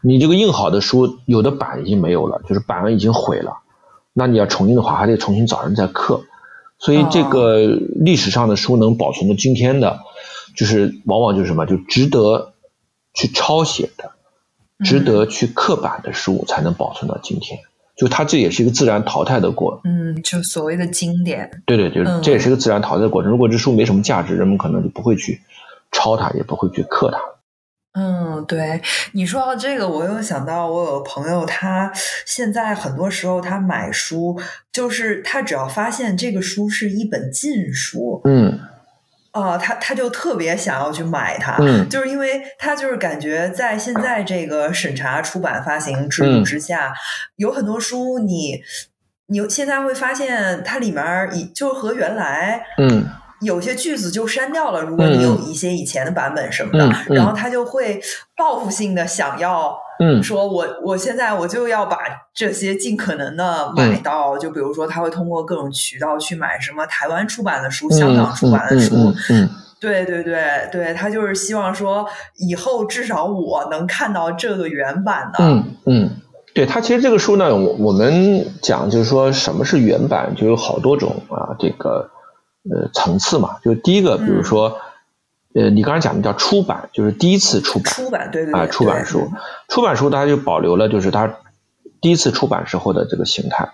[0.00, 3.58] 你这个印好的书，有的板已经没有了，就是板已经毁了，
[4.18, 6.24] 那你要重印的话，还得重新找人再刻。
[6.78, 7.64] 所以这个
[7.94, 10.00] 历史上的书能保存到今天的，
[10.54, 12.52] 就是往往就是什么，就值得
[13.14, 14.10] 去抄写的。
[14.84, 17.58] 值得去刻板的书才能保存到今天，
[17.96, 19.80] 就它这也是一个自然淘汰的过程。
[19.90, 21.50] 嗯，就所谓的经典。
[21.66, 23.28] 对对，就是这也是一个自然淘汰的过程。
[23.28, 25.40] 如果这书没什么价值，人们可能就不会去
[25.90, 27.18] 抄它，也不会去刻它。
[27.92, 28.80] 嗯，嗯，对，
[29.12, 31.90] 你说到这个，我又想到我有个朋友，他
[32.26, 34.40] 现在很多时候他买书，
[34.72, 38.60] 就是他只要发现这个书是一本禁书，嗯。
[39.30, 41.88] 啊，他他就特别想要去买它，嗯。
[41.88, 46.92] 就是因为他就是感觉在现在这个审查出版发行制度之下，
[47.36, 48.62] 有很多书你
[49.26, 53.06] 你现在会发现它里面以就和原来嗯
[53.40, 58.00] 有些句子就删掉了，如果你有一些以前的版本什么的，然后他就会
[58.36, 59.78] 报复性的想要。
[60.00, 61.98] 嗯，说我我现在我就要把
[62.32, 68.94] 这些尽可能的买到，就比如说他会通过各种渠道去买什么台湾出版的书、香港出版的书，
[69.30, 69.50] 嗯，
[69.80, 72.06] 对对对对，他就是希望说
[72.36, 76.10] 以后至少我能看到这个原版的，嗯嗯，
[76.54, 82.08] 对他其实这个书呢，我我们讲就是说什么是原版，就有好多种啊，这个
[82.70, 84.78] 呃层次嘛，就是第一个，比如说。
[85.54, 87.92] 呃，你刚才讲的叫出版，就是第一次出版。
[87.94, 89.32] 出版对对啊，出版书，
[89.66, 91.36] 出版书它就保留了就是它
[92.02, 93.70] 第一次出版时候的这个形态，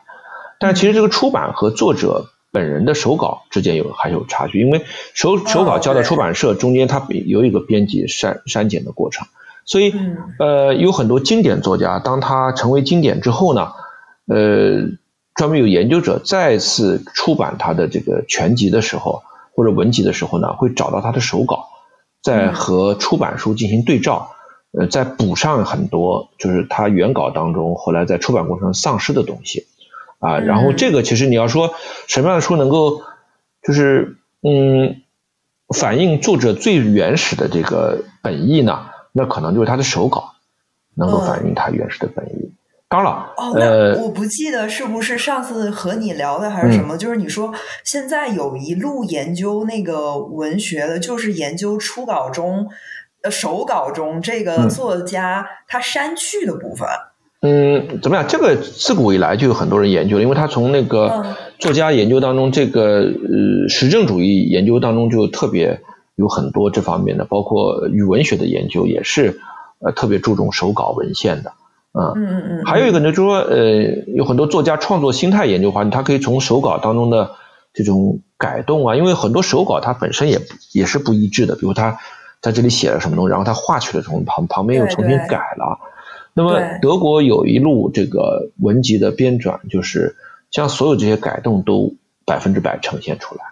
[0.60, 4.84] 但其实这个出版和作者本人的手稿之间有还有差距，因为
[5.14, 9.26] 手手稿交到出版社中间它有一个编辑删删减的过程，
[9.66, 9.92] 所以
[10.38, 13.72] 呃有很多经典作家，当他成为经典之后呢，
[14.26, 14.84] 呃
[15.35, 19.23] 专门有研究者再次出版他的这个全集的时候
[19.55, 21.69] 或者文集的时候呢，会找到他的手稿。
[22.23, 24.31] 再和出版书进行对照，
[24.73, 29.66] 呃，再补上很多就是他原稿当中后来在出版过程中丧失的东西，
[30.20, 31.74] 啊，然后这个其实你要说
[32.06, 33.02] 什么样的书能够
[33.62, 35.02] 就是嗯
[35.69, 38.86] 反映作者最原始的这个本意呢？
[39.12, 40.32] 那可能就是他的手稿
[40.94, 42.55] 能够反映他原始的本意。
[42.89, 47.52] 当然了，呃，我不记得是不是上次和你聊的还是什么，就是你说
[47.82, 52.69] 现在有一路研究那个文学的，就是研究初稿中、
[53.23, 56.86] 呃手稿中这个作家他删去的部分。
[57.40, 58.27] 嗯，怎么样？
[58.28, 65.81] 这个自古以来就有很多人研究，因为他从那个作家研究当中，这个呃实证主义研究当中就特别
[66.15, 69.40] 有很多这方面的，包括语文学的研究也是
[69.81, 71.52] 呃特别注重手稿文献的。
[71.96, 73.82] 嗯嗯嗯，还有一个呢，就是说，呃，
[74.16, 77.36] 有很多作家创作心态研究的话，他可以从手稿当中的
[77.72, 80.40] 这种改动啊，因为很多手稿它本身也
[80.72, 81.98] 也是不一致的，比如他
[82.42, 85.78] 在这里写了什么东西，然后他划去了，什么旁旁边又重新改了。
[86.32, 90.16] 那么德国有一路这个文集的编纂，就是
[90.50, 91.94] 将所有这些改动都
[92.26, 93.44] 百分之百呈现出来，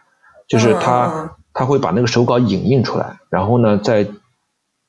[0.48, 4.08] 就是他他会把那个手稿影印出来，然后呢，在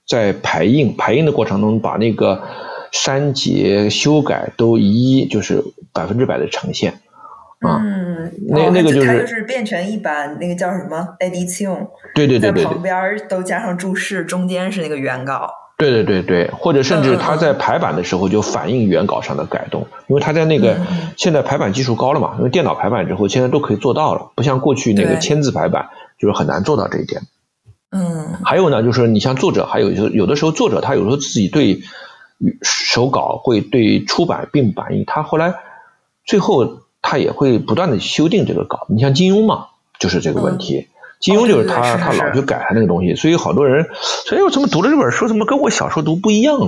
[0.07, 2.41] 在排印排印的过程中把那个。
[2.93, 7.01] 删节、修改都一一就是百分之百的呈现，
[7.59, 7.81] 啊，
[8.47, 20.77] 那那个就是就是变成一版那个叫什么 edition，对对对对，在旁边都加上注释，中间是那个原稿，对对对对，或者甚至他在排版的时候就反映原稿上的改动，因为他在那个
[21.17, 25.87] 现在排版技术高了嘛，因为电脑排版之后现在都可以做到了，不像过去那个签字排版
[26.19, 27.23] 就是很难做到这一点。
[27.89, 31.81] 嗯，还有呢，就是你像作者，还有就有的时候作者他有时候自己对。
[32.61, 35.53] 手稿会对出版并不满意，他后来
[36.25, 38.87] 最后他也会不断的修订这个稿。
[38.89, 39.67] 你像金庸嘛，
[39.99, 40.87] 就是这个问题。
[41.19, 43.87] 金庸就是他他老去改他那个东西，所以好多人，
[44.25, 46.59] 所以我怎么读了这本书，怎么跟我小时候读不一样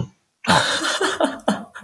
[0.43, 0.55] 啊？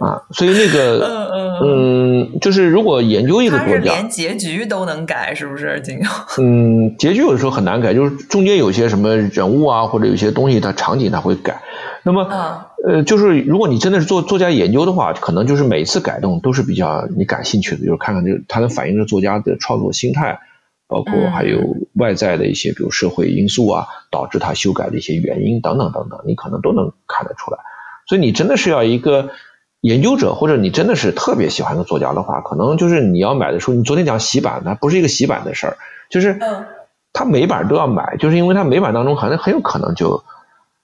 [0.00, 6.08] 啊，所以那个嗯，就是如果研究一个国家，连结局都能改，是不是金庸？
[6.42, 11.60] 嗯，结局有的时候很难改，就是中间有些什么人物啊，或者有些东西，它场景他会改。
[12.04, 12.24] 那么，
[12.84, 20.40] 呃，就是如果你真的是做作家研究的话，可能就是每次改动都是比较你感兴趣的，就是看看这它能反映着作家的创作心态，
[20.88, 21.60] 包括还有
[21.94, 27.58] 外在的一些，比如社会因素啊，导致他修改的一些原因等等等等，你可能都能看得出来。
[28.08, 29.30] 所以你真的是要一个
[29.80, 33.74] 研究者，或者你真的是特别喜欢的作家的话，可能就是你要买的书。
[33.74, 35.76] 你昨天讲洗版，它不是一个洗版的事儿，
[36.10, 36.40] 就是
[37.12, 40.24] 他每版都要买，就是因为他每版当中可能很有可能就。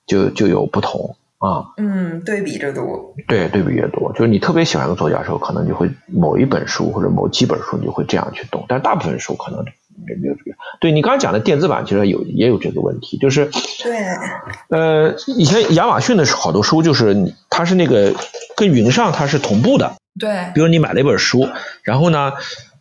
[0.09, 9.65] 就就有不同啊，嗯，对比着读，对，对比越多，就是你特别喜欢个作家的时候，可能就会某一本书或者某几本书，你就会这样去动，但大部分书可能
[10.05, 10.57] 没没有这个。
[10.81, 13.47] 对你刚才讲的电子版，其实有也有这个问题，就是
[13.85, 13.99] 对，
[14.71, 18.13] 呃，以前亚马逊的好多书，就是它是那个
[18.57, 21.49] 跟云上它是同步的，对，比如你买了一本书，
[21.85, 22.33] 然后呢，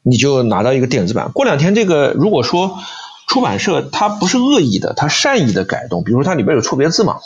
[0.02, 2.80] 你就拿到一个电子版，过两天这个如果说。
[3.28, 7.18] 出版社它不是恶意的，它善意的改动，比如说它里边有错别字嘛，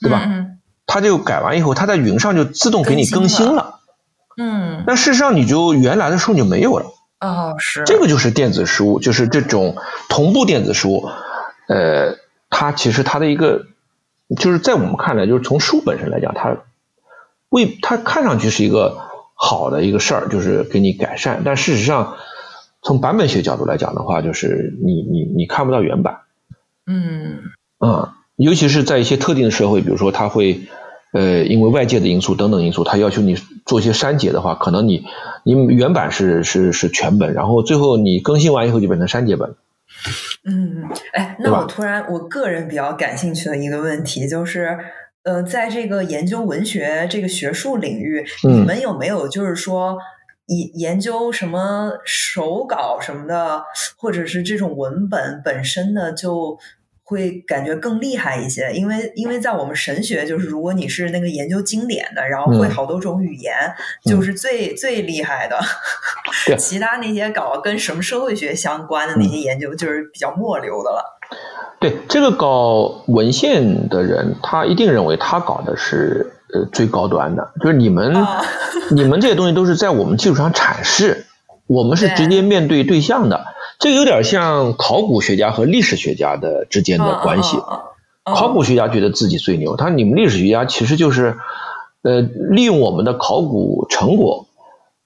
[0.00, 0.28] 对吧？
[0.86, 3.80] 它就改完以后，它在云上就自动给你更新了。
[4.36, 4.84] 嗯。
[4.86, 6.86] 那事实上你就原来的书就没有了。
[7.20, 7.84] 哦，是。
[7.84, 9.76] 这个就是电子书，就是这种
[10.08, 11.08] 同步电子书，
[11.68, 12.16] 呃，
[12.50, 13.66] 它其实它的一个
[14.38, 16.56] 就是在我们看来，就是从书本身来讲，它
[17.48, 18.98] 为它看上去是一个
[19.34, 21.42] 好的一个事儿，就是给你改善。
[21.44, 22.16] 但事实上，
[22.84, 26.18] 从版本学角度来讲的话，就是你你你看不到原版。
[26.86, 27.38] 嗯。
[27.78, 30.60] 啊，尤其是在一些特定的社会，比如说他会。
[31.16, 35.04] 呃，因为外界的因素等等因素，他要求你做一些删节的话，可能你
[35.44, 39.54] 你原版是是是全本，然后最后你更新完以后就变成删节本。
[40.44, 40.82] 嗯，
[41.12, 44.76] 哎，那我突然我个人比较感兴趣的一个问题就是，
[45.22, 49.96] 呃，在这个研究文学这个学术领域，你们有没有就是说
[50.46, 53.64] 研研究什么手稿什么的，
[53.96, 56.58] 或者是这种文本本身的就？
[57.06, 63.54] 会感觉更厉害一些，因为因为在我们神学，就是如果你是那个研究经典的，然后会好多种语言，
[64.06, 65.60] 就是最最厉害的。
[66.56, 71.20] 其他那些搞跟什么社会学相关的那些研究，就是比较末流的了。
[71.78, 78.14] 对这个搞文献的人，他一定认为他搞的是呃最高端的，就是你们
[78.90, 81.26] 你们这些东西都是在我们基础上阐释，
[81.66, 83.46] 我们是直接面对对象的。
[83.78, 87.58] 这有点像考古学家和历史学家的之间的关系。
[88.24, 91.36] 考古学家觉得自己最牛，他说：“你们历史学家其实就是，
[92.00, 94.46] 呃，利用我们的考古成果，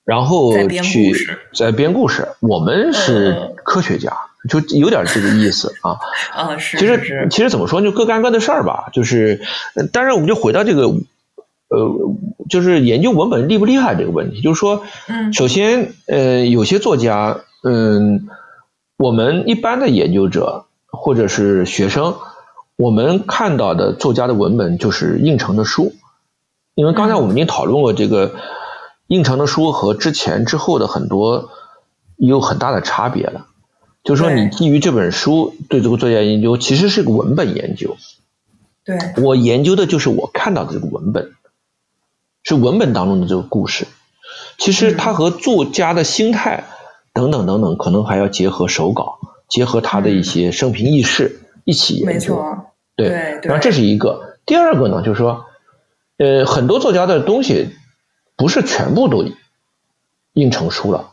[0.05, 1.13] 然后去
[1.53, 2.29] 在编故事。
[2.39, 4.13] 我们是科学家，
[4.49, 5.99] 就有点这个意思啊。
[6.33, 6.77] 啊，是。
[6.79, 8.89] 其实其实怎么说，就各干各的事儿吧。
[8.93, 9.41] 就是，
[9.93, 10.89] 当然我们就回到这个，
[11.69, 12.15] 呃，
[12.49, 14.41] 就是研究文本厉不厉害这个问题。
[14.41, 18.29] 就是说，嗯，首先，呃，有些作家，嗯。
[19.01, 22.17] 我们一般的研究者或者是学生，
[22.75, 25.93] 我们看到的作家的文本就是印成的书，
[26.75, 28.35] 因为刚才我们已经讨论过这个
[29.07, 31.51] 印成的书和之前之后的很多
[32.17, 33.47] 有很大的差别了。
[34.03, 37.97] 就是说，你基于这本书对这个作家研究，其实是个文本研究。
[38.85, 41.31] 对，我研究的就是我看到的这个文本，
[42.49, 43.87] 是文本当中的这个故事。
[44.59, 46.65] 其实它和作家的心态。
[47.15, 49.19] 等等等等，可能还要结合手稿，
[49.49, 52.41] 结合他的一些生平轶事一起研究。
[52.95, 53.09] 对，
[53.43, 54.37] 然后这是一个。
[54.47, 55.47] 第二个呢，就是说，
[56.19, 57.71] 呃，很多作家的东西
[58.37, 59.25] 不是全部都
[60.33, 61.11] 印成书了，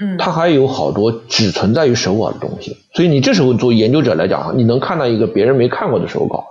[0.00, 2.78] 嗯，他还有好多只存在于手稿的东西。
[2.94, 6.46] 所以你这时候做研究者来讲，你能看到一个别人没看过的手稿，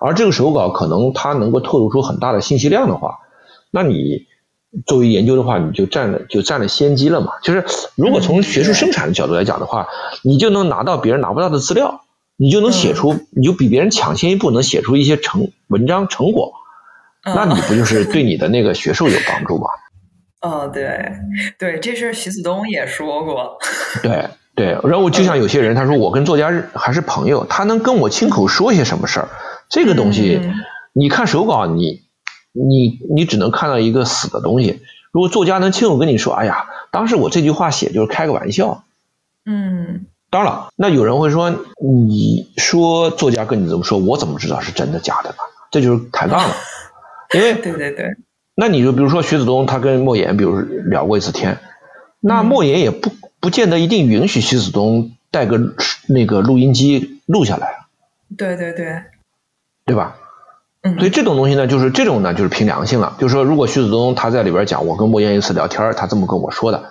[0.00, 3.18] 而这个手稿可能它能够透露出很大的信息量的话，
[3.70, 4.26] 那你。
[4.84, 7.32] 作为研究的话，你就占了就占了先机了嘛。
[7.42, 7.64] 就是
[7.96, 9.88] 如果从学术生产的角度来讲的话，
[10.22, 12.02] 你就能拿到别人拿不到的资料，
[12.36, 16.52] 你就能写出，你就比别人抢先一步，能写出一些成文章成果。
[17.24, 19.68] 那你不就是对你的那个学术有帮助吗？
[20.42, 21.12] 哦，对
[21.58, 23.56] 对，这事徐子东也说过。
[24.04, 29.28] 对对，然后就像有些人，他说我跟作家还是朋友，他能跟我亲口说些什么事儿，
[29.70, 30.42] 这个东西，
[30.92, 32.06] 你看手稿你。
[32.68, 34.80] 你你只能看到一个死的东西。
[35.12, 38.84] 如果作家能亲口跟你说：“哎呀，当时我这句话写就是开个玩笑。”
[39.46, 40.06] 嗯。
[40.30, 45.36] 当然了，那有人会说：“你说作家跟你这么说，我怎么知道是真的假的呢？”
[45.72, 46.54] 这就是抬杠了。
[47.34, 48.04] 因为对对对。
[48.54, 51.58] 那你就比如说徐子东，他跟莫言，比如聊过一次天，
[52.20, 53.10] 那莫言也不
[53.40, 55.74] 不见得一定允许徐子东带个
[56.08, 57.86] 那个录音机录下来。
[58.36, 59.02] 对对对。
[59.86, 60.18] 对吧？
[60.82, 63.16] 所以这种东西呢，就是这种呢，就是凭良心了。
[63.18, 66.84] 就是说，如果徐子东他在里边讲，我跟莫言一次聊天，他这么跟我说的，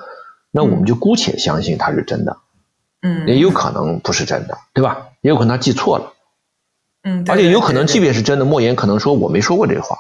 [0.52, 2.38] 那我们就姑且相信他是真的。
[3.02, 5.08] 嗯，也有可能不是真的，对吧？
[5.22, 6.14] 也有可能他记错了。
[7.04, 9.98] 嗯，而且有可能，即便是真的，莫言可能说我没说过这话，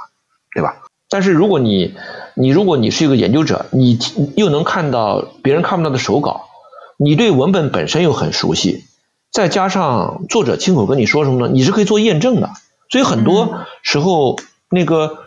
[0.53, 0.84] 对吧？
[1.09, 1.95] 但是如果你，
[2.34, 3.97] 你如果你是一个研究者，你
[4.35, 6.49] 又能看到别人看不到的手稿，
[6.97, 8.84] 你对文本本身又很熟悉，
[9.31, 11.53] 再加上作者亲口跟你说什么呢？
[11.53, 12.49] 你是可以做验证的。
[12.89, 14.38] 所以很多时候，
[14.69, 15.18] 那个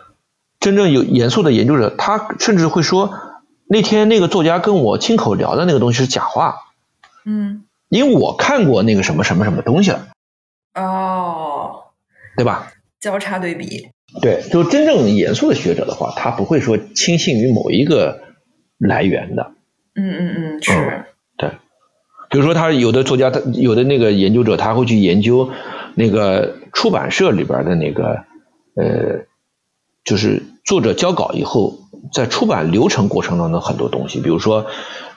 [0.59, 3.13] 真正有严肃的研究者，他甚至会说，
[3.67, 6.55] 那天那个作家跟我亲口聊的那个东西是假话。
[7.25, 10.07] 嗯，因为我看过那个什么什么什么东西了。
[10.73, 11.83] 哦，
[12.35, 12.71] 对吧？
[12.99, 13.89] 交叉对比。
[14.21, 18.21] 对，就真正严肃的学者的话，他不会说轻信于某一个
[18.77, 19.51] 来源的。
[19.95, 21.05] 嗯嗯嗯，是。
[21.37, 21.49] 对，
[22.29, 25.51] 比如说他有的作家，他有的那个研究者，他会去研究
[25.95, 26.57] 那个。
[26.73, 28.23] 出版社里边的那个
[28.73, 29.25] 呃，
[30.05, 31.79] 就是作者交稿以后，
[32.13, 34.65] 在出版流程过程当中的很多东西，比如说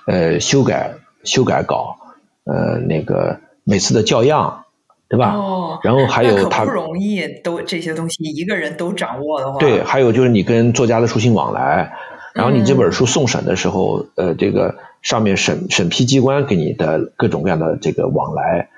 [0.06, 1.96] 呃修改修改稿，
[2.44, 4.64] 呃那个每次的校样，
[5.08, 5.34] 对吧？
[5.36, 5.78] 哦。
[5.84, 9.58] 然后还有他不容易，都这些东西一个人都掌握的话。
[9.60, 11.92] 对，还有就是你跟作家的书信往来，
[12.34, 18.70] 然后你这本书送审的时候，呃，这个上面审审批机关给你的各种各样的这个往来，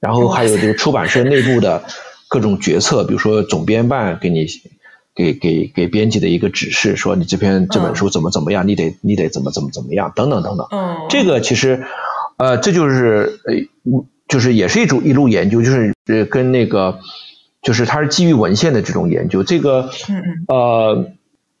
[0.00, 1.82] 然后还有这个出版社内部的。
[2.32, 4.46] 各种决策，比如说总编办给你
[5.14, 10.66] 给给给编辑的一个指示，说你这篇这本书怎么怎么样，你得你得怎么怎么怎么样，等等等等。
[10.70, 11.84] 嗯，这个其实
[12.38, 17.00] 呃，这就是呃，就是也是一种一路研究，就是呃跟那个
[17.60, 19.42] 就是它是基于文献的这种研究。
[19.42, 19.90] 这个
[20.48, 21.10] 呃，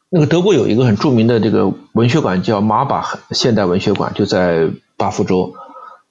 [0.08, 5.52] 那个德国有一个很著名的这个文学馆叫马巴现代文学馆，就在巴夫州。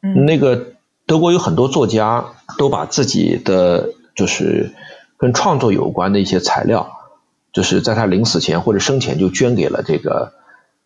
[0.04, 0.68] 嗯那个
[1.08, 2.26] 德国有很多作家
[2.60, 4.72] 都把自己的就是
[5.18, 6.92] 跟创作有关的一些材料，
[7.54, 10.34] 就是在他临死前或者生前就捐给了这个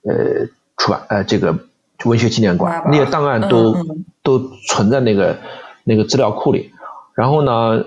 [0.04, 0.48] 呃
[0.78, 1.60] 出版呃这个
[2.04, 3.76] 文学纪念馆，那些档案都、
[4.22, 5.38] 都存在那个
[5.84, 6.72] 那个资料库里。
[7.14, 7.86] 然后呢，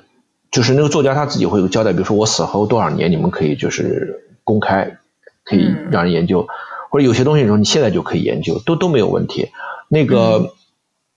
[0.50, 4.96] 就是那个作家他自己会有交代，比如说我死后多少年，你们可以就是公开，
[5.44, 6.48] 可以嗯让人研究，
[6.90, 9.50] 或者有些东西你说你现在就可以研究，都都没有问题。
[9.88, 10.54] 那个、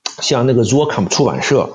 [0.04, 1.70] 像那个 z o k a m 出版社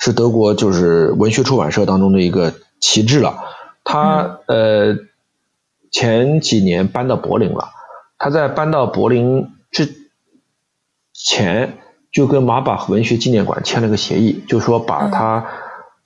[0.00, 3.38] 是德国就是文学出版社当中的一个旗帜了，
[3.84, 4.96] 他、呃
[5.92, 7.70] 前几年搬到柏林了，
[8.16, 9.92] 他在搬到柏林之
[11.12, 11.78] 前
[12.12, 15.48] 就跟马巴文学纪念馆签了个协议，就说把他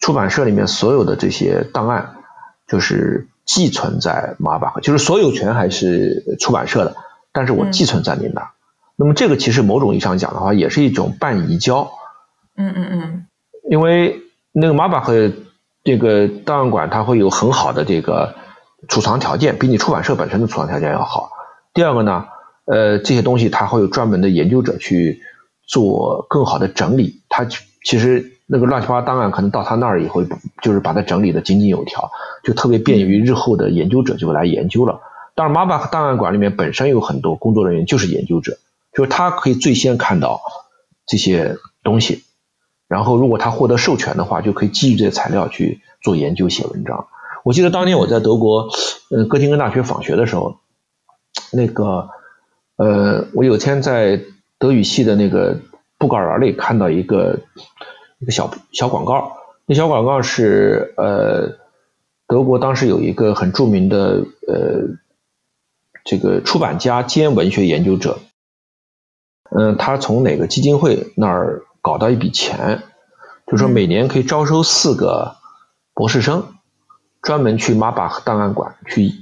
[0.01, 2.17] 出版社里面所有的这些档案，
[2.67, 6.97] 就是寄存在马巴，就是所有权还是出版社的，
[7.31, 8.51] 但是我寄存在您那儿。
[8.97, 11.91] 那么这个其实某种意义上讲的话，也是一种半移交，
[12.57, 13.27] 嗯嗯嗯
[13.71, 14.21] 因为
[14.53, 15.33] 那个马巴和
[15.83, 18.35] 这个档案馆它会有很好的这个
[18.89, 21.31] 储藏条件，比你出版社本身的储藏条件要好。
[21.73, 22.27] 第二个呢，
[22.67, 25.21] 呃，这些东西它会有专门的研究者去
[25.67, 27.23] 做更好的整理。
[27.29, 27.47] 它
[27.85, 30.23] 其实那个乱七八糟档案可能到他那儿以后
[30.63, 32.11] 就是把它整理的井井有条，
[32.43, 35.01] 就特别便于日后的研究者就来研究了。
[35.35, 38.59] 当然，马巴档案馆里面本身有很多工作人员就是研究者，
[38.95, 40.41] 就是他可以最先看到
[41.07, 42.23] 这些东西。
[42.95, 47.09] 然后，如果他获得授权的话，就可以基于这些材料去做研究、写文章。
[47.43, 48.69] 我记得当年我在德国，
[49.11, 50.59] 呃，哥廷根大学访学的时候，
[51.51, 52.11] 那个，
[52.77, 54.21] 呃，我有天在
[54.61, 55.59] 德语系的那个
[55.99, 57.41] 布告栏里看到一个
[58.21, 61.59] 一个小小广告，那小广告是呃，
[62.29, 64.83] 德国当时有一个很著名的呃
[66.05, 68.21] 这个出版家兼文学研究者，
[69.51, 72.83] 嗯，他从哪个基金会那儿搞到一笔钱，
[73.47, 75.37] 就说每年可以招收四个
[75.93, 76.55] 博士生，
[77.21, 79.13] 专门去马巴档案馆去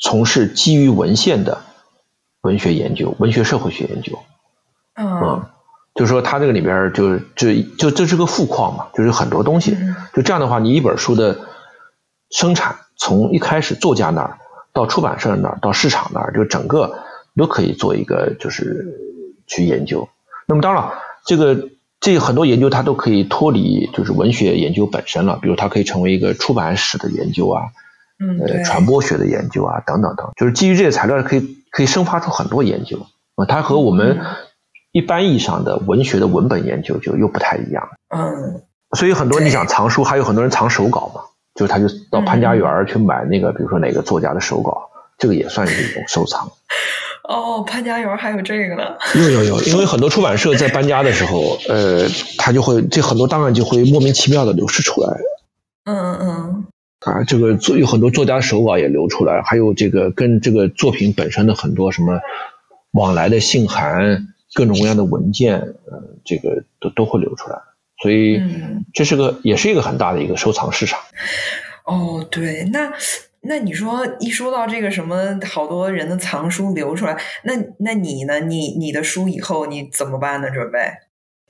[0.00, 1.62] 从事基于文献的
[2.40, 4.18] 文学研究、文学社会学研究。
[4.94, 5.46] 嗯嗯，
[5.94, 9.76] 就说他这个里边儿就是这就这是个富矿嘛，就是很多东西。
[9.78, 11.38] 嗯就这样的话，你一本书的
[12.30, 14.38] 生产从一开始作家那儿
[14.72, 16.98] 到出版社那儿到市场那儿，就整个
[17.36, 18.98] 都可以做一个就是
[19.46, 20.08] 去研究。
[20.48, 20.90] 那么当然，
[21.26, 21.68] 这个
[22.00, 27.62] 这很多研究它都可以脱离就是文学研究本身了，比如它可以成为一个出版史的研究啊，
[28.18, 28.64] 呃，嗯对。
[28.64, 34.26] 传播学的研究啊，等等等，就是基于这些材料可以可以生发出很多研究啊，它和我们嗯。
[34.92, 37.88] 一般意义上的文学的文本研究就又不太一样。
[38.14, 38.60] 嗯。
[38.94, 41.22] 所以很多你想藏书，还有很多人藏手稿嘛，
[41.54, 46.52] 就是他就到潘家园去买那个，比如说哪个作家的手稿，这个也算是一种收藏。
[47.28, 48.96] 哦，潘家园还有这个呢。
[49.14, 52.08] 有有有，因为很多出版社在搬家的时候，呃，
[52.38, 55.16] 他就会这很多档案就会莫名其妙的流失出来。
[55.84, 56.66] 嗯嗯
[57.00, 62.20] 啊，这个作有很多作家手稿也流出来，还有这个跟这个作品本身的很多什么
[62.92, 67.58] 往来的信函、各种各样的文件，呃，这个都都会流出来，
[68.00, 71.00] 所以嗯这是个也是一个很大的一个收藏市场。
[71.84, 72.92] 哦，对，那
[73.44, 78.40] 那你说一说到这个什么，好多人的藏书流出来，那那你呢？
[78.40, 80.50] 你你的书以后你怎么办呢？
[80.50, 80.78] 准备？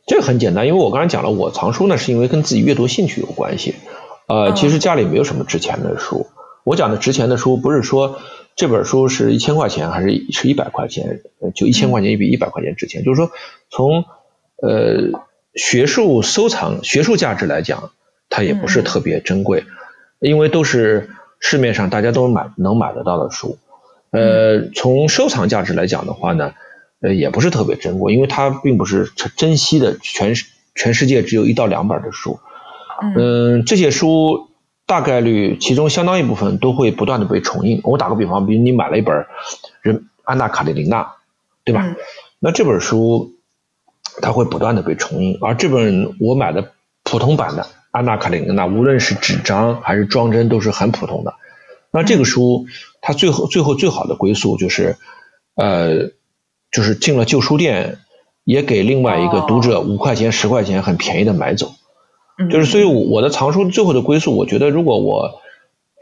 [0.06, 3.74] 这个很简单，因为我刚才讲了，我藏书呢是因为跟自己阅读兴趣有关系。
[4.26, 6.26] 呃，嗯其实家里没有什么值钱的书。
[6.64, 8.20] 我讲的值钱的书，不是说
[8.56, 13.04] 这本书是一千块钱还是是一百块钱，呃就一千块钱也比一百块钱值钱。
[13.04, 13.30] 就是说，
[13.68, 14.04] 从
[14.62, 15.20] 呃
[15.54, 17.90] 学术收藏、学术价值来讲，
[18.30, 19.64] 它也不是特别珍贵，
[20.20, 21.10] 因为都是
[21.42, 23.58] 市面上大家都买能买得到的书。
[24.10, 26.54] 呃，从收藏价值来讲的话呢，
[27.02, 32.38] 呃，也不是特别珍贵，因为它并不是珍稀的，全世全世界只有一到两本的书。
[33.02, 34.48] 嗯嗯，这些书
[34.86, 37.80] 大概率其中相当一部分都会不断的被重印。
[37.84, 39.16] 我打个比方，比如你买了一本
[39.82, 41.02] 《人安娜卡列尼娜》，
[41.64, 41.84] 对吧？
[41.84, 41.96] 嗯
[42.44, 43.34] 那这本书
[44.20, 46.72] 它会不断的被重印，而这本我买的
[47.04, 47.62] 普通版的
[47.92, 51.34] 《安娜卡列尼娜》，无论是纸张还是装帧都是很普通的。
[51.92, 52.66] 那这个书
[53.02, 54.96] 它最后最后最好的归宿就是，
[55.54, 56.10] 呃，
[56.72, 57.98] 就是进了旧书店，
[58.44, 61.74] 也给另外一个读者五块钱十块钱很便宜的买走。
[62.50, 65.42] 就是所以我的藏书最后的归宿，我觉得如果我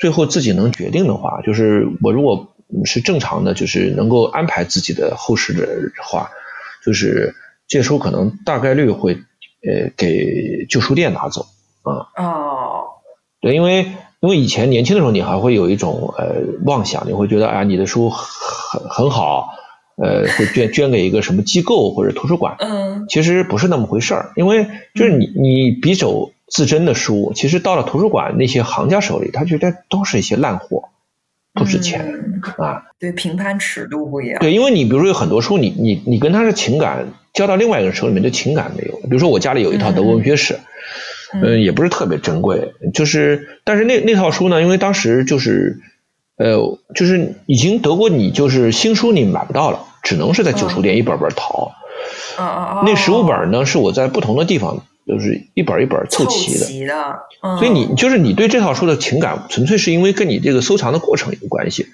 [0.00, 2.54] 最后自己能决定的话，就是我如果
[2.84, 5.66] 是正常的，就是能够安排自己的后事的
[6.04, 6.30] 话，
[6.86, 7.34] 就是
[7.66, 11.46] 这书可能大概率会呃给旧书店拿走
[11.82, 12.06] 啊。
[12.16, 12.84] 哦，
[13.40, 13.86] 对，因为
[14.20, 19.54] 因为以前年轻的时候，你还会有一种呃妄想，你会觉得哎，你的书很很好。
[20.02, 22.56] 呃，会捐捐给一个什么机构或者图书馆？
[22.58, 30.88] 嗯，其实不是那么回事儿，因为就是你你匕首自珍的书，其实到了图书馆那些行家手里，他觉得都是一些烂货，
[31.52, 32.14] 不值钱
[32.56, 32.84] 啊。
[32.98, 34.38] 对，评判尺度不一样。
[34.40, 38.96] 对，因为你比如说有很多书，你你你跟他是情感交到另外一个人手里面，就情感没有。
[39.02, 40.60] 比如说我家里有一套德国文学史，嗯，
[41.60, 45.80] 也不是特别珍贵，就是但是那那套书呢，因为当时就是
[46.36, 49.86] 呃，就是已经德国你就是新书你买不到了。
[50.02, 51.72] 只能是在旧书店一本本淘，
[52.86, 56.64] 那十五本呢是我在不同的地方，就是一本一本凑齐的。
[57.58, 61.88] 所以你就是你对这套书的情感，纯粹是因为跟你这个收藏的过程有关系，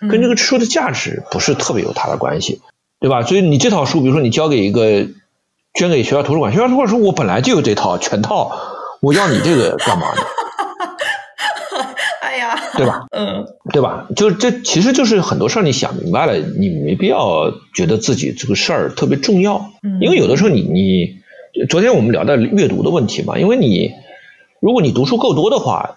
[0.00, 2.62] 跟这个书的价值不是特别有大的关系，
[3.00, 3.20] 对吧？
[3.20, 5.08] 所以你这套书，比如说你交给一个
[5.74, 8.50] 捐给学校图书馆，学校图书馆说我本来就有这套全套，
[9.02, 10.22] 我要你这个干嘛呢？
[12.22, 13.06] 哎呀对吧？
[13.10, 14.06] 嗯，对吧？
[14.14, 19.70] 就这其实就是很多事儿，你想明白了，你没必要觉得自己这个事儿特别重要。
[19.82, 23.90] 嗯，因为有的时候你你，昨天我们聊到阅读的问题嘛，因为你
[24.60, 25.96] 如果你读书够多的话，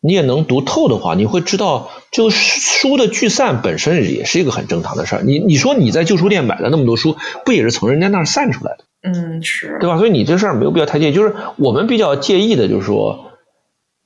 [0.00, 5.22] 你也能读透的话，你会知道，就书的聚散本身也是一个很正常的事儿。
[5.22, 8.84] 你你说你在旧书店买了那么多书，不也是从人家那儿散出来的？
[9.02, 9.98] 嗯，是对吧？
[9.98, 11.14] 所以你这事儿没有必要太介意。
[11.14, 13.32] 就是我们比较介意的，就是说，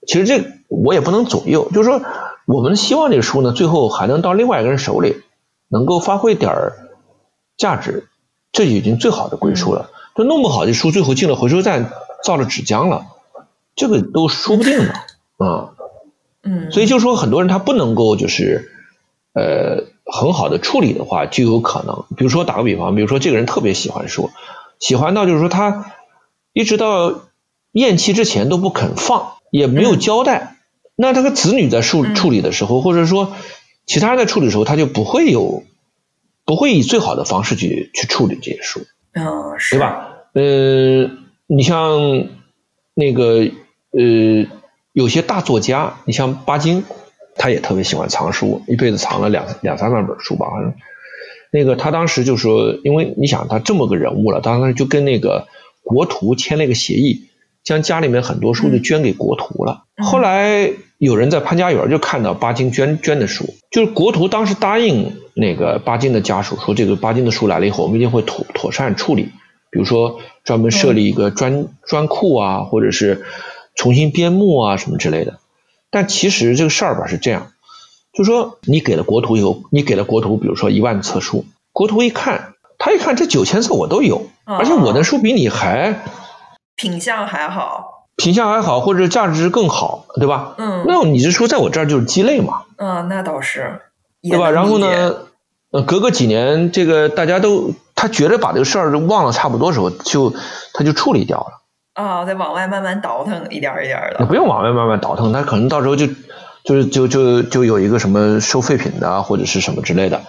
[0.06, 0.44] 其实这。
[0.68, 2.02] 我也不能左右，就是说，
[2.44, 5.22] 我们希望这个书呢，最后还能到另外一个人手里，
[5.68, 6.72] 能够发挥点儿
[7.56, 8.08] 价值，
[8.50, 9.90] 这已经最好的归宿了。
[10.16, 11.92] 就弄不好这书最后进了回收站，
[12.24, 13.06] 造了纸浆了，
[13.76, 14.92] 这个都说不定呢
[15.36, 15.70] 啊。
[16.42, 16.72] 嗯。
[16.72, 18.68] 所以就说很多人他不能够就是
[19.34, 24.30] 呃很好的处理的话，就有可能，比如说打个比方，比如说这个人特别喜欢书，
[24.78, 25.92] 喜欢到就是说他
[26.52, 27.22] 一直到
[27.72, 30.56] 咽气之前都不肯放，也没有交代。
[30.94, 33.34] 那这个子女在处处理的时候，或者说
[33.84, 35.62] 其他人在处理的时候，他就不会有
[36.44, 38.80] 不会以最好的方式去去处理这些书，
[39.12, 39.24] 嗯，
[39.70, 40.08] 对吧？
[40.32, 41.10] 呃，
[41.46, 42.28] 你像
[42.94, 43.46] 那个
[43.90, 44.46] 呃，
[44.92, 46.84] 有些大作家，你像巴金，
[47.36, 50.46] 他也特别喜欢藏书，一辈子藏了两两三万本书吧。
[51.56, 55.48] 那个他当时就说，因为你想他这么个人物了，当时就跟那个
[55.82, 57.24] 国图签了一个协议，
[57.64, 59.84] 将家里面很多书就捐给国图了。
[59.96, 60.70] 后来。
[60.98, 69.24] 有人在潘家园就看到巴金捐捐的书，就是国图当时答应那个巴金的家属说，这个巴金的书来了以后，我们一定会妥妥善处理，
[69.70, 73.26] 比如说专门设立一个专专库啊，或者是
[73.74, 75.38] 重新编目啊什么之类的。
[75.90, 77.52] 但其实这个事儿吧是这样，
[78.16, 86.02] 就说你给了国图以后，你给了国图，比如说一万册书，国图一看，他一看这九千册我都有，而且我的书比你还
[86.74, 87.92] 品相还好。
[88.16, 90.54] 品相还好，或者价值更好，对吧？
[90.56, 92.62] 嗯，那你这书在我这儿就是鸡肋嘛。
[92.78, 93.82] 嗯，那倒是，
[94.22, 94.50] 对吧？
[94.50, 95.16] 然后呢，
[95.70, 100.32] 呃，隔个几年，这个大家都他觉得把这个事儿忘了差不多时候，就
[100.72, 102.02] 他就处理掉了。
[102.02, 104.24] 啊，再往外慢慢倒腾，一点一点的。
[104.24, 106.06] 不用往外慢慢倒腾，他可能到时候就
[106.66, 110.22] 就是就就就有一个什么收废品的或者是什么之类的，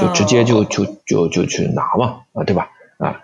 [0.00, 2.70] 就直接就就就就去拿嘛，啊，对吧？
[2.98, 3.20] 啊，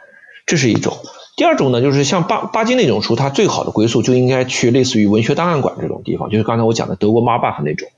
[0.47, 0.95] 这是一种。
[1.37, 7.89] 第二种呢，就是像巴巴金那种书，它最好的归宿就应该去类似于文学档案馆这种地方，就是刚才我讲的德国妈巴赫那种。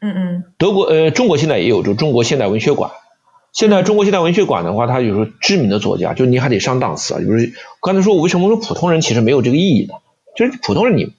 [0.00, 0.44] 嗯嗯。
[0.58, 2.90] 德国呃，中国现在也有，就中国现代文学馆。
[3.52, 7.20] 现在中国现代文学馆的话，它有时候知名的作家，就你还得上档次啊。
[7.20, 7.52] 就是
[7.82, 9.94] 刚才说，我为什么说普通人其实没有这个意义呢？
[10.34, 11.12] 就是普通人你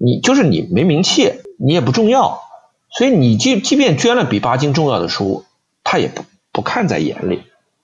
[0.00, 2.40] 你就是你没名气，你也不重要，
[2.90, 5.44] 所以你即即便捐了比巴金重要的书，
[5.84, 7.42] 他也不不看在眼里。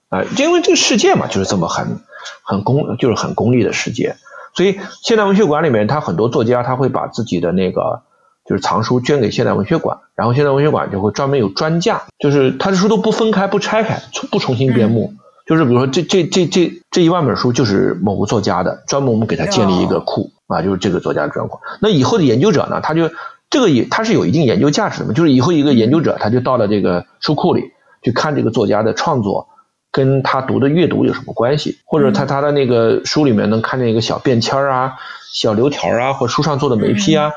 [0.09, 1.99] 啊，因为这个世界嘛，就是这么很。
[2.43, 4.17] 很功就是很功利的世界，
[4.53, 8.01] 所以现代文学馆里面，他很多作家他会把自己的那个
[8.45, 15.13] 就是藏书捐给现代文学馆，然后现代文学馆就会专门有专架，就是他的书都不分开不拆开，不重新编目，
[15.45, 21.59] 就是比如说这这这这这一万本书就是某个作家的，专门我们给他建立一个库啊，就是这个作家的专库。
[21.79, 23.11] 那以后的研究者呢，他就
[23.49, 27.71] 这个也他是有一定研究价值的嘛，就是以后一个研究者他就到了这个书库里
[28.01, 29.49] 去看这个作家的创作。
[29.89, 31.79] 跟他读的阅读有什么关系？
[31.85, 34.93] 或者他他的那个书里面能看见一个小便签啊、
[35.33, 37.31] 小流条啊，或书上做的眉批啊，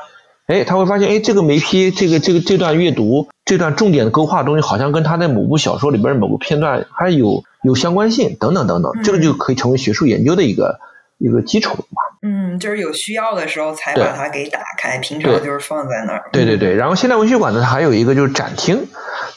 [0.45, 10.81] 哎，他会发现，哎，这个眉批，这个这个这段阅读，这段重点的勾画东西，好像跟他在某部小说里边某个片段还有有相关性，等等等等，这个就可以成为学术研究的一个
[11.17, 12.10] 一个基础了嘛。
[12.23, 16.29] 嗯，就是有需要的时候才把它给打开，平常就是放在那儿。
[16.31, 18.87] 对对对，然后现代文学馆呢，还有一个就是展厅，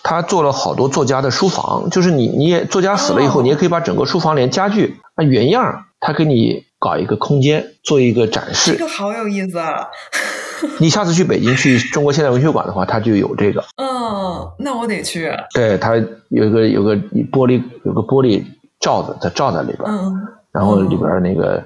[0.02, 8.72] 它做了好多作家的书房，就是你你也作家死了以后，你也可以把整个书房连家具按原样，他给你搞一个空间做一个展示。
[8.72, 9.88] 这个好有意思啊！
[10.78, 13.64] 你下次去北京去中国现代文学馆的话，它就有这个。
[13.76, 15.30] 嗯，那我得去。
[15.54, 15.96] 对，它
[16.28, 18.42] 有一个有个玻璃有个玻璃
[18.80, 19.82] 罩子，它罩在里边。
[19.86, 20.14] 嗯。
[20.52, 21.62] 然后里边那个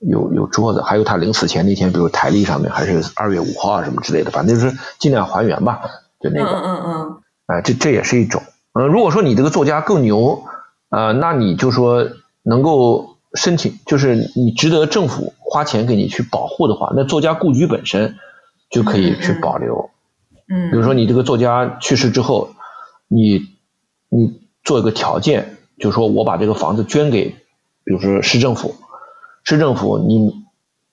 [0.00, 5.80] 有有桌子，还有他临死前那天，比如台历上面还是二月五号啊什么之类的，反正就是尽量还原吧，
[6.20, 6.50] 就那个。
[6.50, 7.16] 嗯嗯嗯。
[7.46, 8.42] 哎，这这也是一种。
[8.74, 10.42] 嗯，如果说你这个作家更牛，
[10.90, 12.08] 呃，那你就说
[12.42, 18.16] 能够申请，就是你值得政府花钱给你去保护的话，那作家故居本身。
[18.70, 19.88] 就可以去保留，
[20.46, 22.50] 嗯，比如说你这个作家去世之后，
[23.08, 23.40] 你
[24.10, 27.30] 你做一个条件，就是说我把这个房子捐给，
[27.84, 28.74] 比如说市政府，
[29.50, 30.44] 市政府你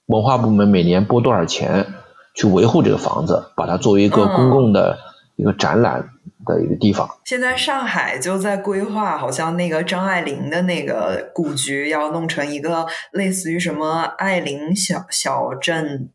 [0.06, 1.88] 文化部门每年拨多少钱
[2.34, 4.98] 去维护这个房子，把它作为一个公共的
[5.36, 6.11] 一个展览
[6.45, 7.06] 的一个地方。
[7.26, 16.10] 现在上海就在规划，好像那个张爱玲的那个故居要弄成一个类似于什么爱玲小小镇。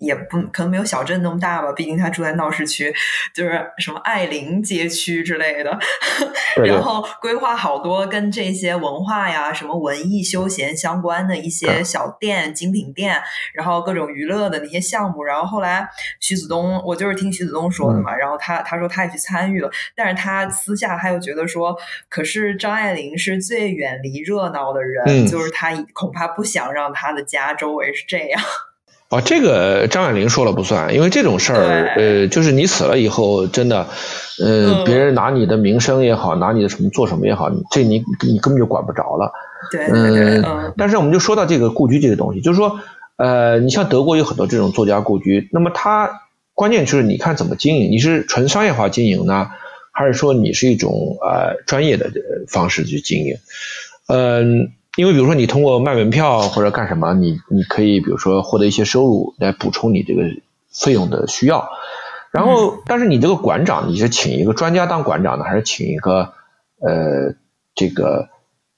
[0.00, 2.92] 也不可能没有小镇那么大吧，毕竟他住在闹市区，
[3.34, 5.78] 就是什么爱林街区之类的。
[6.64, 13.22] 然后规划好多跟这些文化呀、什么文艺休闲相关的一些小店、精品店，
[13.54, 15.22] 然后各种娱乐的那些项目。
[15.22, 21.76] 然后后来徐子东，我就是听徐子东说的嘛，然后他他说他也去参与了，但是他私下他又觉得说，
[22.08, 28.42] 可是张爱玲是最远离热闹的人，就是他恐怕不想让他的家周围是这样。
[29.10, 33.88] 啊，这个张爱玲说了不算，因为这种事儿，呃，就是你死了以后，真的，
[34.40, 39.32] 呃，别人拿你的名声也好，拿你的什么做什么也好，这你你根本就管不着了。
[39.72, 40.42] 对对对。
[40.76, 42.78] 但是我们就说到这个故居这个东西，就是说，
[43.16, 46.08] 呃，你像德国有很多这种作家故居，那么它
[46.54, 49.48] 关键就是你看怎么经营，你是纯商业化经营呢，
[49.90, 52.12] 还是说你是一种呃专业的
[52.46, 53.34] 方式去经营？
[54.06, 54.70] 嗯。
[54.96, 60.22] 因为比如说你通过卖门票或者干什么，你你可以比如说获得一些收入来补充你这个
[60.72, 61.70] 费用的需要，
[62.32, 66.32] 然后但是你这个馆长你是请一个专家当馆长呢，还是请一个
[66.80, 67.34] 呃
[67.74, 68.28] 这个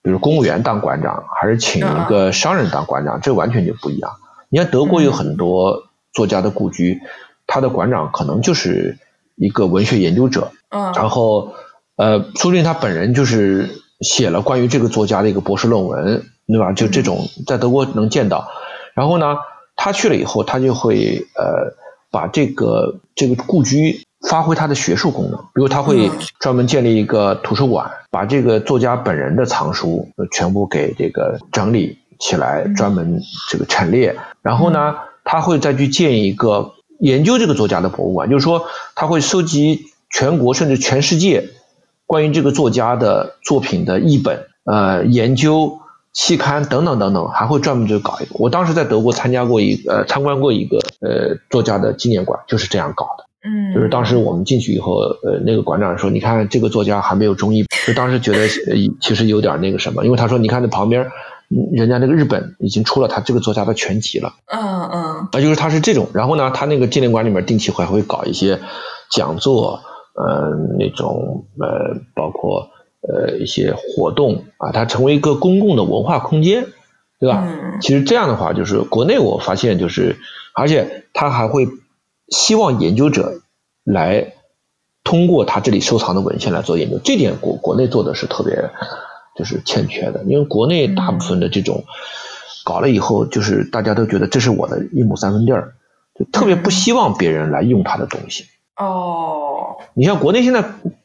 [0.03, 4.13] 比如公务员当馆长，还是请一个商人当馆长，这完全就不一样。
[4.51, 7.01] 你看德国有很多作家的故居，
[7.47, 8.99] 他的馆长可能就是
[9.35, 11.55] 一个文学研究者，然后
[11.97, 13.82] 呃说不定他本人就是。
[14.03, 16.73] 写了关于这个作家的一个博士论文，对吧？
[16.73, 18.49] 就这种在德国能见到。
[18.95, 19.37] 然后呢，
[19.77, 21.75] 他去了以后，他就会呃
[22.11, 34.17] 把这个这个故居发挥他的学术功能，比如他会专门建立一个图书馆，把这个作家本人的藏书全部给这个整理起来，专门这个陈列。
[34.43, 41.49] 然后呢，他会再去建一个研究这个作家的博物馆，就是说他会收集全国甚至全世界。
[42.13, 45.79] 关于这个作家的作品的译本、呃研究
[46.13, 48.33] 期刊等等等等，还会专门就搞一个。
[48.35, 53.25] 我当时在德国参加过一呃参观过一个呃作家的纪念馆，就是这样搞的。
[53.49, 58.47] 嗯，就是当时我们进去以后，呃那个馆长说：“你看这个作家还没有中译。”就当时觉得
[59.01, 61.09] 其实有点那个什么，因为他说：“你看那旁边，
[61.73, 64.61] 人家那个日本已经出了他这个作家的全集了。”嗯
[64.91, 66.09] 嗯，啊就是他是这种。
[66.13, 68.61] 然后呢，他那个纪念馆里面定期还会搞一些
[69.11, 69.81] 讲座。
[70.15, 72.71] 呃，那种呃，包括
[73.01, 76.67] 呃一些活动啊，它成为一个公共的文化空间，
[77.19, 77.49] 对吧？
[77.81, 80.17] 其实这样的话，就是国内我发现就是，
[80.55, 81.67] 而且他还会
[82.29, 83.41] 希望研究者
[83.85, 84.35] 来
[85.05, 88.71] 通过他这里收藏的文献来做研究，这点国国内做的是特别
[89.37, 91.85] 就是欠缺的，因为国内大部分的这种
[92.65, 95.73] 搞了以后，就是大家都觉得这是我的一亩三分地儿，
[96.15, 98.45] 就特别不希望别人来用他的东西。
[98.77, 99.52] 哦，
[99.95, 100.65] 你像国内现在，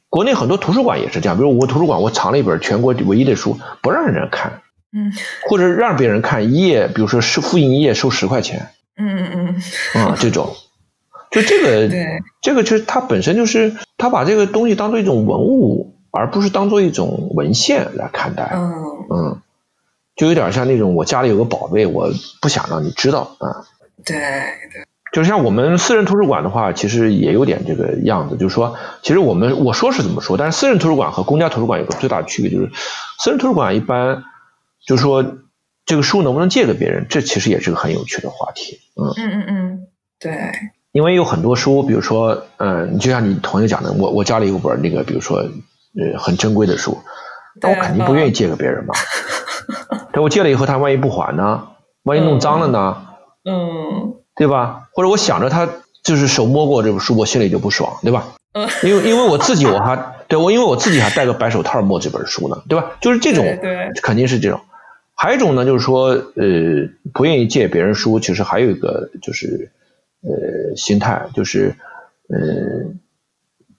[0.10, 5.12] 国内很多图书馆也是这样，比如我图书馆，我藏了一本全国唯一的书，不让人看，嗯，
[5.50, 9.62] 或者让别人看一页，比如说是复印一页收十块钱，嗯嗯
[9.96, 10.56] 嗯，啊，这种，
[11.32, 12.06] 就这个，对，
[12.42, 18.74] 这个就是它本身就是他把这个东西当做一种文物，而不是当做一种文献来看待，嗯。
[19.10, 19.42] 嗯，
[20.18, 23.64] 就有点像那种我家里有个宝贝，我不想让你知道啊，
[24.04, 24.87] 对对。
[25.14, 32.72] 就像我们私人图书馆的话，其实也有点这个样子，就是说，其实我们我说是怎么说，但是私人图书馆和公家图书馆有个最大的区别，就是
[33.20, 34.24] 私人图书馆一般
[34.86, 35.26] 就是说
[35.86, 38.80] 这个书能不能借给别人，这其实也是个很有趣的话题。
[38.96, 39.88] 嗯嗯嗯嗯，
[40.20, 40.52] 对，
[40.92, 46.98] 因为有很多书，比如说，嗯，就像你同学讲的，我我家里有本那个，比如说呃很珍贵的书，
[47.62, 48.94] 那我肯定不愿意借给别人嘛。
[50.12, 51.70] 但我借了以后，他万一不还呢？
[52.04, 53.08] 万一弄脏了呢？
[53.46, 54.88] 嗯，对吧？
[54.94, 55.68] 或者我想着他
[56.04, 58.36] 就是手摸过这本书，我心里就不爽，对吧？
[58.54, 62.92] 嗯，因为因为我自己我还对我因为我自己还戴个白手套摸这本书呢，对吧？
[63.02, 64.62] 就是这种，对，肯定是这种。
[65.20, 69.72] 还有一种呢，就是说，呃，不愿意借别人书，其实还有一个就是，
[70.22, 71.76] 呃，心态，就是，
[72.30, 72.94] 呃，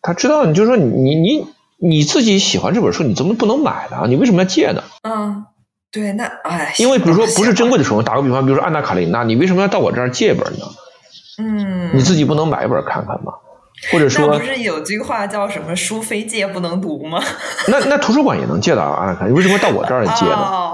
[0.02, 4.06] 他知道，你就说你你你自己喜欢这本书，你怎么不能买呢？
[4.08, 4.82] 你为什么要借呢？
[5.02, 5.46] 嗯，
[5.90, 10.66] 对，那哎，因为比如说不是珍贵的书，打个比方，比如说《安娜卡列尼娜》，你为什么要到我这儿借本呢？
[11.38, 13.32] 嗯，你自己不能买一本看看吗？
[13.92, 17.22] 或者说，不是有句话叫什么“书非借不能读”吗？
[17.68, 20.72] 那那图书馆也能借到《安娜卡列尼娜》，为什么到我这儿来借呢？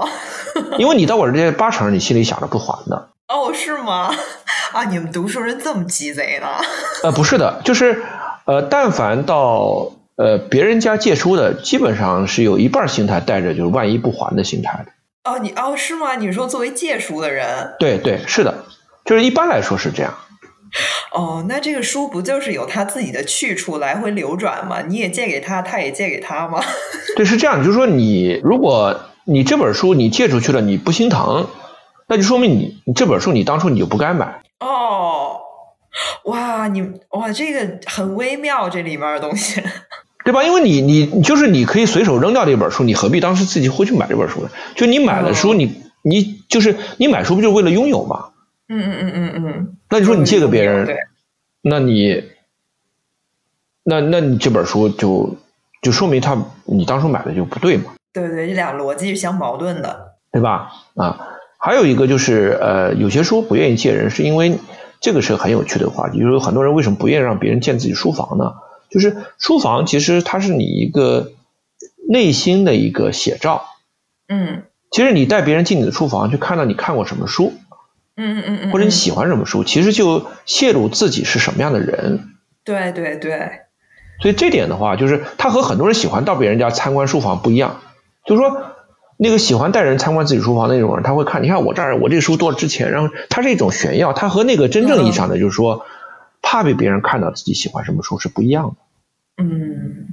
[0.79, 3.09] 因为你到我这八成，你心里想着不还的。
[3.27, 4.11] 哦，是吗？
[4.73, 6.47] 啊，你们读书人这么鸡贼呢？
[7.03, 8.03] 呃，不是的，就是
[8.45, 14.91] 呃，但凡到呃别人家借书的，基本上是有一半心态带着就是万一不还的心态的。
[15.25, 16.15] 哦，你哦是吗？
[16.15, 17.75] 你说作为借书的人？
[17.79, 18.65] 对对，是的，
[19.03, 20.13] 就是一般来说是这样。
[21.11, 24.81] 哦，那这个书不就是有他自己的去处，来回流转吗？
[24.81, 26.61] 你也借给他，他也借给他吗？
[27.15, 27.63] 对，是这样。
[27.63, 31.47] 就是说，你如果你这本书你借出去了，你不心疼，
[32.07, 34.41] 那就说明你你这本书你当初你就不该买。
[34.59, 35.39] 哦，
[36.25, 36.81] 哇，你
[37.11, 39.63] 哇，这个很微妙，这里面的东西，
[40.25, 40.43] 对吧？
[40.43, 44.49] 因为你你就是你可以随手扔掉这本书，你何必当时自己会去买这本书呢？
[44.75, 48.29] 就你买了书，你你就是你买书不就是为了拥有吗？
[48.67, 49.77] 嗯嗯嗯嗯嗯。
[49.91, 50.97] 那你说你借给别人，
[51.61, 52.23] 那你
[53.83, 55.37] 那那你这本书就
[55.83, 56.35] 就说明他
[56.65, 57.93] 你当初买的就不对嘛？
[58.11, 60.71] 对对，这俩逻辑是相矛盾的，对吧？
[60.95, 61.27] 啊，
[61.59, 64.57] 还有一个就是呃，有些书不愿意借人，是因为
[65.01, 68.53] 这个是很有趣的话题，就是很多人为什么不愿意让别人建自己书房呢？
[68.89, 71.31] 就是书房其实它是你一个
[72.09, 73.65] 内心的一个写照。
[74.27, 77.53] 嗯，其实你带别人进你的书房，去看到你看过什么书，
[78.15, 82.29] 嗯嗯嗯嗯，或者你喜欢什么书，其实就泄露自己是什么样的人。
[82.63, 83.61] 对对对。
[84.21, 87.81] 所以这点的话，就是他和很多人喜欢到别人家参观书房不一样。
[88.25, 88.61] 就是说，
[89.17, 92.91] 那个喜欢带人参观自己书房那种人，他会看，你看我这儿，我这书多值钱。
[92.91, 95.85] 然后，他是一种炫耀，他和那个真正意义上的，就是说，
[96.45, 99.43] 怕被别人看到自己喜欢什么书是不一样的。
[99.43, 100.05] 嗯，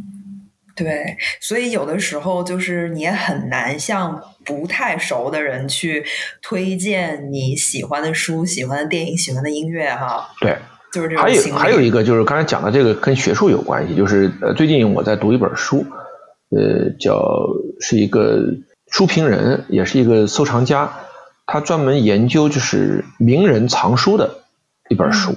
[0.74, 6.04] 对，所以有的时候就是你也很难向不太熟的人去
[6.40, 10.30] 推荐你喜欢的书、喜欢的电影、喜欢的音乐，哈。
[10.40, 10.56] 对，
[10.90, 11.22] 就是这种。
[11.22, 15.86] 还有还有一个就是刚才讲的这个跟学术有关系，就是呃，最近我在读一本书。
[16.54, 17.48] 呃，叫
[17.80, 18.44] 是一个
[18.90, 20.92] 书评人，也是一个收藏家，
[21.46, 24.42] 他专门研究就是名人藏书的
[24.90, 25.34] 一本书，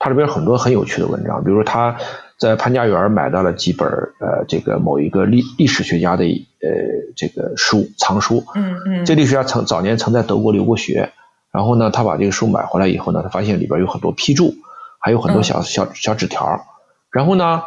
[0.00, 1.98] 他里边很多很有趣的文章，比如说他
[2.36, 11.12] 在潘家园买到了几本呃这个某一个历历史学家的呃这个书藏书，嗯嗯，这历史学家曾早年曾在德国留过学，
[11.52, 14.54] 然后呢，他把这个书买回来以后呢，他发现里边有很多批注，
[14.98, 16.64] 还有很多小小小纸条，
[17.12, 17.62] 然后呢，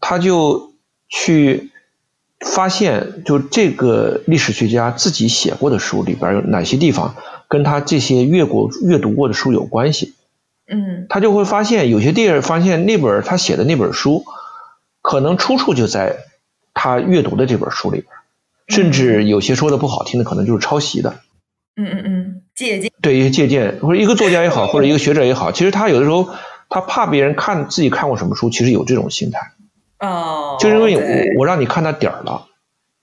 [0.00, 0.74] 他就
[1.08, 1.72] 去。
[2.40, 7.16] 发现就这个历史学家自己写过的书里边有哪些地方
[7.48, 10.14] 跟他这些阅过阅读过的书有关系？
[10.70, 14.24] 嗯，他就会发现有些地儿发现那本他写的那本书
[15.00, 16.18] 可能出处就在
[16.74, 18.06] 他阅读的这本书里边，
[18.68, 21.20] 甚至有些说的不好听的可能就是抄袭的。
[21.76, 26.28] 嗯嗯嗯，借鉴对一些借鉴或者一个作家也好或者一个学者也好，其实他有的时候
[26.68, 29.52] 他怕别人看自己看过什么书，其实有这种心态。
[30.00, 32.46] 哦，就是因为我我让你看他底儿了，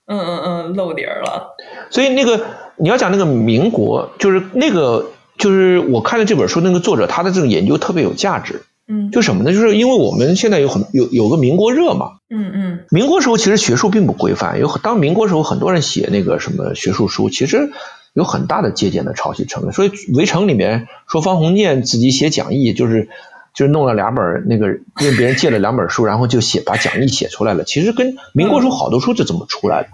[0.06, 1.56] 嗯嗯嗯，露底儿了。
[1.90, 8.62] 所以那个你要讲那个民国，就是那个就是我看的这本书，那个作者他的这种研究特别有价值。
[8.88, 9.52] 嗯，就什么呢？
[9.52, 12.18] 就是因为我们现在有很有有个民国热嘛。
[12.30, 12.78] 嗯嗯。
[12.90, 17.70] 民国时候其实学术并不规范，有当民国时候很多人写那个什么学术书，其实
[18.12, 19.72] 有很大的借鉴的抄袭成分。
[19.72, 23.08] 所以《围城》里面说方鸿渐自己写讲义，就是。
[23.56, 27.64] 就是弄了两本那个，问别人借了两本书，然后就写把讲义写出来了。
[27.64, 29.88] 其实跟民国时候好多书就这么出来的，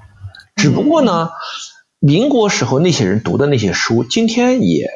[0.57, 1.31] 只不过呢，
[2.01, 4.91] 民国时候那些人读的那些书，今天也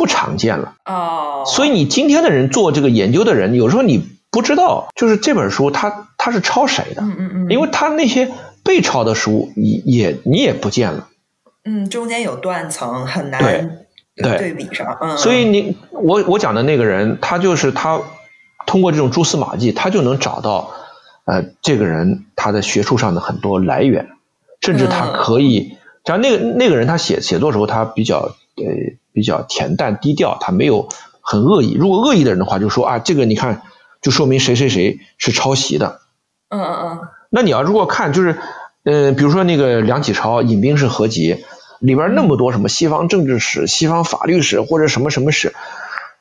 [0.00, 0.76] 不常见了。
[0.86, 1.44] 哦。
[1.44, 7.02] 所以你今天的人做这个研究的人，有时候你不知道，就是这本书他他是抄谁的？
[7.02, 7.46] 嗯嗯嗯。
[7.50, 8.32] 因为他那些
[8.64, 11.08] 被抄的书，也也你也不见了。
[11.66, 13.76] 嗯，中间有断层，很难。
[14.16, 18.00] 对对比上，嗯，所以你我我讲的那个人，他就是他
[18.66, 20.72] 通过这种蛛丝马迹，他就能找到
[21.24, 24.08] 呃这个人他的学术上的很多来源，
[24.60, 28.32] 甚至他可以，像那个那个人他写写作时候他比较
[28.64, 30.88] 呃比较恬淡低调，他没有
[31.20, 31.72] 很恶意。
[31.72, 33.62] 如果恶意的人的话，就说啊这个你看
[34.00, 36.00] 就说明谁谁谁是抄袭的，
[36.48, 36.98] 嗯嗯嗯。
[37.30, 38.38] 那你要如果看就是
[38.84, 41.44] 呃比如说那个梁启超引兵式合集。
[41.80, 45.54] 里边那么多什么西方政治史、西方法律史或者什么什么史，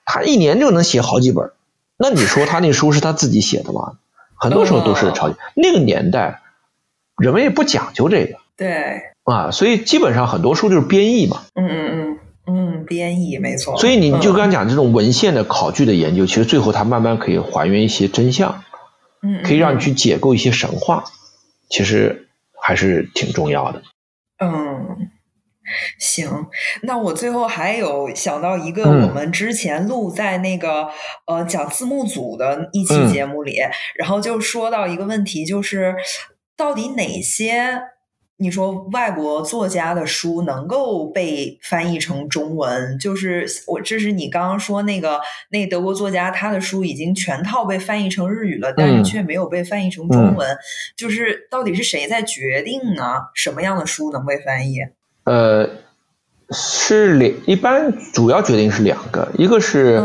[0.05, 1.51] 他一年就能写好几本，
[1.97, 3.97] 那你说他那书是他自己写的吗？
[4.35, 5.35] 很多时候都是抄袭。
[5.57, 6.39] 那个年代，
[7.17, 8.37] 人们也不讲究这个。
[8.55, 9.01] 对。
[9.25, 11.41] 啊，所以基本上很多书就是编译嘛。
[11.55, 12.18] 嗯嗯嗯
[12.49, 13.77] 嗯，编译没错。
[13.77, 18.63] 所以你就刚刚讲这种文献的考据的研究，其实最后它慢慢可以还原一些真相，
[19.21, 21.03] 嗯，可以让你去解构一些神话，
[21.69, 22.27] 其实
[22.59, 23.83] 还是挺重要的。
[24.39, 25.09] 嗯。
[25.99, 26.47] 行，
[26.81, 30.89] 那我最后还有想到一个，我们之前录在那个
[31.27, 33.57] 呃讲字幕组的一期节目里，
[33.95, 35.95] 然后就说到一个问题，就是
[36.57, 37.83] 到底哪些
[38.41, 42.97] 你说外国作家的书能够被翻译成中文？
[42.97, 50.57] 就是我这是你刚刚说那个那德国作家他的书已经全套被翻译成日语了，但是却没有被翻译成中文，
[50.95, 53.03] 就是到底是谁在决定呢？
[53.35, 54.79] 什么样的书能被翻译？
[55.25, 55.69] 呃，
[56.49, 60.01] 是两，一般主要决定是两个，一个是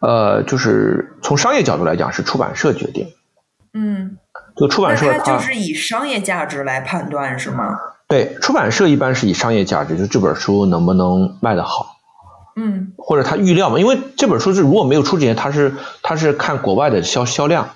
[0.00, 3.08] 呃，就是从商业角度来讲是出版社决定。
[3.72, 4.18] 嗯，
[4.56, 7.78] 就出版社它就是以商业价值来判断是吗？
[8.08, 11.96] 对，出版社一般是以商业价值，就这本书能不能卖得好。
[12.56, 17.70] 嗯，或者他预料嘛，因为这本书是如果没有出之前，他是他是看国外的销销量。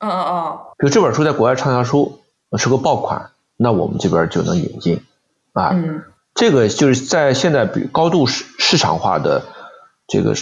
[0.00, 0.58] 嗯嗯嗯。
[0.78, 2.20] 比如这本书在国外畅销书
[2.56, 5.04] 是个爆款，那我们这边就能引进
[5.52, 5.70] 啊。
[5.72, 6.02] 嗯。
[6.34, 9.44] 这个就是在现在比高度市市场化的
[10.06, 10.34] 这个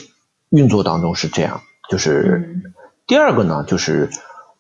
[0.51, 2.63] 运作当中是这样，就是
[3.07, 4.11] 第二个呢，就是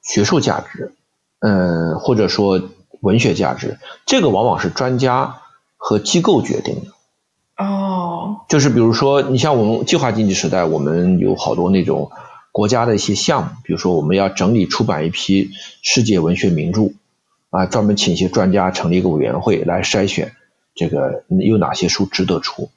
[0.02, 0.92] 学术价值，
[1.40, 2.60] 嗯，或者说
[3.00, 5.42] 文学价值，这个往往是专家
[5.76, 7.64] 和机构决定的。
[7.64, 12.10] 哦，就是比如说，你像我们计划经济时代，我们有好多那种
[12.52, 15.50] 国家的一些项目，比如说我们要整理出版一批
[15.82, 16.90] 世界文学名著，
[17.50, 20.32] 啊，专门请一些专家成立一个委员会来筛选。
[20.74, 22.68] 这个有哪些书值得出？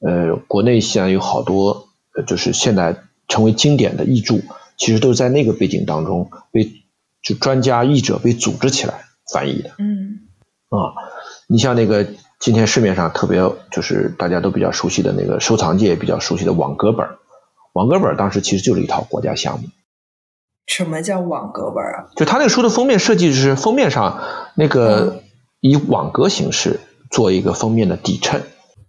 [0.00, 1.88] 呃，国内现在有好多，
[2.26, 2.96] 就是现在
[3.26, 4.36] 成为经典的译著，
[4.76, 6.81] 其实都是在那个背景当中被
[7.22, 9.70] 就专家译者被组织起来翻译的。
[9.78, 10.28] 嗯。
[10.68, 10.94] 啊，
[11.46, 12.06] 你像那个
[12.38, 17.06] 今天市面上特别就是大家都比较熟悉的那个收藏界比较熟悉的网格本，
[17.72, 19.68] 网格本当时其实就是一套国家项目。
[20.66, 22.08] 什么叫网格本啊？
[22.16, 24.22] 就他那个书的封面设计是封面上
[24.54, 25.22] 那个
[25.60, 26.80] 以网格形式。
[27.12, 28.40] 做一个封面的底衬。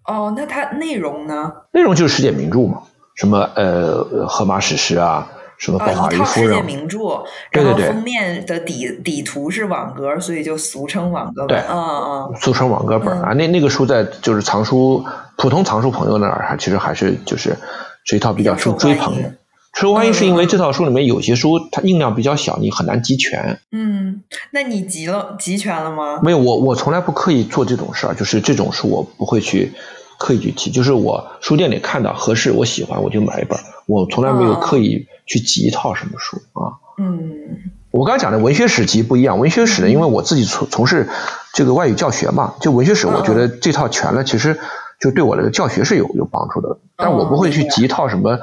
[0.05, 1.51] 哦，那它内容呢？
[1.73, 2.83] 内容就是世界名著嘛，
[3.15, 5.29] 什么呃《荷马史诗》啊，
[5.63, 6.49] 什么《宝马利夫人》。
[6.61, 11.57] 世界名著，然后封面的底底图是网格，所以就俗称网格本。
[11.57, 12.35] 对，嗯嗯。
[12.41, 15.05] 俗称网格本啊，那那个书在就是藏书
[15.37, 17.55] 普通藏书朋友那儿，还其实还是就是
[18.03, 19.35] 是一套比较受追捧的。
[19.73, 23.57] 受欢迎是因为这套书里面有些书它印量比较小，你很难集全。
[23.71, 24.21] 嗯，
[24.51, 26.19] 那你集了集全了吗？
[26.21, 29.71] 没有，我我从来不刻意做这种事儿，就是这种书我不会去
[30.19, 33.57] 刻意去集，就是我书店里看到合适我喜欢我就买一本，
[33.87, 36.79] 我从来没有刻意去集一套什么书啊。
[36.97, 41.09] 嗯，我刚刚讲的文学史集不一样，文学史呢，因为我自己从从事
[41.53, 44.59] 这个外语教学嘛，就文学史，我觉得这套全了，其实
[44.99, 48.39] 就对我的教学是有有帮助的，但我不会去集一套什么。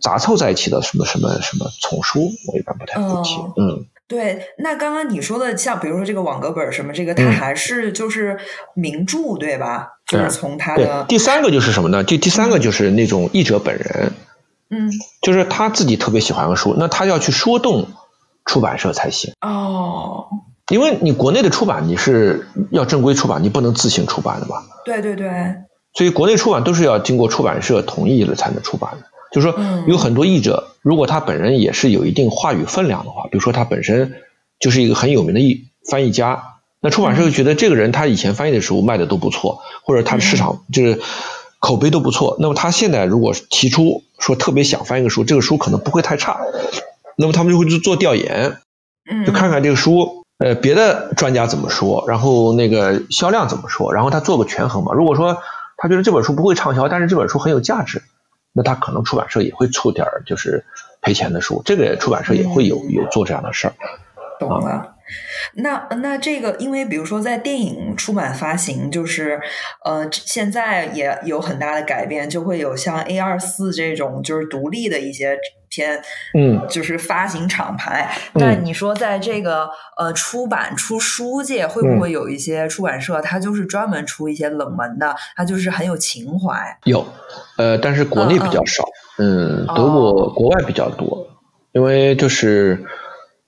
[0.00, 3.34] 杂凑在一起的什么什么什么丛书，我一般不太会集。
[3.56, 4.40] 嗯，对。
[4.58, 8.38] 那刚刚你说的，像比如说这个网格本什么，这个它还是就是
[8.74, 9.88] 名著，对吧？
[10.06, 12.04] 就是从它的第三个就是什么呢？
[12.04, 14.12] 第第三个就是那种译者本人，
[14.70, 14.90] 嗯，
[15.20, 17.88] 就是他自己特别喜欢个书，那他要去说动
[18.44, 19.34] 出版社才行。
[19.40, 20.26] 哦，
[20.68, 24.62] 因为你国内的出版你是要正规出版，你不能自行出版的吧？
[24.84, 25.28] 对对对。
[25.92, 29.06] 所以国内出版都是要经过出版社同意了才能出版的。
[29.32, 34.14] 就是说，有很多译者，如果他本人也是有一定话语分量的话，比如说他本身
[34.60, 36.44] 就是一个很有名的译翻译家，
[36.80, 41.00] 那出版社会觉得这个人他以前翻译的书卖的都不错，或者他的市场就是
[41.60, 46.40] 口碑都不错，那么他现在如果提出说特别想翻一个书，这个书可能不会太差，
[47.16, 48.56] 那么他们就会去做调研，
[49.24, 54.92] 就看看这个书，呃，别的专家怎么说，然后那个销量怎么说，然后他做个权衡嘛。
[54.94, 55.38] 如果说
[55.76, 58.02] 他觉得这本书不会畅销，但是这本书很有价值。
[58.52, 60.64] 那他可能出版社也会出点儿就是
[61.00, 63.74] 赔钱的书，这个出版社也会有有做这样的事儿。
[64.40, 64.96] 懂了。
[65.54, 69.40] 那那这个，因为比如说在电影出版发行，就是
[69.84, 75.36] 呃，现在也有很大的改变，就会有像 A 二四这种就是独立的一些
[75.68, 76.00] 片，
[76.34, 78.10] 嗯，就是发行厂牌。
[78.34, 79.68] 那你说在这个
[79.98, 86.78] 呃出版出书界，会不会有一些出版社，它就是专门出一些冷门的，它就是很有情怀？
[86.84, 87.04] 有，
[87.56, 88.84] 呃，但是国内比较少，
[89.18, 91.26] 嗯，德国国外比较多，
[91.72, 92.84] 因为就是。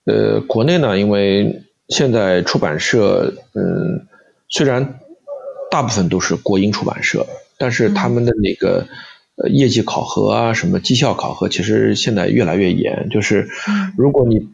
[0.04, 4.06] 呃，国内呢，因为现在出版社，嗯，
[4.48, 4.98] 虽然
[5.70, 7.26] 大部分都是国营出版社，
[7.56, 8.88] 但是他们的那个
[9.36, 13.08] 呃业绩考核啊，什么绩效考核，其实现在越来越严。
[13.10, 13.48] 就是
[13.96, 14.48] 如果你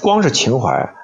[0.00, 0.94] 光是情怀，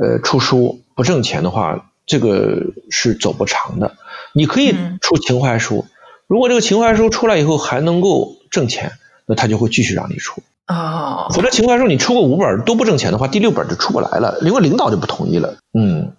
[0.00, 3.96] 呃，出书不挣钱的话，这个是走不长的。
[4.32, 5.84] 你可以出情怀书，
[6.28, 8.92] 如果这个情怀书出来以后还能够挣钱，
[9.26, 10.42] 那他就会继续让你出
[10.74, 11.28] 啊。
[11.30, 15.56] 否则情况下说你出个五本都不挣钱的话，第六本就出不来了，因为领导就不同意了。
[15.72, 16.12] 嗯，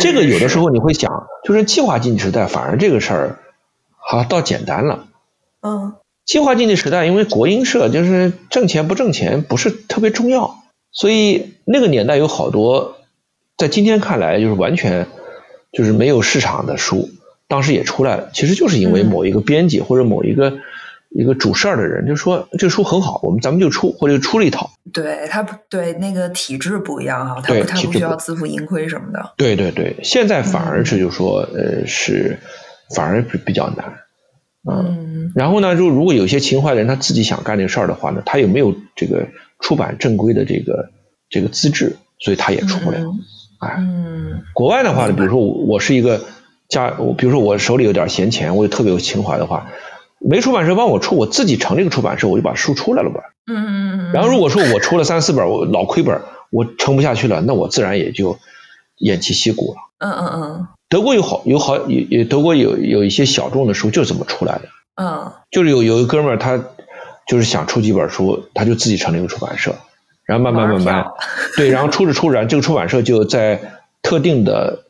[0.00, 3.38] 这个有的时候你会想，就是计划经济时代，反而这个事儿
[3.96, 5.06] 好倒简单了。
[5.62, 5.94] 嗯，
[6.24, 10.62] 计划经济时代，因为国营社就是挣钱不挣钱不是特别重要，
[10.92, 12.96] 所以那个年代有好多，
[13.56, 15.06] 在今天看来就是完全
[15.72, 17.08] 就是没有市场的书。
[17.46, 20.54] 当时也出来了，其实就是因为某一个编辑或者某一个
[21.14, 24.70] 一个主事儿的人就说这书很好，我们咱们就出，或者出了一套。
[24.92, 29.32] 对他不对那个体制不一样哈，他他不需要自负盈亏什么的。
[29.36, 32.38] 对对对，现在反而是就说呃是
[32.94, 34.00] 反而比比较难。
[34.68, 39.28] 嗯，然后呢，就如果有些情怀的人他自己想干这事儿的话呢，他又没有这个
[39.60, 40.90] 出版正规的这个
[41.30, 42.98] 这个资质，所以他也出不了。
[43.60, 46.20] 哎，嗯，国外的话呢，比如说我是一个。
[46.66, 49.66] 家，我比如说我手里有点闲钱，我也特别有情怀的话，
[50.28, 53.20] 没出版社帮我出，我自己成立个出版社，我就把书出来了吧。
[53.46, 54.12] 嗯嗯嗯。
[54.12, 58.38] 然后如果说我出了三四本，我老亏本，我撑不下去了，那我自然也就
[58.98, 59.78] 偃旗息鼓了。
[59.98, 60.68] 嗯嗯嗯。
[60.88, 64.62] 德国有好有好有有德国有有一些小众的书就是这么出来的。
[64.96, 65.32] 嗯。
[65.50, 66.62] 就是有有一哥们儿他
[67.26, 69.74] 就是想出几本书，他就自己成立一个出版社，
[70.24, 71.06] 然后慢慢慢慢，
[71.56, 73.60] 对，然后出着出着，这个出版社就在
[74.02, 74.80] 特定的。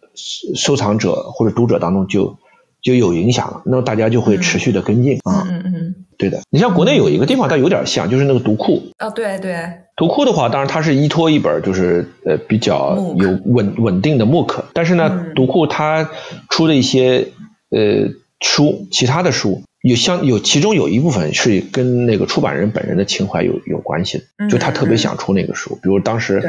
[0.54, 2.38] 收藏者或者读者当中就
[2.84, 6.42] 就有影响了，那么大家就会持续的跟进啊，嗯嗯，对的。
[6.50, 8.82] 你像国内有一个地方，它有点像，就是那个读库。
[8.98, 9.56] 啊，对对。
[9.96, 16.10] 读库的话，当然它是依托一本就是呃比较有稳稳定的木刻，但是呢，读库它
[16.50, 17.28] 出的一些
[17.70, 26.42] 呃书，其他的书有相有其中有一部分是跟那个出版人本人的情怀有有关系的，就他特别想出那个书，比如当时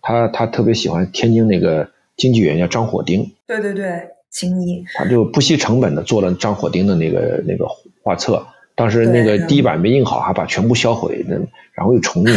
[0.00, 1.90] 他他特别喜欢天津那个。
[2.16, 7.66] 经纪人叫张火丁，对对对，青衣，他就不惜成本的做了张火丁的那个那个
[8.02, 11.36] 画册，当时那个第一版没印好，还把全部销毁，那
[11.72, 12.34] 然后又重印，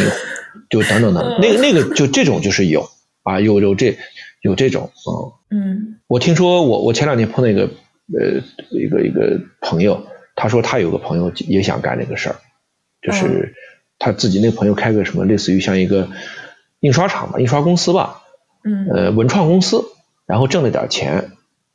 [0.69, 2.89] 就等等等，那个那个就这种就是有
[3.21, 3.97] 啊，有有这
[4.41, 4.91] 有这种
[5.51, 7.69] 嗯嗯，我听说我我前两天碰到一个
[8.11, 8.41] 呃
[8.71, 12.35] 一个一个朋友，他说他有个朋友也想干这个事儿，
[13.01, 13.53] 就是
[13.99, 16.09] 他自己那朋友开个什么类似于像一个
[16.79, 18.21] 印刷厂吧，印刷公司吧。
[18.65, 19.83] 嗯，呃，文创公司，
[20.25, 21.31] 然后挣了点钱，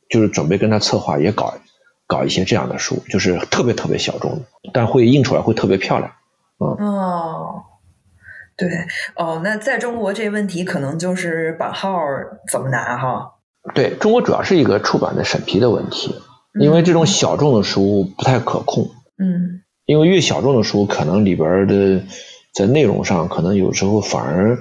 [0.09, 1.53] 就是准备跟他策划也搞
[2.07, 4.41] 搞一些这样的书，就是特别特别小众的，
[4.73, 6.11] 但会印出来会特别漂亮。
[6.59, 7.63] 嗯哦，
[8.57, 8.69] 对
[9.15, 12.01] 哦，那在中国这问题可能就是版号
[12.51, 13.35] 怎么拿哈？
[13.73, 16.15] 对中国主要是一个出版的审批的问题，
[16.59, 18.89] 因为这种小众的书不太可控。
[19.17, 22.03] 嗯，因为越小众的书，可能里边的
[22.53, 24.57] 在内容上，可能有时候反而。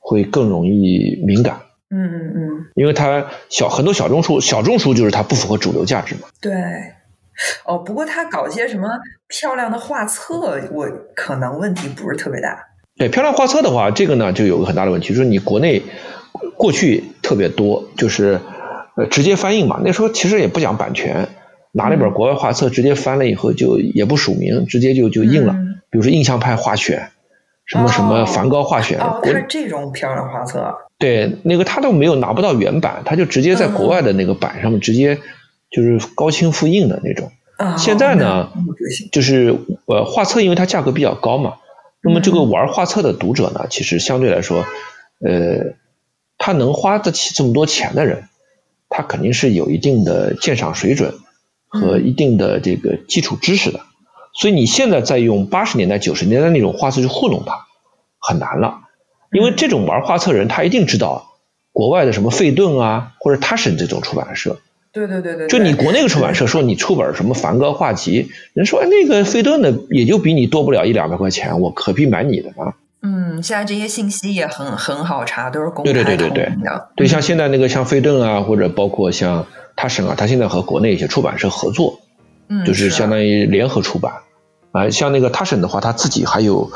[0.00, 6.22] 会更容易敏感，嗯嗯嗯，因为它小很多小众书，小众书就是它不符合主流价值嘛。
[6.40, 6.52] 对，
[7.64, 8.88] 哦，不过他搞些什么
[9.26, 12.58] 漂亮的画册，我可能问题不是特别大。
[12.98, 15.82] 对，漂亮画册的话，这个呢就有个很大的问题，就是你国内
[16.56, 18.40] 过去特别多，就是
[18.96, 21.28] 呃直接翻印嘛，那时候其实也不讲版权，
[21.72, 25.54] 拿了一本国外画册直接翻了以后就也不署名，直接就就印了，
[25.90, 27.10] 比如说印象派画选。
[27.70, 30.74] 什么什么梵高画选，哦，是这种漂亮画册。
[30.98, 35.18] 对，那个他都没有拿不到原版，他就直接在国外的那个版上面直接
[35.70, 37.30] 就是高清复印的那种。
[37.76, 38.50] 现在呢，
[39.12, 39.56] 就是
[39.86, 41.54] 呃画册，因为它价格比较高嘛，
[42.02, 44.64] 那么这个玩画册的读者呢，其实相对来说，
[45.20, 45.74] 呃，
[46.36, 48.28] 他能花得起这么多钱的人，
[48.88, 51.14] 他肯定是有一定的鉴赏水准
[51.68, 53.80] 和一定的这个基础知识的。
[54.34, 57.66] 所以你现在再用八十年代、九十年代那种画册去糊弄他，
[58.20, 58.82] 很难了，
[59.32, 61.32] 因为这种玩画册人，他一定知道
[61.72, 64.58] 国外的什么费顿啊，或者他审这种出版社。
[64.90, 65.48] 对对对对。
[65.48, 72.72] 就你国内的出版社说你出本什么梵高画集，人说那个费顿的也就比你多不了一两百块钱，我何必买你的呢？
[73.00, 76.52] 嗯，现在这些信息也很很好查，都是公开对对对对对。
[76.96, 79.46] 对，像现在那个像费顿啊，或者包括像
[79.76, 82.00] 他审啊，他现在和国内一些出版社合作，
[82.48, 84.14] 嗯，就是相当于联合出版。
[84.72, 86.72] 啊，像那个他审的话，他自己还有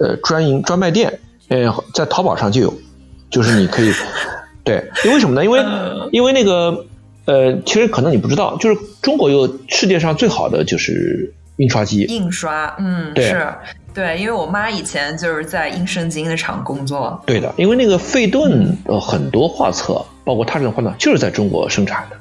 [0.00, 1.20] 呃专营专卖店，
[1.52, 2.74] 呃，在淘宝上就有，
[3.30, 3.92] 就是你可以
[4.64, 5.44] 对，因为什么呢？
[5.44, 5.60] 因为
[6.10, 6.86] 因为那个
[7.26, 13.46] 呃，其实可能你不知道，就是中国有世界上最好的就是印刷机，印刷，嗯，是，
[13.92, 22.16] 对，因为我妈以前就是在印圣经的厂工作，对的，因为那个费顿的很多画册，包括他这种画册，就是在中国生产的。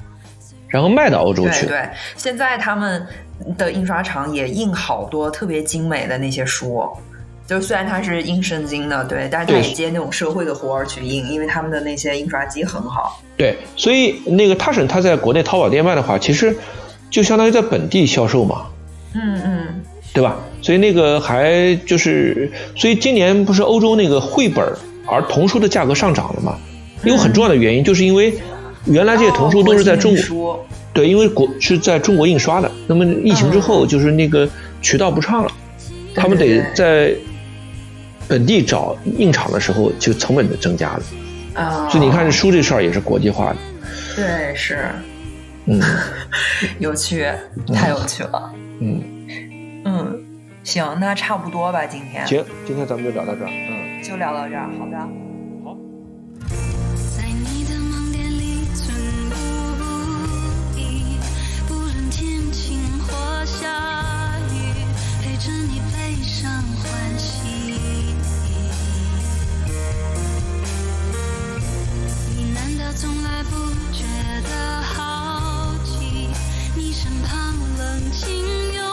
[0.67, 1.65] 然后卖到欧洲去。
[1.65, 1.85] 对，
[2.15, 3.05] 现在他们
[3.57, 6.87] 的印刷厂也印好多特别精美的那些书。
[7.47, 13.21] 就虽然他是印圣经的，对，但是他也接那种社会的活儿去印，因为他们的那些印刷机很好。
[13.35, 16.55] 对，所以那个他省他在国内淘宝店卖的话，其实
[17.09, 18.67] 就相当于在本地销售嘛。
[19.13, 20.37] 嗯嗯，对吧？
[20.61, 24.65] 所以那个还就是，所以今年不是欧洲那个绘本
[25.05, 26.57] 儿童书的价格上涨了嘛？
[27.03, 28.33] 有很重要的原因，就是因为
[28.85, 32.71] 原来这些童书都是在中国，对，因为国是在中国印刷的。
[32.87, 34.47] 那么疫情之后，就是那个
[34.81, 35.51] 渠道不畅了，
[36.15, 37.13] 他们得在。
[38.31, 41.03] 本地找印厂的时候，就成本就增加了
[41.53, 41.89] 啊。
[41.89, 43.57] 所以你看，这书这事儿也是国际化的。
[44.15, 44.87] 对，是。
[45.65, 45.81] 嗯，
[46.79, 47.27] 有趣，
[47.75, 48.53] 太有趣了。
[48.79, 49.03] 嗯
[49.83, 50.23] 嗯，
[50.63, 52.25] 行，那差不多吧，今天。
[52.25, 53.49] 行，今天咱们就聊到这儿。
[53.51, 54.69] 嗯，就聊到这儿。
[54.79, 55.30] 好的。
[72.93, 73.55] 从来不
[73.93, 74.03] 觉
[74.49, 76.27] 得好奇，
[76.75, 78.90] 你身旁冷清。